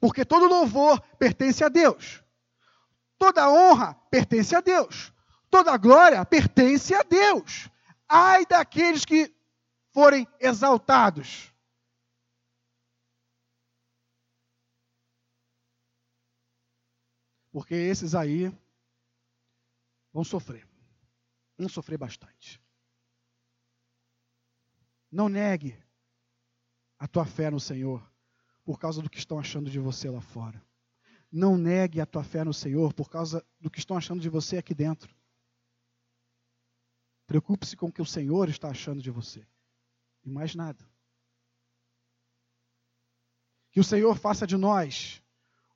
Porque 0.00 0.24
todo 0.24 0.48
louvor 0.48 1.00
pertence 1.18 1.62
a 1.62 1.68
Deus. 1.68 2.22
Toda 3.16 3.50
honra 3.50 3.94
pertence 4.10 4.54
a 4.54 4.60
Deus. 4.60 5.12
Toda 5.50 5.76
glória 5.76 6.24
pertence 6.24 6.94
a 6.94 7.02
Deus. 7.02 7.68
Ai 8.08 8.44
daqueles 8.46 9.04
que 9.04 9.34
forem 9.92 10.26
exaltados. 10.40 11.52
Porque 17.50 17.74
esses 17.74 18.14
aí 18.14 18.52
vão 20.12 20.22
sofrer. 20.22 20.66
Vão 21.56 21.68
sofrer 21.68 21.98
bastante. 21.98 22.60
Não 25.10 25.28
negue 25.28 25.76
a 26.98 27.08
tua 27.08 27.24
fé 27.24 27.50
no 27.50 27.58
Senhor 27.58 28.06
por 28.64 28.78
causa 28.78 29.00
do 29.00 29.08
que 29.08 29.18
estão 29.18 29.38
achando 29.38 29.70
de 29.70 29.78
você 29.78 30.10
lá 30.10 30.20
fora. 30.20 30.62
Não 31.32 31.56
negue 31.56 32.00
a 32.00 32.06
tua 32.06 32.22
fé 32.22 32.44
no 32.44 32.52
Senhor 32.52 32.92
por 32.92 33.08
causa 33.08 33.44
do 33.58 33.70
que 33.70 33.78
estão 33.78 33.96
achando 33.96 34.20
de 34.20 34.28
você 34.28 34.58
aqui 34.58 34.74
dentro. 34.74 35.17
Preocupe-se 37.28 37.76
com 37.76 37.88
o 37.88 37.92
que 37.92 38.00
o 38.00 38.06
Senhor 38.06 38.48
está 38.48 38.70
achando 38.70 39.02
de 39.02 39.10
você. 39.10 39.46
E 40.24 40.30
mais 40.30 40.54
nada. 40.54 40.82
Que 43.70 43.78
o 43.78 43.84
Senhor 43.84 44.16
faça 44.16 44.46
de 44.46 44.56
nós 44.56 45.22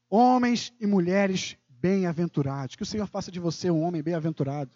homens 0.08 0.72
e 0.80 0.86
mulheres 0.86 1.58
bem-aventurados. 1.68 2.74
Que 2.74 2.82
o 2.82 2.86
Senhor 2.86 3.06
faça 3.06 3.30
de 3.30 3.38
você 3.38 3.70
um 3.70 3.82
homem 3.82 4.02
bem-aventurado. 4.02 4.74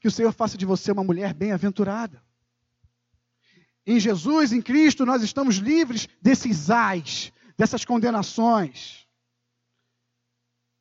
Que 0.00 0.08
o 0.08 0.10
Senhor 0.10 0.32
faça 0.32 0.58
de 0.58 0.66
você 0.66 0.90
uma 0.90 1.04
mulher 1.04 1.32
bem-aventurada. 1.32 2.20
Em 3.86 4.00
Jesus, 4.00 4.52
em 4.52 4.60
Cristo, 4.60 5.06
nós 5.06 5.22
estamos 5.22 5.56
livres 5.56 6.08
desses 6.20 6.68
ais, 6.68 7.32
dessas 7.56 7.84
condenações. 7.84 9.06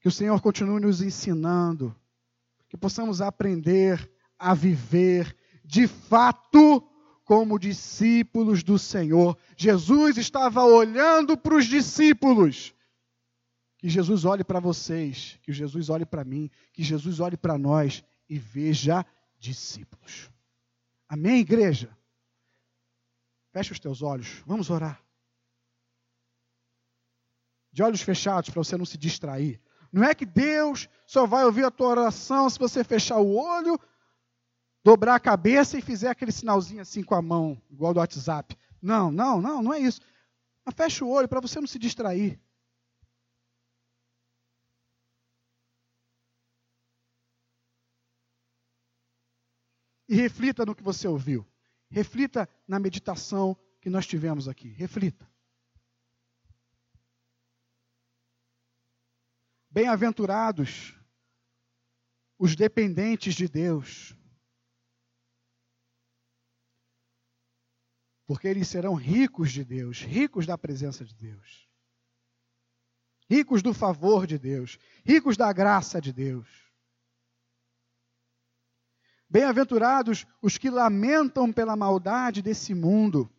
Que 0.02 0.08
o 0.08 0.12
Senhor 0.12 0.42
continue 0.42 0.82
nos 0.82 1.00
ensinando, 1.00 1.96
que 2.68 2.76
possamos 2.76 3.22
aprender 3.22 4.12
a 4.38 4.54
viver 4.54 5.36
de 5.64 5.88
fato 5.88 6.82
como 7.24 7.60
discípulos 7.60 8.64
do 8.64 8.80
Senhor. 8.80 9.38
Jesus 9.58 10.18
estava 10.18 10.64
olhando 10.64 11.38
para 11.38 11.56
os 11.56 11.66
discípulos 11.66 12.74
que 13.78 13.90
Jesus 13.90 14.26
olhe 14.26 14.44
para 14.44 14.60
vocês, 14.60 15.38
que 15.44 15.54
Jesus 15.54 15.90
olhe 15.90 16.06
para 16.06 16.24
mim, 16.24 16.50
que 16.74 16.84
Jesus 16.84 17.20
olhe 17.20 17.38
para 17.38 17.58
nós 17.58 18.04
e 18.28 18.40
veja 18.40 19.06
discípulos. 19.38 20.32
Amém, 21.08 21.40
igreja? 21.40 21.96
Feche 23.52 23.72
os 23.72 23.80
teus 23.80 24.02
olhos, 24.02 24.42
vamos 24.46 24.70
orar. 24.70 25.02
De 27.72 27.84
olhos 27.84 28.02
fechados, 28.02 28.50
para 28.50 28.64
você 28.64 28.76
não 28.78 28.86
se 28.86 28.98
distrair. 28.98 29.62
Não 29.92 30.04
é 30.04 30.16
que 30.16 30.26
Deus 30.26 30.90
só 31.06 31.26
vai 31.26 31.46
ouvir 31.46 31.64
a 31.64 31.72
tua 31.72 31.88
oração 31.88 32.50
se 32.50 32.58
você 32.58 32.84
fechar 32.84 33.20
o 33.20 33.36
olho, 33.36 33.80
dobrar 34.88 35.16
a 35.16 35.20
cabeça 35.20 35.78
e 35.78 35.82
fizer 35.82 36.08
aquele 36.08 36.32
sinalzinho 36.32 36.82
assim 36.82 37.04
com 37.04 37.14
a 37.14 37.22
mão, 37.22 37.62
igual 37.70 37.94
do 37.94 38.00
WhatsApp. 38.00 38.58
Não, 38.82 39.12
não, 39.12 39.42
não, 39.42 39.62
não 39.62 39.74
é 39.74 39.80
isso. 39.80 40.00
Mas 40.64 40.76
fecha 40.76 41.04
o 41.04 41.10
olho 41.10 41.28
para 41.28 41.42
você 41.42 41.60
não 41.60 41.68
se 41.68 41.78
distrair. 41.78 42.40
e 50.10 50.16
reflita 50.16 50.66
no 50.66 50.74
que 50.74 50.82
você 50.82 51.06
ouviu. 51.06 51.46
Reflita 51.90 52.48
na 52.66 52.80
meditação 52.80 53.58
que 53.82 53.90
nós 53.90 54.08
tivemos 54.08 54.48
aqui. 54.48 54.70
Reflita. 54.70 55.30
Bem-aventurados 59.70 60.98
os 62.40 62.56
dependentes 62.56 63.36
de 63.36 63.50
Deus, 63.50 64.16
porque 68.28 68.48
eles 68.48 68.68
serão 68.68 68.94
ricos 68.94 69.52
de 69.52 69.64
Deus, 69.64 70.02
ricos 70.02 70.46
da 70.46 70.58
presença 70.58 71.06
de 71.06 71.16
Deus. 71.16 71.66
ricos 73.30 73.62
do 73.62 73.74
favor 73.74 74.26
de 74.26 74.38
Deus, 74.38 74.80
ricos 75.04 75.36
da 75.36 75.52
graça 75.52 76.00
de 76.00 76.14
Deus. 76.14 76.48
Bem-aventurados 79.30 80.26
os 80.42 80.58
que 80.58 80.70
lamentam 80.70 81.52
pela 81.52 81.76
maldade 81.76 82.42
desse 82.42 82.74
mundo 82.74 83.30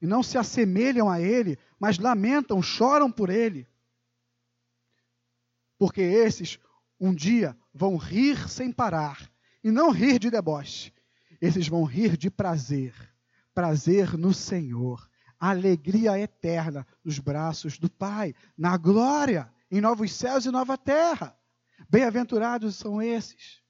e 0.00 0.06
não 0.06 0.22
se 0.22 0.38
assemelham 0.38 1.10
a 1.10 1.20
ele, 1.20 1.58
mas 1.78 1.98
lamentam, 1.98 2.62
choram 2.62 3.12
por 3.12 3.28
ele. 3.28 3.68
Porque 5.76 6.00
esses 6.00 6.58
um 6.98 7.14
dia 7.14 7.54
vão 7.72 7.96
rir 7.96 8.48
sem 8.48 8.72
parar, 8.72 9.30
e 9.62 9.70
não 9.70 9.90
rir 9.90 10.18
de 10.18 10.30
deboche, 10.30 10.92
esses 11.40 11.68
vão 11.68 11.84
rir 11.84 12.16
de 12.16 12.30
prazer, 12.30 12.94
prazer 13.54 14.18
no 14.18 14.34
Senhor, 14.34 15.08
alegria 15.38 16.18
eterna 16.18 16.86
nos 17.04 17.18
braços 17.18 17.78
do 17.78 17.88
Pai, 17.88 18.34
na 18.58 18.76
glória, 18.76 19.52
em 19.70 19.80
novos 19.80 20.12
céus 20.12 20.44
e 20.44 20.50
nova 20.50 20.76
terra. 20.76 21.38
Bem-aventurados 21.88 22.76
são 22.76 23.00
esses. 23.00 23.62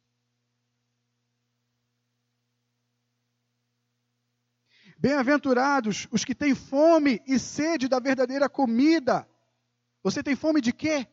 Bem-aventurados 4.99 6.09
os 6.11 6.25
que 6.25 6.35
têm 6.35 6.55
fome 6.55 7.21
e 7.27 7.39
sede 7.39 7.89
da 7.89 7.99
verdadeira 7.99 8.49
comida. 8.49 9.29
Você 10.03 10.23
tem 10.23 10.35
fome 10.35 10.63
de 10.63 10.73
quê? 10.73 11.07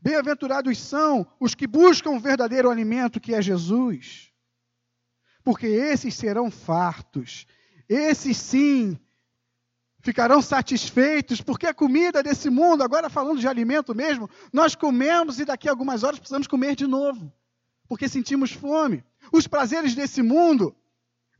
Bem-aventurados 0.00 0.78
são 0.78 1.26
os 1.40 1.54
que 1.54 1.66
buscam 1.66 2.10
o 2.10 2.20
verdadeiro 2.20 2.70
alimento 2.70 3.18
que 3.18 3.34
é 3.34 3.40
Jesus, 3.40 4.33
porque 5.44 5.66
esses 5.66 6.14
serão 6.14 6.50
fartos, 6.50 7.46
esses 7.88 8.36
sim 8.38 8.98
ficarão 10.00 10.42
satisfeitos, 10.42 11.40
porque 11.40 11.66
a 11.66 11.74
comida 11.74 12.22
desse 12.22 12.50
mundo, 12.50 12.82
agora 12.82 13.08
falando 13.08 13.38
de 13.38 13.48
alimento 13.48 13.94
mesmo, 13.94 14.28
nós 14.52 14.74
comemos 14.74 15.38
e 15.38 15.44
daqui 15.44 15.68
a 15.68 15.72
algumas 15.72 16.02
horas 16.02 16.18
precisamos 16.18 16.46
comer 16.46 16.74
de 16.74 16.86
novo, 16.86 17.32
porque 17.88 18.08
sentimos 18.08 18.52
fome. 18.52 19.04
Os 19.32 19.46
prazeres 19.46 19.94
desse 19.94 20.22
mundo 20.22 20.74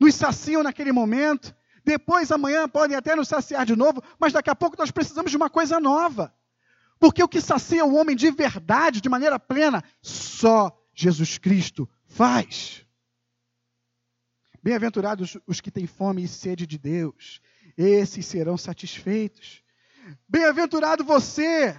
nos 0.00 0.14
saciam 0.14 0.62
naquele 0.62 0.92
momento, 0.92 1.55
depois 1.84 2.30
amanhã 2.30 2.68
podem 2.68 2.96
até 2.96 3.14
nos 3.14 3.28
saciar 3.28 3.66
de 3.66 3.76
novo, 3.76 4.02
mas 4.18 4.32
daqui 4.32 4.48
a 4.50 4.57
pouco 4.57 4.76
nós 4.78 4.90
precisamos 4.90 5.30
de 5.30 5.36
uma 5.36 5.50
coisa 5.50 5.78
nova. 5.78 6.34
Porque 6.98 7.22
o 7.22 7.28
que 7.28 7.40
sacia 7.40 7.84
o 7.84 7.94
homem 7.94 8.16
de 8.16 8.30
verdade, 8.30 9.00
de 9.00 9.09
maneira 9.09 9.38
plena, 9.38 9.82
só 10.00 10.74
Jesus 10.94 11.36
Cristo 11.36 11.88
faz. 12.07 12.84
Bem-aventurados 14.65 15.37
os 15.47 15.61
que 15.61 15.71
têm 15.71 15.87
fome 15.87 16.25
e 16.25 16.27
sede 16.27 16.67
de 16.67 16.79
Deus, 16.79 17.43
esses 17.77 18.25
serão 18.25 18.57
satisfeitos. 18.57 19.62
Bem-aventurado 20.27 21.05
você, 21.05 21.79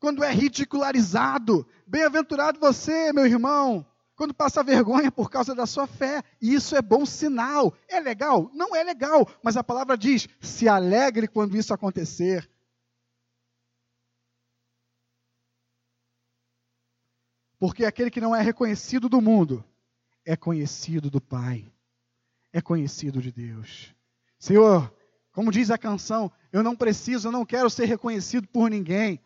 quando 0.00 0.24
é 0.24 0.32
ridicularizado. 0.32 1.68
Bem-aventurado 1.86 2.58
você, 2.58 3.12
meu 3.12 3.26
irmão, 3.26 3.86
quando 4.16 4.32
passa 4.32 4.64
vergonha 4.64 5.12
por 5.12 5.28
causa 5.28 5.54
da 5.54 5.66
sua 5.66 5.86
fé. 5.86 6.22
E 6.40 6.54
isso 6.54 6.74
é 6.74 6.80
bom 6.80 7.04
sinal. 7.04 7.76
É 7.86 8.00
legal? 8.00 8.50
Não 8.54 8.74
é 8.74 8.82
legal, 8.82 9.28
mas 9.42 9.54
a 9.58 9.62
palavra 9.62 9.94
diz: 9.94 10.26
se 10.40 10.66
alegre 10.66 11.28
quando 11.28 11.54
isso 11.54 11.74
acontecer. 11.74 12.50
Porque 17.58 17.84
aquele 17.84 18.10
que 18.10 18.22
não 18.22 18.34
é 18.34 18.40
reconhecido 18.40 19.06
do 19.06 19.20
mundo 19.20 19.62
é 20.28 20.36
conhecido 20.36 21.08
do 21.08 21.22
Pai, 21.22 21.64
é 22.52 22.60
conhecido 22.60 23.22
de 23.22 23.32
Deus. 23.32 23.94
Senhor, 24.38 24.94
como 25.32 25.50
diz 25.50 25.70
a 25.70 25.78
canção, 25.78 26.30
eu 26.52 26.62
não 26.62 26.76
preciso, 26.76 27.28
eu 27.28 27.32
não 27.32 27.46
quero 27.46 27.70
ser 27.70 27.86
reconhecido 27.86 28.46
por 28.46 28.68
ninguém. 28.68 29.18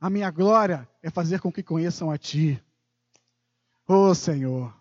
A 0.00 0.08
minha 0.08 0.30
glória 0.30 0.88
é 1.02 1.10
fazer 1.10 1.42
com 1.42 1.52
que 1.52 1.62
conheçam 1.62 2.10
a 2.10 2.16
Ti. 2.16 2.58
Oh 3.86 4.14
Senhor, 4.14 4.74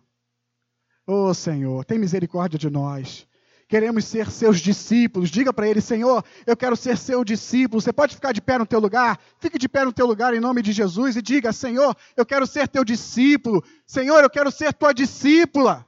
oh 1.05 1.34
Senhor, 1.34 1.84
tem 1.84 1.99
misericórdia 1.99 2.57
de 2.57 2.69
nós 2.69 3.28
queremos 3.68 4.05
ser 4.05 4.32
seus 4.32 4.59
discípulos. 4.59 5.30
Diga 5.30 5.51
para 5.51 5.68
ele, 5.68 5.82
Senhor, 5.82 6.24
eu 6.45 6.55
quero 6.55 6.76
ser 6.76 6.97
seu 6.97 7.24
discípulo. 7.24 7.82
Você 7.82 7.91
pode 7.91 8.15
ficar 8.15 8.32
de 8.32 8.41
pé 8.41 8.57
no 8.57 8.65
teu 8.65 8.80
lugar? 8.80 9.20
Fique 9.39 9.57
de 9.57 9.68
pé 9.68 9.84
no 9.84 9.93
teu 9.93 10.05
lugar 10.05 10.34
em 10.34 10.39
nome 10.39 10.61
de 10.61 10.72
Jesus 10.72 11.15
e 11.15 11.22
diga, 11.22 11.51
Senhor, 11.51 11.95
eu 12.15 12.26
quero 12.26 12.47
ser 12.47 12.68
teu 12.68 12.84
discípulo. 12.84 13.63
Senhor, 13.86 14.24
eu 14.24 14.30
quero 14.30 14.51
ser 14.51 14.74
tua 14.74 14.93
discípula. 14.93 15.86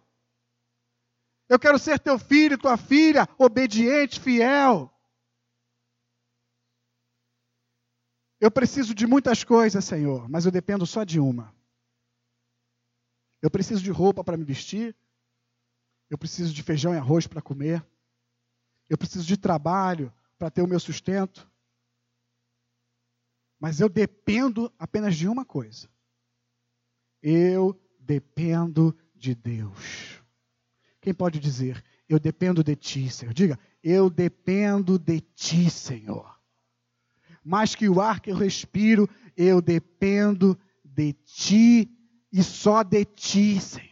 Eu 1.48 1.58
quero 1.58 1.80
ser 1.80 2.00
teu 2.00 2.20
filho, 2.20 2.58
tua 2.58 2.78
filha, 2.78 3.28
obediente, 3.38 4.20
fiel. 4.20 4.94
Eu 8.40 8.52
preciso 8.52 8.94
de 8.94 9.08
muitas 9.08 9.44
coisas, 9.44 9.84
Senhor, 9.84 10.30
mas 10.30 10.46
eu 10.46 10.52
dependo 10.52 10.86
só 10.86 11.04
de 11.04 11.20
uma. 11.20 11.54
Eu 13.42 13.50
preciso 13.50 13.82
de 13.82 13.90
roupa 13.90 14.24
para 14.24 14.38
me 14.38 14.44
vestir, 14.44 14.96
eu 16.10 16.18
preciso 16.18 16.53
de 16.53 16.64
feijão 16.64 16.93
e 16.93 16.97
arroz 16.97 17.28
para 17.28 17.41
comer. 17.41 17.86
Eu 18.89 18.97
preciso 18.97 19.26
de 19.26 19.38
trabalho 19.38 20.12
para 20.38 20.49
ter 20.49 20.62
o 20.62 20.68
meu 20.68 20.80
sustento. 20.80 21.49
Mas 23.60 23.80
eu 23.80 23.89
dependo 23.89 24.74
apenas 24.80 25.16
de 25.16 25.28
uma 25.28 25.45
coisa. 25.45 25.89
Eu 27.22 27.80
dependo 27.99 28.97
de 29.14 29.36
Deus. 29.36 30.24
Quem 31.01 31.14
pode 31.14 31.39
dizer, 31.39 31.84
eu 32.07 32.20
dependo 32.20 32.64
de 32.64 32.76
ti, 32.76 33.10
Senhor? 33.10 33.34
Diga, 33.34 33.60
eu 33.84 34.10
dependo 34.10 34.97
de 34.97 35.22
ti, 35.22 35.70
Senhor. 35.70 36.39
Mais 37.43 37.76
que 37.76 37.88
o 37.88 38.01
ar 38.01 38.20
que 38.20 38.32
eu 38.32 38.36
respiro, 38.36 39.07
eu 39.38 39.62
dependo 39.62 40.60
de 40.84 41.14
ti 41.14 41.89
e 42.32 42.43
só 42.43 42.84
de 42.84 43.05
ti, 43.05 43.60
Senhor. 43.62 43.88